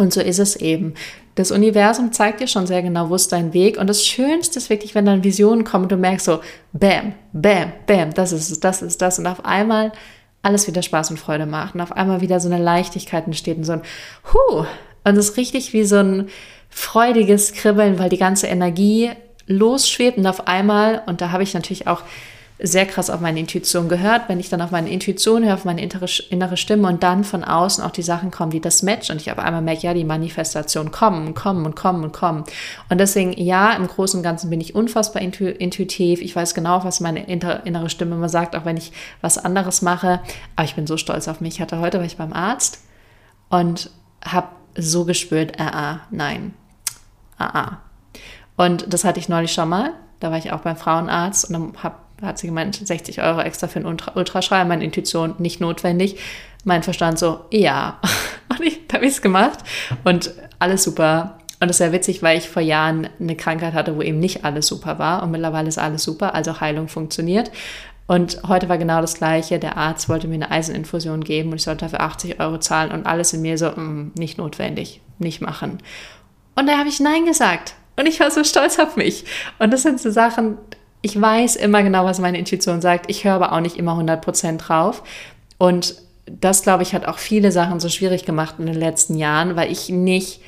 Und 0.00 0.14
so 0.14 0.22
ist 0.22 0.38
es 0.38 0.56
eben. 0.56 0.94
Das 1.34 1.50
Universum 1.50 2.10
zeigt 2.10 2.40
dir 2.40 2.46
schon 2.46 2.66
sehr 2.66 2.80
genau, 2.80 3.10
wo 3.10 3.16
ist 3.16 3.32
dein 3.32 3.52
Weg. 3.52 3.76
Und 3.76 3.86
das 3.86 4.06
Schönste 4.06 4.58
ist 4.58 4.70
wirklich, 4.70 4.94
wenn 4.94 5.04
dann 5.04 5.24
Visionen 5.24 5.62
kommen 5.62 5.84
und 5.84 5.92
du 5.92 5.98
merkst 5.98 6.24
so, 6.24 6.40
bam, 6.72 7.12
bam, 7.34 7.74
bam, 7.86 8.14
das 8.14 8.32
ist 8.32 8.50
es, 8.50 8.60
das 8.60 8.80
ist 8.80 9.02
das. 9.02 9.18
Und 9.18 9.26
auf 9.26 9.44
einmal 9.44 9.92
alles 10.40 10.66
wieder 10.66 10.80
Spaß 10.80 11.10
und 11.10 11.18
Freude 11.20 11.44
macht. 11.44 11.74
Und 11.74 11.82
auf 11.82 11.92
einmal 11.92 12.22
wieder 12.22 12.40
so 12.40 12.48
eine 12.50 12.62
Leichtigkeit 12.62 13.26
entsteht 13.26 13.58
und 13.58 13.64
so 13.64 13.72
ein 13.72 13.82
Huh. 14.32 14.64
Und 15.04 15.18
es 15.18 15.28
ist 15.28 15.36
richtig 15.36 15.74
wie 15.74 15.84
so 15.84 15.96
ein 15.96 16.30
freudiges 16.70 17.52
Kribbeln, 17.52 17.98
weil 17.98 18.08
die 18.08 18.16
ganze 18.16 18.46
Energie 18.46 19.10
losschwebt 19.48 20.16
und 20.16 20.26
auf 20.26 20.46
einmal, 20.46 21.02
und 21.04 21.20
da 21.20 21.30
habe 21.30 21.42
ich 21.42 21.52
natürlich 21.52 21.88
auch 21.88 22.04
sehr 22.62 22.86
krass 22.86 23.10
auf 23.10 23.20
meine 23.20 23.40
Intuition 23.40 23.88
gehört. 23.88 24.28
Wenn 24.28 24.40
ich 24.40 24.48
dann 24.48 24.60
auf 24.60 24.70
meine 24.70 24.90
Intuition 24.90 25.44
höre, 25.44 25.54
auf 25.54 25.64
meine 25.64 25.82
innere 25.82 26.56
Stimme 26.56 26.88
und 26.88 27.02
dann 27.02 27.24
von 27.24 27.42
außen 27.44 27.82
auch 27.82 27.90
die 27.90 28.02
Sachen 28.02 28.30
kommen, 28.30 28.50
die 28.50 28.60
das 28.60 28.82
matchen 28.82 29.12
und 29.12 29.20
ich 29.20 29.32
auf 29.32 29.38
einmal 29.38 29.62
merke, 29.62 29.82
ja, 29.82 29.94
die 29.94 30.04
Manifestation 30.04 30.90
kommen 30.90 31.28
und 31.28 31.34
kommen 31.34 31.64
und 31.64 31.74
kommen 31.74 32.04
und 32.04 32.12
kommen. 32.12 32.44
Und 32.88 32.98
deswegen, 32.98 33.32
ja, 33.32 33.72
im 33.72 33.86
Großen 33.86 34.18
und 34.18 34.24
Ganzen 34.24 34.50
bin 34.50 34.60
ich 34.60 34.74
unfassbar 34.74 35.22
intu 35.22 35.46
intuitiv. 35.46 36.20
Ich 36.20 36.36
weiß 36.36 36.54
genau, 36.54 36.84
was 36.84 37.00
meine 37.00 37.24
innere 37.24 37.90
Stimme 37.90 38.14
immer 38.16 38.28
sagt, 38.28 38.54
auch 38.54 38.64
wenn 38.64 38.76
ich 38.76 38.92
was 39.20 39.38
anderes 39.38 39.82
mache. 39.82 40.20
Aber 40.56 40.64
ich 40.64 40.74
bin 40.74 40.86
so 40.86 40.96
stolz 40.96 41.28
auf 41.28 41.40
mich. 41.40 41.54
Ich 41.54 41.60
hatte 41.60 41.78
heute, 41.78 41.98
war 41.98 42.04
ich 42.04 42.16
beim 42.16 42.32
Arzt 42.32 42.82
und 43.48 43.90
habe 44.24 44.48
so 44.76 45.04
gespürt, 45.04 45.58
ah, 45.58 45.70
ah, 45.72 46.00
nein, 46.10 46.54
ah, 47.38 47.58
ah. 47.58 47.78
Und 48.56 48.92
das 48.92 49.04
hatte 49.04 49.18
ich 49.18 49.28
neulich 49.30 49.52
schon 49.52 49.70
mal. 49.70 49.94
Da 50.20 50.30
war 50.30 50.36
ich 50.36 50.52
auch 50.52 50.60
beim 50.60 50.76
Frauenarzt 50.76 51.48
und 51.50 51.82
habe 51.82 51.94
hat 52.22 52.38
sie 52.38 52.46
gemeint, 52.46 52.74
60 52.74 53.22
Euro 53.22 53.40
extra 53.40 53.68
für 53.68 53.78
einen 53.78 53.86
Ultra 53.86 54.12
Ultraschall. 54.14 54.64
Meine 54.64 54.84
Intuition 54.84 55.34
nicht 55.38 55.60
notwendig. 55.60 56.16
Mein 56.64 56.82
Verstand 56.82 57.18
so, 57.18 57.40
ja. 57.50 58.00
Und 58.48 58.60
ich 58.60 58.80
habe 58.92 59.04
ich 59.04 59.12
es 59.12 59.22
gemacht. 59.22 59.58
Und 60.04 60.32
alles 60.58 60.84
super. 60.84 61.38
Und 61.60 61.68
das 61.68 61.76
ist 61.76 61.78
sehr 61.78 61.92
witzig, 61.92 62.22
weil 62.22 62.38
ich 62.38 62.48
vor 62.48 62.62
Jahren 62.62 63.08
eine 63.20 63.36
Krankheit 63.36 63.74
hatte, 63.74 63.96
wo 63.96 64.02
eben 64.02 64.18
nicht 64.18 64.44
alles 64.44 64.66
super 64.66 64.98
war. 64.98 65.22
Und 65.22 65.30
mittlerweile 65.30 65.68
ist 65.68 65.78
alles 65.78 66.02
super, 66.02 66.34
also 66.34 66.60
Heilung 66.60 66.88
funktioniert. 66.88 67.50
Und 68.06 68.42
heute 68.48 68.68
war 68.68 68.78
genau 68.78 69.00
das 69.00 69.14
Gleiche. 69.14 69.58
Der 69.58 69.76
Arzt 69.76 70.08
wollte 70.08 70.26
mir 70.26 70.34
eine 70.34 70.50
Eiseninfusion 70.50 71.22
geben 71.22 71.50
und 71.50 71.56
ich 71.56 71.62
sollte 71.62 71.84
dafür 71.84 72.00
80 72.00 72.40
Euro 72.40 72.58
zahlen 72.58 72.90
und 72.90 73.06
alles 73.06 73.32
in 73.32 73.42
mir 73.42 73.56
so, 73.56 73.70
mm, 73.70 74.12
nicht 74.16 74.36
notwendig, 74.36 75.00
nicht 75.18 75.40
machen. 75.40 75.78
Und 76.56 76.66
da 76.66 76.76
habe 76.78 76.88
ich 76.88 76.98
Nein 76.98 77.24
gesagt. 77.24 77.74
Und 77.96 78.06
ich 78.06 78.18
war 78.18 78.30
so 78.30 78.42
stolz 78.42 78.78
auf 78.78 78.96
mich. 78.96 79.24
Und 79.58 79.72
das 79.72 79.82
sind 79.82 80.00
so 80.00 80.10
Sachen, 80.10 80.58
ich 81.02 81.20
weiß 81.20 81.56
immer 81.56 81.82
genau, 81.82 82.04
was 82.04 82.18
meine 82.18 82.38
Intuition 82.38 82.80
sagt. 82.80 83.10
Ich 83.10 83.24
höre 83.24 83.34
aber 83.34 83.52
auch 83.52 83.60
nicht 83.60 83.76
immer 83.76 83.98
100% 83.98 84.58
drauf. 84.58 85.02
Und 85.58 85.94
das, 86.26 86.62
glaube 86.62 86.82
ich, 86.82 86.94
hat 86.94 87.06
auch 87.06 87.18
viele 87.18 87.52
Sachen 87.52 87.80
so 87.80 87.88
schwierig 87.88 88.24
gemacht 88.24 88.56
in 88.58 88.66
den 88.66 88.74
letzten 88.74 89.16
Jahren, 89.16 89.56
weil 89.56 89.72
ich 89.72 89.88
nicht, 89.88 90.40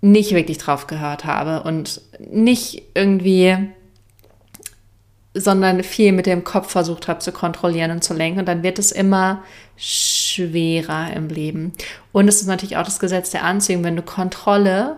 nicht 0.00 0.32
wirklich 0.32 0.58
drauf 0.58 0.86
gehört 0.86 1.24
habe 1.24 1.62
und 1.62 2.00
nicht 2.18 2.82
irgendwie, 2.94 3.56
sondern 5.34 5.82
viel 5.82 6.12
mit 6.12 6.26
dem 6.26 6.44
Kopf 6.44 6.70
versucht 6.70 7.08
habe 7.08 7.20
zu 7.20 7.32
kontrollieren 7.32 7.92
und 7.92 8.02
zu 8.02 8.14
lenken. 8.14 8.40
Und 8.40 8.46
dann 8.46 8.62
wird 8.62 8.78
es 8.78 8.92
immer 8.92 9.42
schwerer 9.76 11.12
im 11.14 11.28
Leben. 11.28 11.72
Und 12.12 12.28
es 12.28 12.40
ist 12.40 12.48
natürlich 12.48 12.76
auch 12.76 12.84
das 12.84 12.98
Gesetz 12.98 13.30
der 13.30 13.44
Anziehung, 13.44 13.84
wenn 13.84 13.96
du 13.96 14.02
Kontrolle 14.02 14.96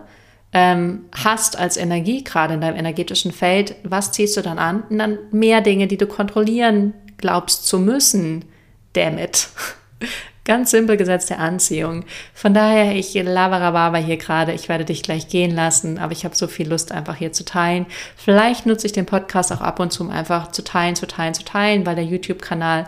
ähm, 0.53 1.05
hast 1.13 1.57
als 1.57 1.77
Energie, 1.77 2.23
gerade 2.23 2.55
in 2.55 2.61
deinem 2.61 2.77
energetischen 2.77 3.31
Feld, 3.31 3.75
was 3.83 4.11
ziehst 4.11 4.35
du 4.35 4.41
dann 4.41 4.59
an? 4.59 4.83
Und 4.89 4.99
dann 4.99 5.17
mehr 5.31 5.61
Dinge, 5.61 5.87
die 5.87 5.97
du 5.97 6.07
kontrollieren 6.07 6.93
glaubst 7.17 7.67
zu 7.67 7.79
müssen. 7.79 8.45
Damn 8.93 9.17
it. 9.17 9.47
Ganz 10.43 10.71
simpel 10.71 10.97
Gesetz 10.97 11.27
der 11.27 11.39
Anziehung. 11.39 12.03
Von 12.33 12.55
daher, 12.55 12.95
ich 12.95 13.13
laberababa 13.13 13.99
hier 13.99 14.17
gerade. 14.17 14.53
Ich 14.53 14.69
werde 14.69 14.85
dich 14.85 15.03
gleich 15.03 15.27
gehen 15.27 15.55
lassen, 15.55 15.99
aber 15.99 16.13
ich 16.13 16.25
habe 16.25 16.35
so 16.35 16.47
viel 16.47 16.67
Lust, 16.67 16.91
einfach 16.91 17.15
hier 17.15 17.31
zu 17.31 17.45
teilen. 17.45 17.85
Vielleicht 18.17 18.65
nutze 18.65 18.87
ich 18.87 18.91
den 18.91 19.05
Podcast 19.05 19.53
auch 19.53 19.61
ab 19.61 19.79
und 19.79 19.93
zu, 19.93 20.03
um 20.03 20.09
einfach 20.09 20.51
zu 20.51 20.63
teilen, 20.63 20.95
zu 20.95 21.05
teilen, 21.05 21.35
zu 21.35 21.45
teilen, 21.45 21.85
weil 21.85 21.95
der 21.95 22.05
YouTube-Kanal 22.05 22.87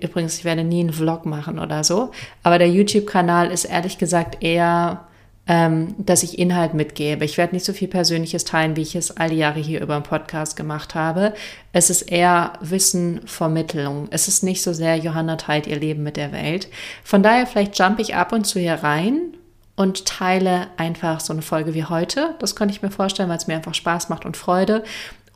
Übrigens, 0.00 0.38
ich 0.38 0.44
werde 0.46 0.64
nie 0.64 0.80
einen 0.80 0.94
Vlog 0.94 1.26
machen 1.26 1.58
oder 1.58 1.84
so, 1.84 2.10
aber 2.42 2.58
der 2.58 2.70
YouTube-Kanal 2.70 3.50
ist 3.50 3.66
ehrlich 3.66 3.98
gesagt 3.98 4.42
eher 4.42 5.06
ähm, 5.48 5.94
dass 5.98 6.22
ich 6.22 6.38
Inhalt 6.38 6.74
mitgebe. 6.74 7.24
Ich 7.24 7.38
werde 7.38 7.54
nicht 7.54 7.64
so 7.64 7.72
viel 7.72 7.88
Persönliches 7.88 8.44
teilen, 8.44 8.76
wie 8.76 8.82
ich 8.82 8.96
es 8.96 9.16
all 9.16 9.30
die 9.30 9.36
Jahre 9.36 9.60
hier 9.60 9.80
über 9.80 9.94
den 9.94 10.02
Podcast 10.02 10.56
gemacht 10.56 10.94
habe. 10.94 11.34
Es 11.72 11.88
ist 11.88 12.02
eher 12.02 12.54
Wissenvermittlung. 12.60 14.08
Es 14.10 14.28
ist 14.28 14.42
nicht 14.42 14.62
so 14.62 14.72
sehr, 14.72 14.96
Johanna 14.96 15.36
teilt 15.36 15.66
ihr 15.66 15.78
Leben 15.78 16.02
mit 16.02 16.16
der 16.16 16.32
Welt. 16.32 16.68
Von 17.04 17.22
daher, 17.22 17.46
vielleicht 17.46 17.78
jump 17.78 18.00
ich 18.00 18.16
ab 18.16 18.32
und 18.32 18.44
zu 18.44 18.58
hier 18.58 18.74
rein 18.74 19.34
und 19.76 20.06
teile 20.06 20.68
einfach 20.78 21.20
so 21.20 21.32
eine 21.32 21.42
Folge 21.42 21.74
wie 21.74 21.84
heute. 21.84 22.34
Das 22.40 22.56
könnte 22.56 22.74
ich 22.74 22.82
mir 22.82 22.90
vorstellen, 22.90 23.28
weil 23.28 23.36
es 23.36 23.46
mir 23.46 23.54
einfach 23.54 23.74
Spaß 23.74 24.08
macht 24.08 24.24
und 24.24 24.36
Freude. 24.36 24.82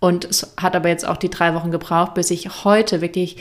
Und 0.01 0.25
es 0.25 0.55
hat 0.57 0.75
aber 0.75 0.89
jetzt 0.89 1.07
auch 1.07 1.19
die 1.19 1.31
drei 1.31 1.55
Wochen 1.55 1.71
gebraucht, 1.71 2.15
bis 2.15 2.31
ich 2.31 2.65
heute 2.65 3.01
wirklich 3.01 3.37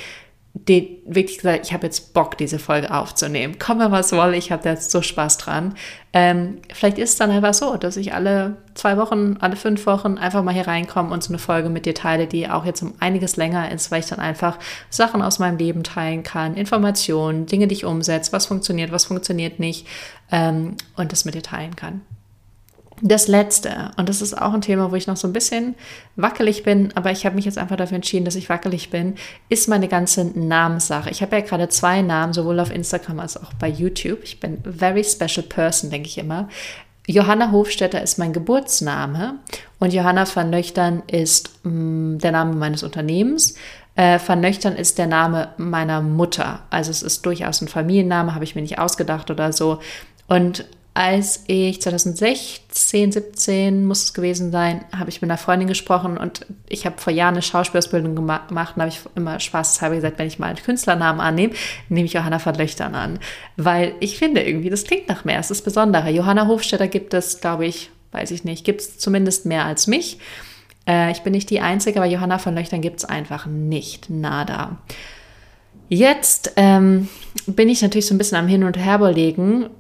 die, 0.68 1.01
wirklich 1.05 1.38
gesagt, 1.38 1.66
ich 1.66 1.74
habe 1.74 1.86
jetzt 1.86 2.14
Bock, 2.14 2.38
diese 2.38 2.60
Folge 2.60 2.93
aufzunehmen. 2.93 3.57
Komme 3.60 3.91
was 3.91 4.12
wolle, 4.12 4.36
ich 4.36 4.51
habe 4.51 4.68
jetzt 4.68 4.91
so 4.91 5.01
Spaß 5.01 5.38
dran. 5.38 5.76
Ähm, 6.12 6.60
vielleicht 6.74 6.97
ist 6.97 7.12
es 7.12 7.16
dann 7.18 7.32
einfach 7.32 7.53
so, 7.53 7.78
dass 7.78 7.97
ich 7.97 8.14
alle 8.14 8.57
zwei 8.74 8.97
Wochen, 8.97 9.38
alle 9.39 9.55
fünf 9.55 9.86
Wochen 9.86 10.18
einfach 10.18 10.43
mal 10.43 10.53
hier 10.53 10.68
reinkomme 10.68 11.12
und 11.14 11.24
so 11.24 11.30
eine 11.30 11.39
Folge 11.39 11.70
mit 11.70 11.86
dir 11.86 11.95
teile, 11.95 12.28
die 12.28 12.49
auch 12.49 12.66
jetzt 12.66 12.82
um 12.82 12.93
einiges 12.99 13.38
länger 13.38 13.72
ist, 13.72 13.91
weil 13.91 14.01
ich 14.01 14.07
dann 14.07 14.20
einfach 14.20 14.57
Sachen 14.89 15.22
aus 15.22 15.39
meinem 15.39 15.57
Leben 15.57 15.84
teilen 15.84 16.24
kann, 16.24 16.55
Informationen, 16.55 17.45
Dinge, 17.45 17.68
die 17.68 17.76
ich 17.76 17.86
umsetze, 17.86 18.32
was 18.32 18.47
funktioniert, 18.47 18.91
was 18.91 19.05
funktioniert 19.05 19.60
nicht 19.60 19.88
ähm, 20.32 20.76
und 20.95 21.12
das 21.12 21.26
mit 21.26 21.36
dir 21.36 21.43
teilen 21.43 21.76
kann. 21.76 22.01
Das 23.02 23.28
letzte, 23.28 23.91
und 23.95 24.10
das 24.10 24.22
ist 24.22 24.39
auch 24.39 24.54
ein 24.54 24.62
Thema, 24.62 24.91
wo 24.91 24.95
ich 24.95 25.08
noch 25.08 25.16
so 25.16 25.28
ein 25.28 25.34
bisschen 25.34 25.76
wackelig 26.18 26.64
bin, 26.64 26.91
aber 26.95 27.12
ich 27.12 27.26
habe 27.26 27.36
mich 27.36 27.45
jetzt 27.45 27.58
einfach 27.58 27.78
dafür 27.78 27.95
entschieden, 27.95 28.26
dass 28.26 28.36
ich 28.36 28.50
wackelig 28.50 28.89
bin, 28.89 29.16
ist 29.47 29.70
meine 29.70 29.88
ganze 29.88 30.26
Namenssache. 30.26 31.10
Ich 31.10 31.22
habe 31.22 31.38
ja 31.38 31.41
gerade 31.41 31.70
zwei 31.70 32.02
Namen, 32.02 32.34
sowohl 32.34 32.60
auf 32.60 32.74
Instagram 32.74 33.20
als 33.20 33.41
auch 33.41 33.54
bei 33.54 33.70
YouTube. 33.70 34.20
Ich 34.24 34.41
bin 34.41 34.62
very 34.64 35.04
special 35.06 35.45
person, 35.47 35.89
denke 35.89 36.10
ich 36.10 36.18
immer. 36.18 36.50
Johanna 37.08 37.52
Hofstetter 37.52 38.02
ist 38.04 38.20
mein 38.20 38.34
Geburtsname 38.34 39.36
und 39.80 39.93
Johanna 39.93 40.26
van 40.32 40.50
Nöchtern 40.50 41.02
ist 41.08 41.52
mh, 41.64 41.72
mm, 41.72 42.20
der 42.20 42.32
Name 42.34 42.56
meines 42.56 42.84
Unternehmens. 42.84 43.56
Äh, 43.95 44.20
van 44.26 44.43
ist 44.43 44.97
der 44.97 45.08
Name 45.08 45.50
meiner 45.58 46.02
Mutter. 46.02 46.62
Also 46.70 46.91
es 46.91 47.02
ist 47.02 47.26
durchaus 47.26 47.62
ein 47.62 47.68
Familienname, 47.68 48.36
habe 48.36 48.43
ich 48.43 48.56
mir 48.56 48.62
nicht 48.62 48.78
ausgedacht 48.78 49.32
oder 49.32 49.54
so. 49.54 49.80
Und 50.28 50.66
als 51.00 51.45
ich 51.47 51.82
2016, 51.82 53.14
17 53.14 53.86
muss 53.86 54.04
es 54.04 54.14
gewesen 54.14 54.52
sein, 54.52 54.84
habe 54.93 55.10
ich 55.10 55.22
mit 55.22 55.32
einer 55.32 55.38
Freundin 55.38 55.70
gesprochen 55.70 56.18
und 56.18 56.45
ich 56.68 56.86
habe 56.86 56.97
vor 56.97 57.14
Jahren 57.14 57.36
eine 57.36 57.41
Schauspielausbildung 57.41 58.18
gemacht 58.18 58.52
und 58.52 58.60
habe 58.60 58.89
ich 58.89 59.00
immer 59.16 59.39
spaßeshalber 59.39 59.95
gesagt, 59.95 60.20
wenn 60.20 60.28
ich 60.28 60.39
mal 60.39 60.47
einen 60.47 60.58
Künstlernamen 60.58 61.22
annehme, 61.22 61.54
nehme 61.88 62.06
ich 62.06 62.12
Johanna 62.12 62.39
von 62.39 62.54
Löchtern 62.54 62.95
an. 62.95 63.20
Weil 63.56 63.93
ich 64.02 64.18
finde 64.18 64.43
irgendwie, 64.43 64.70
das 64.70 64.84
klingt 64.84 65.08
nach 65.08 65.24
mehr, 65.24 65.39
es 65.39 65.52
ist 65.52 65.62
besonderer. 65.62 66.10
Johanna 66.10 66.47
Hofstetter 66.47 66.89
gibt 66.89 67.14
es, 67.14 67.39
glaube 67.39 67.66
ich, 67.66 67.91
weiß 68.12 68.32
ich 68.32 68.43
nicht, 68.43 68.66
gibt 68.66 68.82
es 68.82 68.97
zumindest 68.97 69.45
mehr 69.45 69.64
als 69.64 69.88
mich. 69.88 70.18
Äh, 70.86 71.12
ich 71.12 71.22
bin 71.22 71.32
nicht 71.32 71.50
die 71.50 71.62
Einzige, 71.62 72.02
aber 72.02 72.10
Johanna 72.10 72.39
von 72.39 72.56
Löchtern 72.56 72.82
gibt 72.82 72.97
es 72.97 73.06
einfach 73.06 73.45
nicht. 73.45 74.10
Nada. 74.10 74.80
Jetzt 75.92 76.54
ähm, 76.56 77.10
bin 77.48 77.68
ich 77.68 77.82
natürlich 77.82 78.06
so 78.06 78.14
ein 78.14 78.20
bisschen 78.20 78.38
am 78.38 78.48
Hin 78.48 78.64
und 78.64 78.78
Her 78.78 78.98
überlegen, 78.98 79.72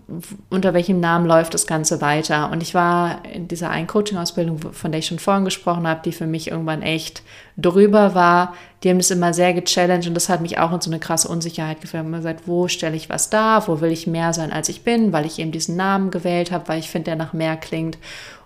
unter 0.49 0.73
welchem 0.73 0.99
Namen 0.99 1.27
läuft 1.27 1.53
das 1.53 1.67
Ganze 1.67 2.01
weiter. 2.01 2.49
Und 2.51 2.63
ich 2.63 2.73
war 2.73 3.23
in 3.31 3.47
dieser 3.47 3.69
einen 3.69 3.85
Coaching-Ausbildung, 3.85 4.59
von 4.71 4.91
der 4.91 4.99
ich 4.99 5.05
schon 5.05 5.19
vorhin 5.19 5.45
gesprochen 5.45 5.87
habe, 5.87 6.01
die 6.03 6.11
für 6.11 6.25
mich 6.25 6.49
irgendwann 6.49 6.81
echt 6.81 7.21
drüber 7.57 8.15
war. 8.15 8.55
Die 8.81 8.89
haben 8.89 8.97
das 8.97 9.11
immer 9.11 9.35
sehr 9.35 9.53
gechallenged 9.53 10.07
und 10.07 10.15
das 10.15 10.29
hat 10.29 10.41
mich 10.41 10.57
auch 10.57 10.73
in 10.73 10.81
so 10.81 10.89
eine 10.89 10.99
krasse 10.99 11.27
Unsicherheit 11.27 11.79
geführt. 11.79 12.03
Immer 12.03 12.17
gesagt, 12.17 12.47
wo 12.47 12.67
stelle 12.67 12.95
ich 12.95 13.07
was 13.09 13.29
dar, 13.29 13.67
wo 13.67 13.79
will 13.79 13.91
ich 13.91 14.07
mehr 14.07 14.33
sein, 14.33 14.51
als 14.51 14.67
ich 14.67 14.81
bin, 14.81 15.13
weil 15.13 15.27
ich 15.27 15.37
eben 15.37 15.51
diesen 15.51 15.75
Namen 15.75 16.09
gewählt 16.09 16.51
habe, 16.51 16.67
weil 16.69 16.79
ich 16.79 16.89
finde, 16.89 17.05
der 17.05 17.17
nach 17.17 17.33
mehr 17.33 17.55
klingt. 17.55 17.99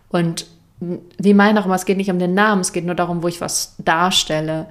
Und 0.10 0.48
die 0.82 1.34
meinen 1.34 1.58
auch 1.58 1.66
immer, 1.66 1.76
es 1.76 1.86
geht 1.86 1.96
nicht 1.96 2.12
um 2.12 2.20
den 2.20 2.34
Namen, 2.34 2.60
es 2.60 2.74
geht 2.74 2.86
nur 2.86 2.96
darum, 2.96 3.24
wo 3.24 3.30
ich 3.30 3.40
was 3.40 3.76
darstelle. 3.78 4.68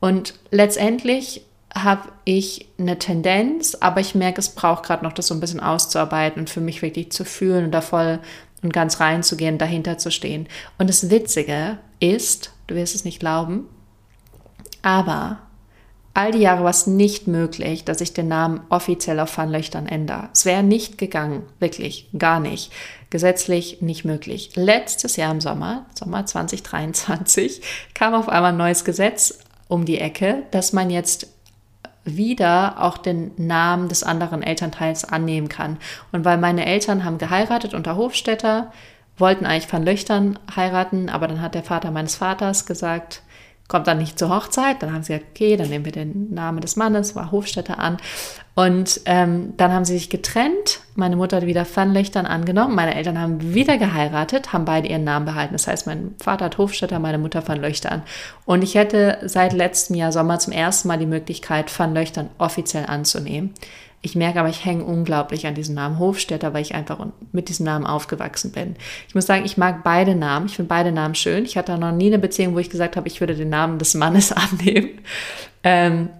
Und 0.00 0.32
letztendlich 0.50 1.42
habe 1.74 2.08
ich 2.24 2.68
eine 2.78 2.98
Tendenz, 2.98 3.76
aber 3.80 4.00
ich 4.00 4.14
merke, 4.14 4.40
es 4.40 4.50
braucht 4.50 4.84
gerade 4.84 5.04
noch 5.04 5.12
das 5.12 5.28
so 5.28 5.34
ein 5.34 5.40
bisschen 5.40 5.60
auszuarbeiten 5.60 6.40
und 6.40 6.50
für 6.50 6.60
mich 6.60 6.82
wirklich 6.82 7.12
zu 7.12 7.24
fühlen 7.24 7.66
und 7.66 7.72
da 7.72 7.80
voll 7.80 8.18
und 8.62 8.72
ganz 8.72 9.00
reinzugehen, 9.00 9.58
dahinter 9.58 9.98
zu 9.98 10.10
stehen. 10.10 10.46
Und 10.78 10.88
das 10.88 11.10
Witzige 11.10 11.78
ist, 12.00 12.52
du 12.66 12.74
wirst 12.74 12.94
es 12.94 13.04
nicht 13.04 13.20
glauben, 13.20 13.68
aber 14.82 15.38
all 16.14 16.32
die 16.32 16.40
Jahre 16.40 16.64
war 16.64 16.70
es 16.70 16.86
nicht 16.86 17.26
möglich, 17.26 17.84
dass 17.84 18.00
ich 18.00 18.12
den 18.12 18.28
Namen 18.28 18.60
offiziell 18.68 19.18
auf 19.18 19.30
Pfannlöchtern 19.30 19.86
ändere. 19.86 20.28
Es 20.32 20.44
wäre 20.44 20.62
nicht 20.62 20.98
gegangen, 20.98 21.44
wirklich, 21.58 22.08
gar 22.18 22.38
nicht. 22.38 22.70
Gesetzlich 23.10 23.80
nicht 23.80 24.04
möglich. 24.04 24.50
Letztes 24.54 25.16
Jahr 25.16 25.32
im 25.32 25.40
Sommer, 25.40 25.86
Sommer 25.98 26.26
2023, 26.26 27.62
kam 27.94 28.14
auf 28.14 28.28
einmal 28.28 28.52
ein 28.52 28.58
neues 28.58 28.84
Gesetz 28.84 29.38
um 29.68 29.86
die 29.86 29.98
Ecke, 29.98 30.42
dass 30.50 30.72
man 30.72 30.90
jetzt 30.90 31.31
wieder 32.04 32.82
auch 32.82 32.98
den 32.98 33.32
Namen 33.36 33.88
des 33.88 34.02
anderen 34.02 34.42
Elternteils 34.42 35.04
annehmen 35.04 35.48
kann. 35.48 35.78
Und 36.10 36.24
weil 36.24 36.38
meine 36.38 36.66
Eltern 36.66 37.04
haben 37.04 37.18
geheiratet 37.18 37.74
unter 37.74 37.96
Hofstädter, 37.96 38.72
wollten 39.16 39.46
eigentlich 39.46 39.72
Van 39.72 39.84
Löchtern 39.84 40.38
heiraten, 40.56 41.08
aber 41.08 41.28
dann 41.28 41.40
hat 41.40 41.54
der 41.54 41.62
Vater 41.62 41.90
meines 41.90 42.16
Vaters 42.16 42.66
gesagt, 42.66 43.22
kommt 43.68 43.86
dann 43.86 43.98
nicht 43.98 44.18
zur 44.18 44.28
Hochzeit. 44.28 44.82
Dann 44.82 44.92
haben 44.92 45.02
sie 45.02 45.14
gesagt, 45.14 45.30
okay, 45.30 45.56
dann 45.56 45.70
nehmen 45.70 45.84
wir 45.84 45.92
den 45.92 46.32
Namen 46.34 46.60
des 46.60 46.76
Mannes, 46.76 47.16
war 47.16 47.30
Hofstädter 47.30 47.78
an. 47.78 47.96
Und 48.54 49.00
ähm, 49.06 49.54
dann 49.56 49.72
haben 49.72 49.86
sie 49.86 49.94
sich 49.94 50.10
getrennt. 50.10 50.80
Meine 50.94 51.16
Mutter 51.16 51.38
hat 51.38 51.46
wieder 51.46 51.64
Pfannlöchtern 51.64 52.26
angenommen. 52.26 52.74
Meine 52.74 52.94
Eltern 52.94 53.18
haben 53.18 53.54
wieder 53.54 53.78
geheiratet, 53.78 54.52
haben 54.52 54.66
beide 54.66 54.88
ihren 54.88 55.04
Namen 55.04 55.24
behalten. 55.24 55.54
Das 55.54 55.66
heißt, 55.66 55.86
mein 55.86 56.14
Vater 56.22 56.46
hat 56.46 56.58
Hofstädter, 56.58 56.98
meine 56.98 57.16
Mutter 57.16 57.40
Pfannlöchtern. 57.40 58.02
Und 58.44 58.62
ich 58.62 58.74
hätte 58.74 59.18
seit 59.24 59.54
letztem 59.54 59.96
Jahr 59.96 60.12
Sommer 60.12 60.38
zum 60.38 60.52
ersten 60.52 60.88
Mal 60.88 60.98
die 60.98 61.06
Möglichkeit, 61.06 61.70
Pfannlöchtern 61.70 62.28
offiziell 62.36 62.84
anzunehmen. 62.86 63.54
Ich 64.04 64.16
merke 64.16 64.40
aber, 64.40 64.48
ich 64.48 64.64
hänge 64.64 64.84
unglaublich 64.84 65.46
an 65.46 65.54
diesem 65.54 65.76
Namen 65.76 66.00
Hofstädter, 66.00 66.52
weil 66.52 66.62
ich 66.62 66.74
einfach 66.74 67.06
mit 67.30 67.48
diesem 67.48 67.66
Namen 67.66 67.86
aufgewachsen 67.86 68.50
bin. 68.50 68.74
Ich 69.06 69.14
muss 69.14 69.26
sagen, 69.26 69.44
ich 69.44 69.56
mag 69.56 69.84
beide 69.84 70.16
Namen. 70.16 70.46
Ich 70.46 70.56
finde 70.56 70.68
beide 70.68 70.90
Namen 70.90 71.14
schön. 71.14 71.44
Ich 71.44 71.56
hatte 71.56 71.78
noch 71.78 71.92
nie 71.92 72.08
eine 72.08 72.18
Beziehung, 72.18 72.54
wo 72.54 72.58
ich 72.58 72.68
gesagt 72.68 72.96
habe, 72.96 73.06
ich 73.06 73.20
würde 73.20 73.36
den 73.36 73.48
Namen 73.48 73.78
des 73.78 73.94
Mannes 73.94 74.32
annehmen. 74.32 74.90
Ähm, 75.62 76.10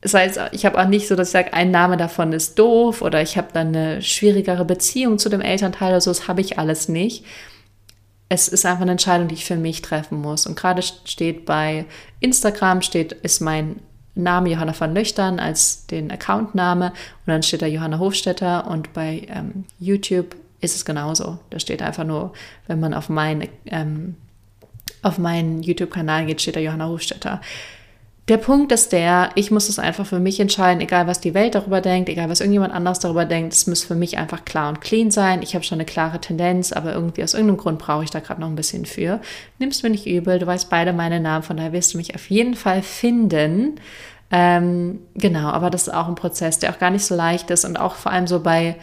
das 0.00 0.14
heißt, 0.14 0.40
ich 0.52 0.64
habe 0.64 0.78
auch 0.78 0.86
nicht 0.86 1.08
so, 1.08 1.16
dass 1.16 1.28
ich 1.28 1.32
sage, 1.32 1.52
ein 1.52 1.70
Name 1.70 1.96
davon 1.96 2.32
ist 2.32 2.58
doof 2.58 3.02
oder 3.02 3.20
ich 3.20 3.36
habe 3.36 3.48
dann 3.52 3.68
eine 3.68 4.00
schwierigere 4.00 4.64
Beziehung 4.64 5.18
zu 5.18 5.28
dem 5.28 5.40
Elternteil 5.40 5.90
oder 5.90 6.00
so. 6.00 6.10
Das 6.10 6.28
habe 6.28 6.40
ich 6.40 6.58
alles 6.58 6.88
nicht. 6.88 7.24
Es 8.28 8.46
ist 8.46 8.64
einfach 8.64 8.82
eine 8.82 8.92
Entscheidung, 8.92 9.26
die 9.26 9.34
ich 9.34 9.44
für 9.44 9.56
mich 9.56 9.82
treffen 9.82 10.20
muss. 10.20 10.46
Und 10.46 10.56
gerade 10.56 10.82
steht 10.82 11.46
bei 11.46 11.86
Instagram, 12.20 12.82
steht, 12.82 13.12
ist 13.12 13.40
mein 13.40 13.80
Name 14.14 14.50
Johanna 14.50 14.78
van 14.78 14.94
Löchtern 14.94 15.40
als 15.40 15.86
den 15.86 16.10
Accountname 16.10 16.88
und 16.90 17.26
dann 17.26 17.42
steht 17.42 17.62
da 17.62 17.66
Johanna 17.66 17.98
Hofstetter 17.98 18.68
und 18.68 18.92
bei 18.92 19.26
ähm, 19.28 19.64
YouTube 19.78 20.36
ist 20.60 20.74
es 20.74 20.84
genauso. 20.84 21.38
Da 21.50 21.60
steht 21.60 21.82
einfach 21.82 22.04
nur, 22.04 22.32
wenn 22.66 22.80
man 22.80 22.94
auf, 22.94 23.08
mein, 23.08 23.48
ähm, 23.66 24.16
auf 25.02 25.18
meinen 25.18 25.62
YouTube-Kanal 25.62 26.26
geht, 26.26 26.42
steht 26.42 26.56
da 26.56 26.60
Johanna 26.60 26.88
Hofstetter. 26.88 27.40
Der 28.28 28.36
Punkt 28.36 28.72
ist 28.72 28.92
der, 28.92 29.30
ich 29.36 29.50
muss 29.50 29.70
es 29.70 29.78
einfach 29.78 30.04
für 30.04 30.18
mich 30.20 30.38
entscheiden, 30.38 30.82
egal 30.82 31.06
was 31.06 31.18
die 31.18 31.32
Welt 31.32 31.54
darüber 31.54 31.80
denkt, 31.80 32.10
egal 32.10 32.28
was 32.28 32.40
irgendjemand 32.40 32.74
anders 32.74 32.98
darüber 32.98 33.24
denkt, 33.24 33.54
es 33.54 33.66
muss 33.66 33.82
für 33.82 33.94
mich 33.94 34.18
einfach 34.18 34.44
klar 34.44 34.68
und 34.68 34.82
clean 34.82 35.10
sein. 35.10 35.40
Ich 35.40 35.54
habe 35.54 35.64
schon 35.64 35.76
eine 35.76 35.86
klare 35.86 36.20
Tendenz, 36.20 36.72
aber 36.72 36.92
irgendwie 36.92 37.22
aus 37.22 37.32
irgendeinem 37.32 37.56
Grund 37.56 37.78
brauche 37.78 38.04
ich 38.04 38.10
da 38.10 38.20
gerade 38.20 38.42
noch 38.42 38.48
ein 38.48 38.56
bisschen 38.56 38.84
für. 38.84 39.22
Nimmst 39.58 39.82
mir 39.82 39.88
nicht 39.88 40.06
übel, 40.06 40.38
du 40.38 40.46
weißt 40.46 40.68
beide 40.68 40.92
meine 40.92 41.20
Namen, 41.20 41.42
von 41.42 41.56
daher 41.56 41.72
wirst 41.72 41.94
du 41.94 41.96
mich 41.96 42.14
auf 42.14 42.28
jeden 42.28 42.54
Fall 42.54 42.82
finden. 42.82 43.80
Ähm, 44.30 44.98
genau, 45.14 45.48
aber 45.48 45.70
das 45.70 45.88
ist 45.88 45.94
auch 45.94 46.06
ein 46.06 46.14
Prozess, 46.14 46.58
der 46.58 46.74
auch 46.74 46.78
gar 46.78 46.90
nicht 46.90 47.06
so 47.06 47.14
leicht 47.14 47.50
ist 47.50 47.64
und 47.64 47.78
auch 47.78 47.94
vor 47.94 48.12
allem 48.12 48.26
so 48.26 48.40
bei 48.40 48.76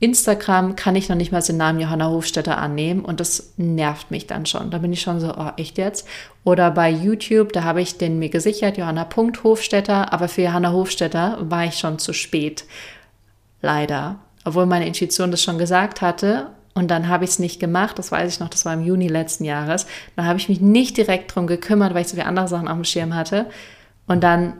Instagram 0.00 0.76
kann 0.76 0.96
ich 0.96 1.08
noch 1.08 1.16
nicht 1.16 1.32
mal 1.32 1.40
den 1.40 1.56
Namen 1.56 1.80
Johanna 1.80 2.08
Hofstetter 2.08 2.58
annehmen 2.58 3.04
und 3.04 3.20
das 3.20 3.54
nervt 3.56 4.10
mich 4.10 4.26
dann 4.26 4.44
schon. 4.44 4.70
Da 4.70 4.78
bin 4.78 4.92
ich 4.92 5.00
schon 5.00 5.20
so, 5.20 5.34
oh, 5.34 5.50
echt 5.56 5.78
jetzt? 5.78 6.06
Oder 6.42 6.70
bei 6.70 6.90
YouTube, 6.90 7.52
da 7.52 7.64
habe 7.64 7.80
ich 7.80 7.96
den 7.96 8.18
mir 8.18 8.28
gesichert, 8.28 8.76
Johanna.hofstetter, 8.76 10.12
aber 10.12 10.28
für 10.28 10.42
Johanna 10.42 10.72
Hofstetter 10.72 11.38
war 11.40 11.64
ich 11.64 11.78
schon 11.78 11.98
zu 11.98 12.12
spät. 12.12 12.64
Leider. 13.62 14.16
Obwohl 14.44 14.66
meine 14.66 14.86
Intuition 14.86 15.30
das 15.30 15.42
schon 15.42 15.56
gesagt 15.58 16.02
hatte 16.02 16.48
und 16.74 16.90
dann 16.90 17.08
habe 17.08 17.24
ich 17.24 17.30
es 17.30 17.38
nicht 17.38 17.60
gemacht, 17.60 17.98
das 17.98 18.12
weiß 18.12 18.34
ich 18.34 18.40
noch, 18.40 18.50
das 18.50 18.66
war 18.66 18.74
im 18.74 18.84
Juni 18.84 19.08
letzten 19.08 19.44
Jahres. 19.44 19.86
Dann 20.16 20.26
habe 20.26 20.38
ich 20.38 20.48
mich 20.48 20.60
nicht 20.60 20.96
direkt 20.96 21.34
drum 21.34 21.46
gekümmert, 21.46 21.94
weil 21.94 22.02
ich 22.02 22.08
so 22.08 22.16
viele 22.16 22.26
andere 22.26 22.48
Sachen 22.48 22.68
auf 22.68 22.74
dem 22.74 22.84
Schirm 22.84 23.14
hatte. 23.14 23.46
Und 24.06 24.22
dann 24.22 24.54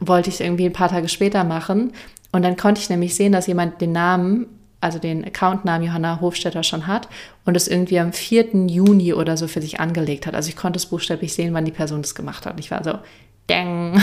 wollte 0.00 0.28
ich 0.28 0.36
es 0.36 0.40
irgendwie 0.40 0.66
ein 0.66 0.72
paar 0.72 0.90
Tage 0.90 1.08
später 1.08 1.44
machen. 1.44 1.92
Und 2.32 2.42
dann 2.42 2.56
konnte 2.56 2.80
ich 2.80 2.90
nämlich 2.90 3.14
sehen, 3.14 3.32
dass 3.32 3.46
jemand 3.46 3.80
den 3.80 3.92
Namen, 3.92 4.46
also 4.80 4.98
den 4.98 5.24
Accountnamen 5.24 5.86
Johanna 5.86 6.20
Hofstetter 6.20 6.62
schon 6.62 6.86
hat 6.86 7.08
und 7.44 7.56
es 7.56 7.68
irgendwie 7.68 7.98
am 7.98 8.12
4. 8.12 8.66
Juni 8.66 9.14
oder 9.14 9.36
so 9.36 9.48
für 9.48 9.62
sich 9.62 9.80
angelegt 9.80 10.26
hat. 10.26 10.34
Also 10.34 10.48
ich 10.48 10.56
konnte 10.56 10.76
es 10.76 10.86
buchstäblich 10.86 11.32
sehen, 11.32 11.54
wann 11.54 11.64
die 11.64 11.72
Person 11.72 12.02
das 12.02 12.14
gemacht 12.14 12.46
hat. 12.46 12.60
Ich 12.60 12.70
war 12.70 12.84
so, 12.84 12.98
dang. 13.46 13.94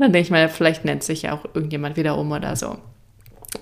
Und 0.00 0.04
dann 0.04 0.12
denke 0.12 0.26
ich 0.26 0.30
mal, 0.30 0.48
vielleicht 0.48 0.84
nennt 0.84 1.02
sich 1.02 1.22
ja 1.22 1.34
auch 1.34 1.44
irgendjemand 1.52 1.96
wieder 1.96 2.16
um 2.16 2.32
oder 2.32 2.56
so. 2.56 2.78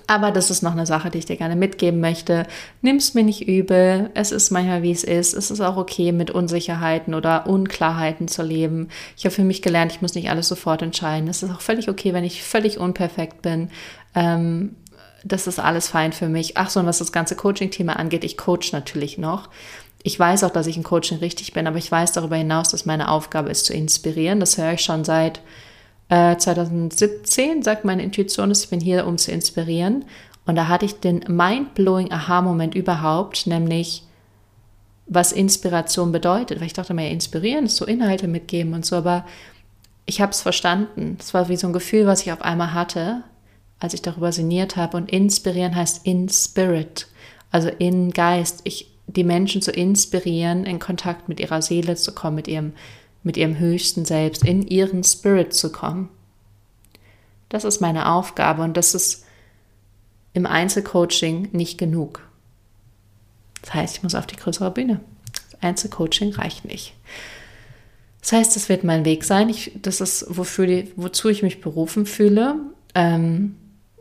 Aber 0.07 0.31
das 0.31 0.51
ist 0.51 0.61
noch 0.61 0.73
eine 0.73 0.85
Sache, 0.85 1.09
die 1.09 1.19
ich 1.19 1.25
dir 1.25 1.37
gerne 1.37 1.55
mitgeben 1.55 1.99
möchte. 1.99 2.45
Nimm 2.81 2.97
es 2.97 3.13
mir 3.13 3.23
nicht 3.23 3.47
übel. 3.47 4.11
Es 4.13 4.31
ist 4.31 4.51
manchmal, 4.51 4.83
wie 4.83 4.91
es 4.91 5.03
ist. 5.03 5.33
Es 5.33 5.49
ist 5.49 5.61
auch 5.61 5.77
okay, 5.77 6.11
mit 6.11 6.31
Unsicherheiten 6.31 7.13
oder 7.13 7.47
Unklarheiten 7.47 8.27
zu 8.27 8.43
leben. 8.43 8.89
Ich 9.17 9.25
habe 9.25 9.33
für 9.33 9.43
mich 9.43 9.61
gelernt, 9.61 9.91
ich 9.91 10.01
muss 10.01 10.15
nicht 10.15 10.29
alles 10.29 10.47
sofort 10.47 10.81
entscheiden. 10.81 11.27
Es 11.27 11.43
ist 11.43 11.51
auch 11.51 11.61
völlig 11.61 11.89
okay, 11.89 12.13
wenn 12.13 12.23
ich 12.23 12.43
völlig 12.43 12.77
unperfekt 12.77 13.41
bin. 13.41 13.69
Ähm, 14.15 14.75
das 15.23 15.47
ist 15.47 15.59
alles 15.59 15.87
fein 15.89 16.13
für 16.13 16.29
mich. 16.29 16.55
Ach 16.57 16.69
so, 16.69 16.79
und 16.79 16.85
was 16.85 16.99
das 16.99 17.11
ganze 17.11 17.35
Coaching-Thema 17.35 17.95
angeht, 17.97 18.23
ich 18.23 18.37
coach 18.37 18.71
natürlich 18.71 19.17
noch. 19.17 19.49
Ich 20.01 20.17
weiß 20.17 20.43
auch, 20.43 20.51
dass 20.51 20.67
ich 20.67 20.77
in 20.77 20.83
Coaching 20.83 21.17
richtig 21.17 21.51
bin, 21.53 21.67
aber 21.67 21.77
ich 21.77 21.91
weiß 21.91 22.13
darüber 22.13 22.37
hinaus, 22.37 22.69
dass 22.69 22.85
meine 22.85 23.09
Aufgabe 23.09 23.49
ist, 23.49 23.65
zu 23.65 23.73
inspirieren. 23.73 24.39
Das 24.39 24.57
höre 24.57 24.73
ich 24.73 24.81
schon 24.81 25.03
seit 25.03 25.41
äh, 26.09 26.35
2017, 26.35 27.63
sagt 27.63 27.85
meine 27.85 28.03
Intuition, 28.03 28.51
ich 28.51 28.69
bin 28.69 28.79
hier, 28.79 29.07
um 29.07 29.17
zu 29.17 29.31
inspirieren. 29.31 30.05
Und 30.45 30.55
da 30.55 30.67
hatte 30.67 30.85
ich 30.85 30.99
den 30.99 31.23
mind-blowing 31.27 32.11
Aha-Moment 32.11 32.73
überhaupt, 32.73 33.45
nämlich 33.45 34.03
was 35.05 35.31
Inspiration 35.31 36.11
bedeutet. 36.11 36.59
Weil 36.59 36.67
ich 36.67 36.73
dachte 36.73 36.93
mir, 36.93 37.09
inspirieren 37.09 37.65
ist 37.65 37.77
so 37.77 37.85
Inhalte 37.85 38.27
mitgeben 38.27 38.73
und 38.73 38.85
so, 38.85 38.95
aber 38.95 39.25
ich 40.05 40.21
habe 40.21 40.31
es 40.31 40.41
verstanden. 40.41 41.17
Es 41.19 41.35
war 41.35 41.49
wie 41.49 41.55
so 41.55 41.67
ein 41.67 41.73
Gefühl, 41.73 42.07
was 42.07 42.21
ich 42.23 42.31
auf 42.31 42.41
einmal 42.41 42.73
hatte, 42.73 43.23
als 43.79 43.93
ich 43.93 44.01
darüber 44.01 44.31
sinniert 44.31 44.75
habe. 44.75 44.97
Und 44.97 45.11
inspirieren 45.11 45.75
heißt 45.75 46.05
in 46.07 46.27
Spirit, 46.29 47.07
also 47.51 47.69
in 47.69 48.09
Geist. 48.11 48.61
Ich, 48.63 48.91
die 49.05 49.23
Menschen 49.23 49.61
zu 49.61 49.71
inspirieren, 49.71 50.65
in 50.65 50.79
Kontakt 50.79 51.29
mit 51.29 51.39
ihrer 51.39 51.61
Seele 51.61 51.95
zu 51.95 52.13
kommen, 52.13 52.37
mit 52.37 52.47
ihrem 52.47 52.73
mit 53.23 53.37
ihrem 53.37 53.57
höchsten 53.57 54.05
Selbst, 54.05 54.45
in 54.45 54.65
ihren 54.65 55.03
Spirit 55.03 55.53
zu 55.53 55.71
kommen. 55.71 56.09
Das 57.49 57.63
ist 57.63 57.81
meine 57.81 58.11
Aufgabe 58.11 58.61
und 58.63 58.77
das 58.77 58.93
ist 58.93 59.25
im 60.33 60.45
Einzelcoaching 60.45 61.49
nicht 61.51 61.77
genug. 61.77 62.27
Das 63.61 63.73
heißt, 63.73 63.97
ich 63.97 64.03
muss 64.03 64.15
auf 64.15 64.27
die 64.27 64.35
größere 64.35 64.71
Bühne. 64.71 64.99
Das 65.33 65.61
Einzelcoaching 65.61 66.33
reicht 66.33 66.65
nicht. 66.65 66.93
Das 68.21 68.31
heißt, 68.31 68.57
es 68.57 68.69
wird 68.69 68.83
mein 68.83 69.05
Weg 69.05 69.23
sein. 69.23 69.49
Ich, 69.49 69.71
das 69.81 70.01
ist, 70.01 70.25
wofür 70.29 70.83
wozu 70.95 71.29
ich 71.29 71.41
mich 71.41 71.61
berufen 71.61 72.05
fühle. 72.05 72.55
Ähm, 72.93 73.55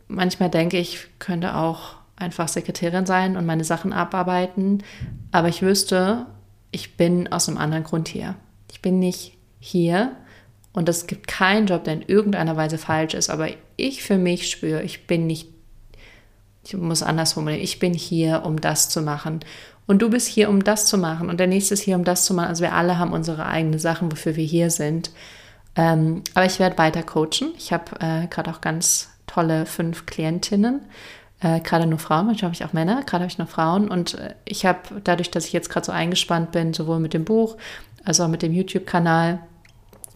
manchmal 0.06 0.50
denke 0.50 0.78
ich, 0.78 1.06
könnte 1.18 1.56
auch 1.56 1.96
einfach 2.16 2.48
Sekretärin 2.48 3.06
sein 3.06 3.36
und 3.36 3.46
meine 3.46 3.64
Sachen 3.64 3.92
abarbeiten. 3.92 4.82
Aber 5.30 5.48
ich 5.48 5.62
wüsste, 5.62 6.26
ich 6.70 6.96
bin 6.96 7.32
aus 7.32 7.48
einem 7.48 7.58
anderen 7.58 7.84
Grund 7.84 8.08
hier. 8.08 8.34
Ich 8.70 8.82
bin 8.82 8.98
nicht 8.98 9.36
hier 9.60 10.16
und 10.72 10.88
es 10.88 11.06
gibt 11.06 11.26
keinen 11.26 11.66
Job, 11.66 11.84
der 11.84 11.94
in 11.94 12.02
irgendeiner 12.02 12.56
Weise 12.56 12.78
falsch 12.78 13.14
ist, 13.14 13.30
aber 13.30 13.48
ich 13.76 14.02
für 14.02 14.18
mich 14.18 14.50
spüre, 14.50 14.82
ich 14.82 15.06
bin 15.06 15.26
nicht, 15.26 15.48
ich 16.64 16.76
muss 16.76 17.02
anders 17.02 17.32
formulieren, 17.32 17.62
ich 17.62 17.78
bin 17.78 17.94
hier, 17.94 18.44
um 18.44 18.60
das 18.60 18.88
zu 18.88 19.02
machen. 19.02 19.40
Und 19.86 20.02
du 20.02 20.10
bist 20.10 20.28
hier, 20.28 20.50
um 20.50 20.62
das 20.62 20.84
zu 20.84 20.98
machen. 20.98 21.30
Und 21.30 21.40
der 21.40 21.46
nächste 21.46 21.72
ist 21.72 21.80
hier, 21.80 21.96
um 21.96 22.04
das 22.04 22.26
zu 22.26 22.34
machen. 22.34 22.48
Also 22.48 22.62
wir 22.62 22.74
alle 22.74 22.98
haben 22.98 23.12
unsere 23.12 23.46
eigenen 23.46 23.78
Sachen, 23.78 24.12
wofür 24.12 24.36
wir 24.36 24.44
hier 24.44 24.70
sind. 24.70 25.10
Ähm, 25.76 26.22
aber 26.34 26.44
ich 26.44 26.58
werde 26.58 26.76
weiter 26.76 27.02
coachen. 27.02 27.54
Ich 27.56 27.72
habe 27.72 27.98
äh, 28.00 28.26
gerade 28.26 28.50
auch 28.50 28.60
ganz 28.60 29.08
tolle 29.26 29.64
fünf 29.64 30.04
Klientinnen. 30.04 30.82
Äh, 31.40 31.60
gerade 31.60 31.86
nur 31.86 31.98
Frauen, 31.98 32.26
manchmal 32.26 32.50
habe 32.50 32.54
ich 32.54 32.64
auch 32.64 32.72
Männer, 32.72 33.02
gerade 33.04 33.22
habe 33.22 33.30
ich 33.30 33.38
nur 33.38 33.46
Frauen. 33.46 33.88
Und 33.88 34.14
äh, 34.14 34.34
ich 34.44 34.66
habe 34.66 34.78
dadurch, 35.04 35.30
dass 35.30 35.46
ich 35.46 35.52
jetzt 35.52 35.70
gerade 35.70 35.86
so 35.86 35.92
eingespannt 35.92 36.52
bin, 36.52 36.74
sowohl 36.74 36.98
mit 36.98 37.14
dem 37.14 37.24
Buch 37.24 37.56
also 38.08 38.24
auch 38.24 38.28
mit 38.28 38.42
dem 38.42 38.52
YouTube-Kanal 38.52 39.40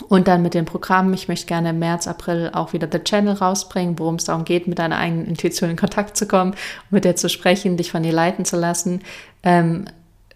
und 0.09 0.27
dann 0.27 0.43
mit 0.43 0.55
dem 0.55 0.65
Programm. 0.65 1.13
Ich 1.13 1.29
möchte 1.29 1.47
gerne 1.47 1.71
im 1.71 1.79
März, 1.79 2.09
April 2.09 2.51
auch 2.53 2.73
wieder 2.73 2.89
The 2.91 2.99
Channel 2.99 3.35
rausbringen, 3.35 3.99
worum 3.99 4.17
es 4.17 4.25
darum 4.25 4.45
geht, 4.45 4.67
mit 4.67 4.79
deiner 4.79 4.97
eigenen 4.97 5.27
Intuition 5.27 5.71
in 5.71 5.77
Kontakt 5.77 6.17
zu 6.17 6.27
kommen, 6.27 6.55
mit 6.91 7.05
der 7.05 7.17
zu 7.17 7.29
sprechen, 7.29 7.77
dich 7.77 7.91
von 7.91 8.03
dir 8.03 8.13
leiten 8.13 8.45
zu 8.45 8.57
lassen. 8.57 9.03
Ähm, 9.43 9.85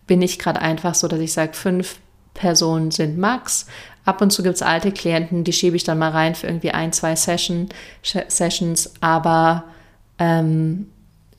bin 0.07 0.23
ich 0.23 0.39
gerade 0.39 0.61
einfach 0.61 0.95
so, 0.95 1.09
dass 1.09 1.19
ich 1.19 1.33
sage, 1.33 1.55
fünf 1.55 1.99
Personen 2.35 2.91
sind 2.91 3.19
Max. 3.19 3.67
Ab 4.05 4.21
und 4.21 4.31
zu 4.31 4.43
gibt 4.43 4.57
es 4.57 4.63
alte 4.63 4.93
Klienten, 4.93 5.43
die 5.43 5.53
schiebe 5.53 5.75
ich 5.75 5.83
dann 5.83 5.99
mal 5.99 6.11
rein 6.11 6.35
für 6.35 6.47
irgendwie 6.47 6.71
ein, 6.71 6.93
zwei 6.93 7.17
Session, 7.17 7.71
Sessions, 8.03 8.93
aber 9.01 9.65
ähm, 10.19 10.89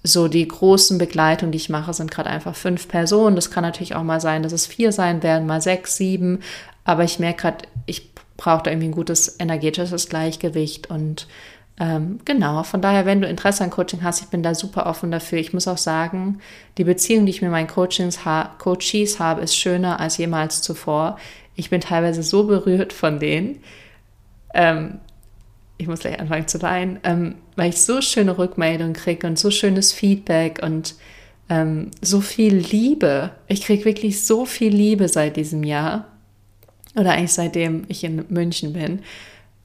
so 0.04 0.28
die 0.28 0.48
großen 0.48 0.98
Begleitungen, 0.98 1.52
die 1.52 1.58
ich 1.58 1.70
mache, 1.70 1.94
sind 1.94 2.12
gerade 2.12 2.30
einfach 2.30 2.56
fünf 2.56 2.88
Personen. 2.88 3.36
Das 3.36 3.52
kann 3.52 3.64
natürlich 3.64 3.96
auch 3.96 4.04
mal 4.04 4.22
sein, 4.22 4.44
dass 4.44 4.54
es 4.54 4.66
vier 4.66 4.92
sein 4.92 5.24
werden, 5.24 5.48
mal 5.48 5.62
sechs, 5.62 5.98
sieben. 5.98 6.40
Aber 6.84 7.04
ich 7.04 7.20
merke 7.20 7.42
gerade, 7.42 7.66
ich 7.86 8.14
brauche 8.38 8.64
da 8.64 8.72
irgendwie 8.72 8.88
ein 8.88 8.94
gutes 8.94 9.40
energetisches 9.40 10.10
Gleichgewicht 10.10 10.90
und 10.90 11.28
ähm, 11.80 12.20
genau, 12.26 12.64
von 12.64 12.82
daher, 12.82 13.06
wenn 13.06 13.22
du 13.22 13.28
Interesse 13.28 13.64
an 13.64 13.70
Coaching 13.70 14.02
hast, 14.02 14.22
ich 14.22 14.30
bin 14.30 14.42
da 14.42 14.56
super 14.56 14.88
offen 14.88 15.12
dafür. 15.12 15.38
Ich 15.38 15.54
muss 15.54 15.68
auch 15.68 15.78
sagen, 15.78 16.40
die 16.78 16.84
Beziehung, 16.84 17.26
die 17.26 17.32
ich 17.32 17.42
mit 17.44 17.52
meinen 17.52 17.68
Coachings 17.68 18.26
ha 18.26 18.56
Coaches 18.58 19.20
habe, 19.20 19.42
ist 19.42 19.56
schöner 19.56 20.00
als 20.00 20.18
jemals 20.18 20.62
zuvor. 20.64 21.20
Ich 21.56 21.70
bin 21.70 21.82
teilweise 21.82 22.24
so 22.24 22.46
berührt 22.46 22.94
von 22.94 23.20
denen. 23.20 23.62
Ähm, 24.56 25.00
ich 25.78 25.88
muss 25.88 26.00
gleich 26.00 26.20
anfangen 26.20 26.48
zu 26.48 26.62
weinen, 26.62 27.00
ähm, 27.04 27.36
weil 27.56 27.70
ich 27.70 27.82
so 27.82 28.02
schöne 28.02 28.38
Rückmeldungen 28.38 28.94
kriege 28.94 29.28
und 29.28 29.38
so 29.38 29.52
schönes 29.52 29.92
Feedback 29.92 30.60
und 30.64 30.96
ähm, 31.50 31.92
so 32.02 32.22
viel 32.22 32.56
Liebe. 32.56 33.32
Ich 33.48 33.62
kriege 33.62 33.86
wirklich 33.86 34.26
so 34.26 34.46
viel 34.46 34.74
Liebe 34.74 35.08
seit 35.08 35.38
diesem 35.38 35.64
Jahr 35.64 36.08
oder 36.96 37.12
eigentlich 37.12 37.34
seitdem 37.34 37.86
ich 37.90 38.04
in 38.04 38.26
München 38.30 38.74
bin 38.74 39.02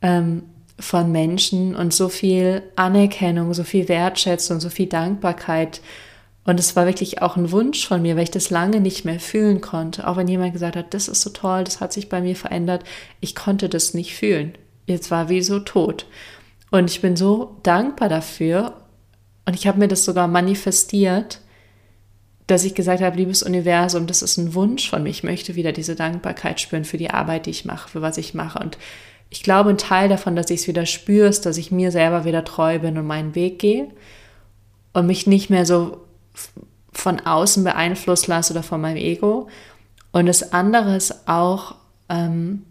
ähm, 0.03 0.43
von 0.79 1.11
Menschen 1.11 1.75
und 1.75 1.95
so 1.95 2.09
viel 2.09 2.63
Anerkennung, 2.77 3.55
so 3.55 3.65
viel 3.65 3.89
Wertschätzung, 3.89 4.61
so 4.61 4.69
viel 4.69 4.87
Dankbarkeit. 4.87 5.81
Und 6.45 6.59
es 6.59 6.75
war 6.77 6.87
wirklich 6.87 7.23
auch 7.23 7.37
ein 7.37 7.53
Wunsch 7.53 7.87
von 7.87 8.03
mir, 8.03 8.17
weil 8.17 8.25
ich 8.25 8.31
das 8.31 8.51
lange 8.51 8.81
nicht 8.81 9.05
mehr 9.05 9.21
fühlen 9.21 9.61
konnte. 9.61 10.07
Auch 10.09 10.17
wenn 10.17 10.29
jemand 10.29 10.53
gesagt 10.53 10.77
hat, 10.77 10.93
das 10.93 11.09
ist 11.09 11.23
so 11.23 11.31
toll, 11.31 11.65
das 11.65 11.81
hat 11.81 11.93
sich 11.93 12.09
bei 12.09 12.21
mir 12.21 12.35
verändert, 12.35 12.85
ich 13.21 13.35
konnte 13.35 13.69
das 13.69 13.95
nicht 13.95 14.15
fühlen 14.15 14.55
jetzt 14.87 15.11
war 15.11 15.29
wie 15.29 15.43
so 15.43 15.61
tot. 15.61 16.07
Und 16.71 16.91
ich 16.91 17.01
bin 17.01 17.17
so 17.17 17.57
dankbar 17.63 18.09
dafür. 18.09 18.75
Und 19.45 19.55
ich 19.55 19.67
habe 19.67 19.79
mir 19.79 19.89
das 19.89 20.05
sogar 20.05 20.29
manifestiert, 20.29 21.41
dass 22.47 22.65
ich 22.65 22.75
gesagt 22.75 23.03
habe, 23.03 23.17
liebes 23.17 23.43
Universum, 23.43 24.07
das 24.07 24.23
ist 24.23 24.37
ein 24.37 24.55
Wunsch 24.55 24.89
von 24.89 25.03
mir. 25.03 25.11
Ich 25.11 25.23
möchte 25.23 25.55
wieder 25.55 25.73
diese 25.73 25.95
Dankbarkeit 25.95 26.61
spüren 26.61 26.85
für 26.85 26.99
die 26.99 27.11
Arbeit, 27.11 27.47
die 27.47 27.51
ich 27.51 27.65
mache, 27.65 27.89
für 27.89 28.03
was 28.03 28.19
ich 28.19 28.35
mache. 28.35 28.59
Und 28.59 28.79
ich 29.31 29.43
glaube, 29.43 29.71
ein 29.71 29.79
Teil 29.79 30.09
davon, 30.09 30.37
dass 30.37 30.51
ich 30.51 30.61
es 30.61 30.69
wieder 30.69 30.87
spüre, 30.87 31.29
ist, 31.29 31.47
dass 31.47 31.57
ich 31.57 31.71
mir 31.71 31.91
selber 31.91 32.25
wieder 32.25 32.45
treu 32.45 32.79
bin 32.79 32.99
und 32.99 33.07
meinen 33.07 33.35
Weg 33.35 33.59
gehe 33.59 33.89
und 34.93 35.07
mich 35.07 35.27
nicht 35.27 35.51
mehr 35.51 35.65
so 35.67 36.05
von 36.93 37.21
außen 37.21 37.65
beeinflusst 37.65 38.27
lasse 38.27 38.53
oder 38.53 38.63
von 38.63 38.81
meinem 38.81 38.99
Ego. 38.99 39.49
Und 40.11 40.27
das 40.27 40.53
andere 40.53 40.97
ist 40.97 41.27
auch, 41.27 41.77
ähm, 42.09 42.65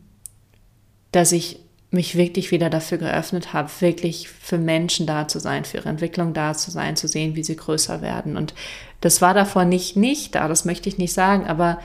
dass 1.11 1.31
ich 1.31 1.59
mich 1.91 2.15
wirklich 2.15 2.51
wieder 2.51 2.69
dafür 2.69 2.97
geöffnet 2.97 3.51
habe, 3.51 3.69
wirklich 3.79 4.29
für 4.29 4.57
Menschen 4.57 5.05
da 5.05 5.27
zu 5.27 5.39
sein, 5.39 5.65
für 5.65 5.77
ihre 5.77 5.89
Entwicklung 5.89 6.33
da 6.33 6.53
zu 6.53 6.71
sein, 6.71 6.95
zu 6.95 7.07
sehen, 7.07 7.35
wie 7.35 7.43
sie 7.43 7.57
größer 7.57 8.01
werden. 8.01 8.37
Und 8.37 8.53
das 9.01 9.21
war 9.21 9.33
davor 9.33 9.65
nicht 9.65 9.97
nicht 9.97 10.35
da, 10.35 10.47
das 10.47 10.63
möchte 10.63 10.87
ich 10.87 10.97
nicht 10.97 11.13
sagen, 11.13 11.45
aber 11.45 11.79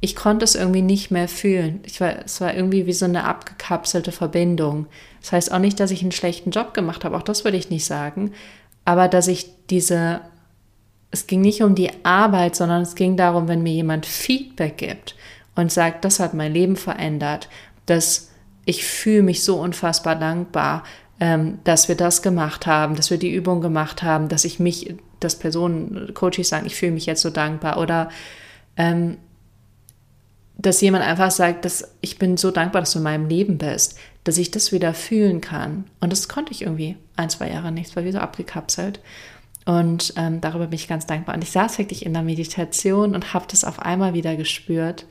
ich 0.00 0.16
konnte 0.16 0.44
es 0.44 0.54
irgendwie 0.54 0.82
nicht 0.82 1.10
mehr 1.10 1.28
fühlen. 1.28 1.80
Ich 1.84 2.00
war, 2.00 2.24
es 2.24 2.40
war 2.40 2.54
irgendwie 2.54 2.86
wie 2.86 2.92
so 2.92 3.04
eine 3.04 3.24
abgekapselte 3.24 4.12
Verbindung. 4.12 4.86
Das 5.20 5.32
heißt 5.32 5.52
auch 5.52 5.60
nicht, 5.60 5.78
dass 5.80 5.90
ich 5.90 6.02
einen 6.02 6.12
schlechten 6.12 6.50
Job 6.50 6.72
gemacht 6.72 7.04
habe, 7.04 7.16
auch 7.16 7.22
das 7.22 7.44
würde 7.44 7.56
ich 7.56 7.70
nicht 7.70 7.84
sagen, 7.84 8.32
aber 8.84 9.08
dass 9.08 9.26
ich 9.28 9.50
diese, 9.70 10.20
es 11.10 11.26
ging 11.26 11.40
nicht 11.40 11.62
um 11.62 11.74
die 11.74 11.90
Arbeit, 12.04 12.54
sondern 12.54 12.82
es 12.82 12.94
ging 12.94 13.16
darum, 13.16 13.48
wenn 13.48 13.62
mir 13.62 13.72
jemand 13.72 14.06
Feedback 14.06 14.76
gibt 14.76 15.16
und 15.56 15.72
sagt, 15.72 16.04
das 16.04 16.20
hat 16.20 16.34
mein 16.34 16.52
Leben 16.52 16.76
verändert, 16.76 17.48
dass 17.86 18.31
ich 18.64 18.84
fühle 18.84 19.22
mich 19.22 19.42
so 19.42 19.60
unfassbar 19.60 20.16
dankbar, 20.16 20.84
ähm, 21.20 21.58
dass 21.64 21.88
wir 21.88 21.94
das 21.94 22.22
gemacht 22.22 22.66
haben, 22.66 22.96
dass 22.96 23.10
wir 23.10 23.18
die 23.18 23.32
Übung 23.32 23.60
gemacht 23.60 24.02
haben, 24.02 24.28
dass 24.28 24.44
ich 24.44 24.58
mich, 24.58 24.94
dass 25.20 25.38
Personen, 25.38 26.14
Coaches 26.14 26.48
sagen, 26.48 26.66
ich 26.66 26.74
fühle 26.74 26.92
mich 26.92 27.06
jetzt 27.06 27.22
so 27.22 27.30
dankbar 27.30 27.78
oder 27.78 28.08
ähm, 28.76 29.18
dass 30.58 30.80
jemand 30.80 31.04
einfach 31.04 31.30
sagt, 31.30 31.64
dass 31.64 31.94
ich 32.00 32.18
bin 32.18 32.36
so 32.36 32.50
dankbar, 32.50 32.82
dass 32.82 32.92
du 32.92 32.98
in 32.98 33.04
meinem 33.04 33.28
Leben 33.28 33.58
bist, 33.58 33.98
dass 34.24 34.38
ich 34.38 34.50
das 34.50 34.70
wieder 34.70 34.94
fühlen 34.94 35.40
kann. 35.40 35.84
Und 36.00 36.12
das 36.12 36.28
konnte 36.28 36.52
ich 36.52 36.62
irgendwie 36.62 36.96
ein, 37.16 37.30
zwei 37.30 37.50
Jahre 37.50 37.72
nicht, 37.72 37.94
war 37.96 38.04
wie 38.04 38.12
so 38.12 38.18
abgekapselt. 38.18 39.00
Und 39.64 40.14
ähm, 40.16 40.40
darüber 40.40 40.66
bin 40.66 40.74
ich 40.74 40.88
ganz 40.88 41.06
dankbar. 41.06 41.34
Und 41.34 41.42
ich 41.42 41.50
saß 41.50 41.78
wirklich 41.78 42.04
in 42.04 42.12
der 42.12 42.22
Meditation 42.22 43.14
und 43.14 43.32
habe 43.32 43.46
das 43.48 43.64
auf 43.64 43.80
einmal 43.80 44.14
wieder 44.14 44.36
gespürt. 44.36 45.06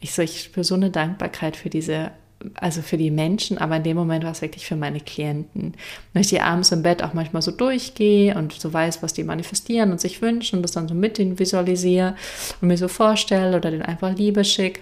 Ich 0.00 0.12
so, 0.12 0.22
ich 0.22 0.42
spüre 0.42 0.64
so 0.64 0.74
eine 0.74 0.90
Dankbarkeit 0.90 1.56
für 1.56 1.70
diese 1.70 2.10
also 2.54 2.82
für 2.82 2.96
die 2.96 3.10
Menschen, 3.10 3.58
aber 3.58 3.76
in 3.76 3.82
dem 3.82 3.96
Moment 3.96 4.24
war 4.24 4.32
es 4.32 4.42
wirklich 4.42 4.66
für 4.66 4.76
meine 4.76 5.00
Klienten. 5.00 5.74
Wenn 6.12 6.22
ich 6.22 6.28
die 6.28 6.40
abends 6.40 6.72
im 6.72 6.82
Bett 6.82 7.02
auch 7.02 7.14
manchmal 7.14 7.42
so 7.42 7.50
durchgehe 7.50 8.34
und 8.34 8.52
so 8.52 8.72
weiß, 8.72 9.02
was 9.02 9.12
die 9.12 9.24
manifestieren 9.24 9.92
und 9.92 10.00
sich 10.00 10.22
wünschen 10.22 10.56
und 10.56 10.62
das 10.62 10.72
dann 10.72 10.88
so 10.88 10.94
mit 10.94 11.18
denen 11.18 11.38
visualisiere 11.38 12.14
und 12.60 12.68
mir 12.68 12.76
so 12.76 12.88
vorstelle 12.88 13.56
oder 13.56 13.70
den 13.70 13.82
einfach 13.82 14.14
Liebe 14.14 14.44
schicke. 14.44 14.80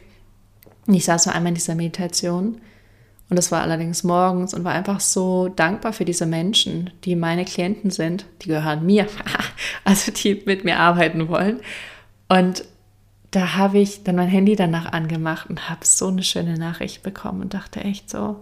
Ich 0.86 1.04
saß 1.04 1.24
so 1.24 1.30
einmal 1.30 1.50
in 1.50 1.54
dieser 1.54 1.74
Meditation 1.74 2.60
Und 3.28 3.36
das 3.36 3.52
war 3.52 3.62
allerdings 3.62 4.02
morgens 4.02 4.54
und 4.54 4.64
war 4.64 4.72
einfach 4.72 4.98
so 4.98 5.48
dankbar 5.48 5.92
für 5.92 6.04
diese 6.04 6.26
Menschen, 6.26 6.90
die 7.04 7.14
meine 7.14 7.44
Klienten 7.44 7.90
sind. 7.90 8.26
Die 8.42 8.48
gehören 8.48 8.84
mir, 8.84 9.06
also 9.84 10.10
die 10.10 10.42
mit 10.46 10.64
mir 10.64 10.78
arbeiten 10.78 11.28
wollen. 11.28 11.60
Und 12.28 12.64
da 13.30 13.54
habe 13.56 13.78
ich 13.78 14.02
dann 14.02 14.16
mein 14.16 14.28
Handy 14.28 14.56
danach 14.56 14.92
angemacht 14.92 15.48
und 15.48 15.68
habe 15.68 15.84
so 15.84 16.08
eine 16.08 16.22
schöne 16.22 16.58
Nachricht 16.58 17.02
bekommen 17.02 17.42
und 17.42 17.54
dachte 17.54 17.80
echt 17.80 18.10
so, 18.10 18.40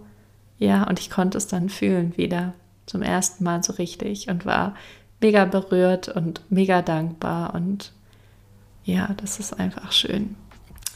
ja, 0.57 0.83
und 0.83 0.99
ich 0.99 1.09
konnte 1.09 1.37
es 1.37 1.47
dann 1.47 1.69
fühlen 1.69 2.17
wieder 2.17 2.53
zum 2.85 3.01
ersten 3.01 3.43
Mal 3.43 3.63
so 3.63 3.73
richtig 3.73 4.29
und 4.29 4.45
war 4.45 4.75
mega 5.21 5.45
berührt 5.45 6.09
und 6.09 6.41
mega 6.49 6.81
dankbar 6.81 7.53
und 7.53 7.91
ja, 8.83 9.13
das 9.17 9.39
ist 9.39 9.59
einfach 9.59 9.91
schön. 9.91 10.35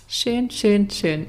Schön, 0.07 0.49
schön, 0.49 0.89
schön. 0.89 1.27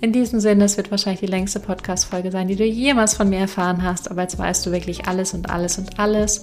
In 0.00 0.12
diesem 0.12 0.40
Sinne, 0.40 0.64
es 0.64 0.76
wird 0.76 0.90
wahrscheinlich 0.90 1.20
die 1.20 1.26
längste 1.26 1.60
Podcast-Folge 1.60 2.30
sein, 2.30 2.48
die 2.48 2.56
du 2.56 2.64
jemals 2.64 3.14
von 3.14 3.28
mir 3.28 3.38
erfahren 3.38 3.82
hast, 3.82 4.10
aber 4.10 4.22
jetzt 4.22 4.38
weißt 4.38 4.64
du 4.66 4.72
wirklich 4.72 5.06
alles 5.06 5.34
und 5.34 5.50
alles 5.50 5.78
und 5.78 5.98
alles. 5.98 6.42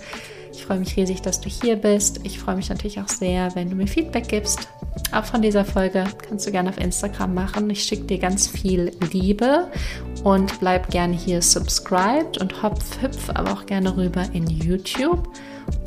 Ich 0.53 0.65
freue 0.65 0.79
mich 0.79 0.95
riesig, 0.97 1.21
dass 1.21 1.39
du 1.39 1.49
hier 1.49 1.75
bist. 1.75 2.19
Ich 2.23 2.39
freue 2.39 2.55
mich 2.55 2.69
natürlich 2.69 2.99
auch 2.99 3.07
sehr, 3.07 3.55
wenn 3.55 3.69
du 3.69 3.75
mir 3.75 3.87
Feedback 3.87 4.27
gibst. 4.27 4.67
Auch 5.13 5.25
von 5.25 5.41
dieser 5.41 5.65
Folge 5.65 6.05
kannst 6.27 6.45
du 6.45 6.51
gerne 6.51 6.69
auf 6.69 6.77
Instagram 6.77 7.33
machen. 7.33 7.69
Ich 7.69 7.83
schicke 7.83 8.03
dir 8.03 8.17
ganz 8.19 8.47
viel 8.47 8.91
Liebe 9.11 9.67
und 10.23 10.59
bleib 10.59 10.89
gerne 10.89 11.15
hier 11.15 11.41
subscribed 11.41 12.37
und 12.39 12.61
hopf, 12.61 13.01
hüpf 13.01 13.29
aber 13.29 13.53
auch 13.53 13.65
gerne 13.65 13.95
rüber 13.95 14.25
in 14.33 14.47
YouTube. 14.47 15.27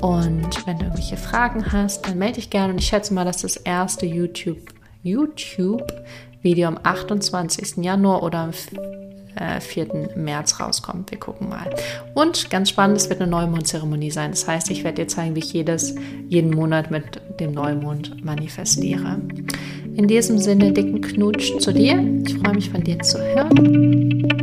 Und 0.00 0.66
wenn 0.66 0.78
du 0.78 0.84
irgendwelche 0.84 1.16
Fragen 1.16 1.72
hast, 1.72 2.06
dann 2.06 2.18
melde 2.18 2.36
dich 2.36 2.50
gerne. 2.50 2.72
Und 2.72 2.78
ich 2.78 2.86
schätze 2.86 3.12
mal, 3.12 3.24
dass 3.24 3.42
das 3.42 3.56
erste 3.56 4.06
YouTube, 4.06 4.72
YouTube 5.02 5.92
Video 6.42 6.68
am 6.68 6.78
28. 6.82 7.82
Januar 7.82 8.22
oder 8.22 8.40
am 8.40 8.52
4. 9.60 9.94
Äh, 9.94 10.18
März 10.18 10.60
rauskommt. 10.60 11.10
Wir 11.10 11.18
gucken 11.18 11.48
mal. 11.48 11.70
Und 12.14 12.50
ganz 12.50 12.70
spannend, 12.70 12.96
es 12.98 13.08
wird 13.08 13.20
eine 13.20 13.30
Neumondzeremonie 13.30 14.10
sein. 14.10 14.30
Das 14.30 14.46
heißt, 14.46 14.70
ich 14.70 14.84
werde 14.84 15.02
dir 15.02 15.08
zeigen, 15.08 15.34
wie 15.34 15.40
ich 15.40 15.52
jedes, 15.52 15.94
jeden 16.28 16.50
Monat 16.50 16.90
mit 16.90 17.20
dem 17.40 17.52
Neumond 17.52 18.24
manifestiere. 18.24 19.18
In 19.96 20.08
diesem 20.08 20.38
Sinne, 20.38 20.72
dicken 20.72 21.00
Knutsch 21.00 21.58
zu 21.58 21.72
dir. 21.72 22.02
Ich 22.26 22.36
freue 22.38 22.54
mich 22.54 22.70
von 22.70 22.82
dir 22.82 22.98
zu 23.00 23.18
hören. 23.18 24.34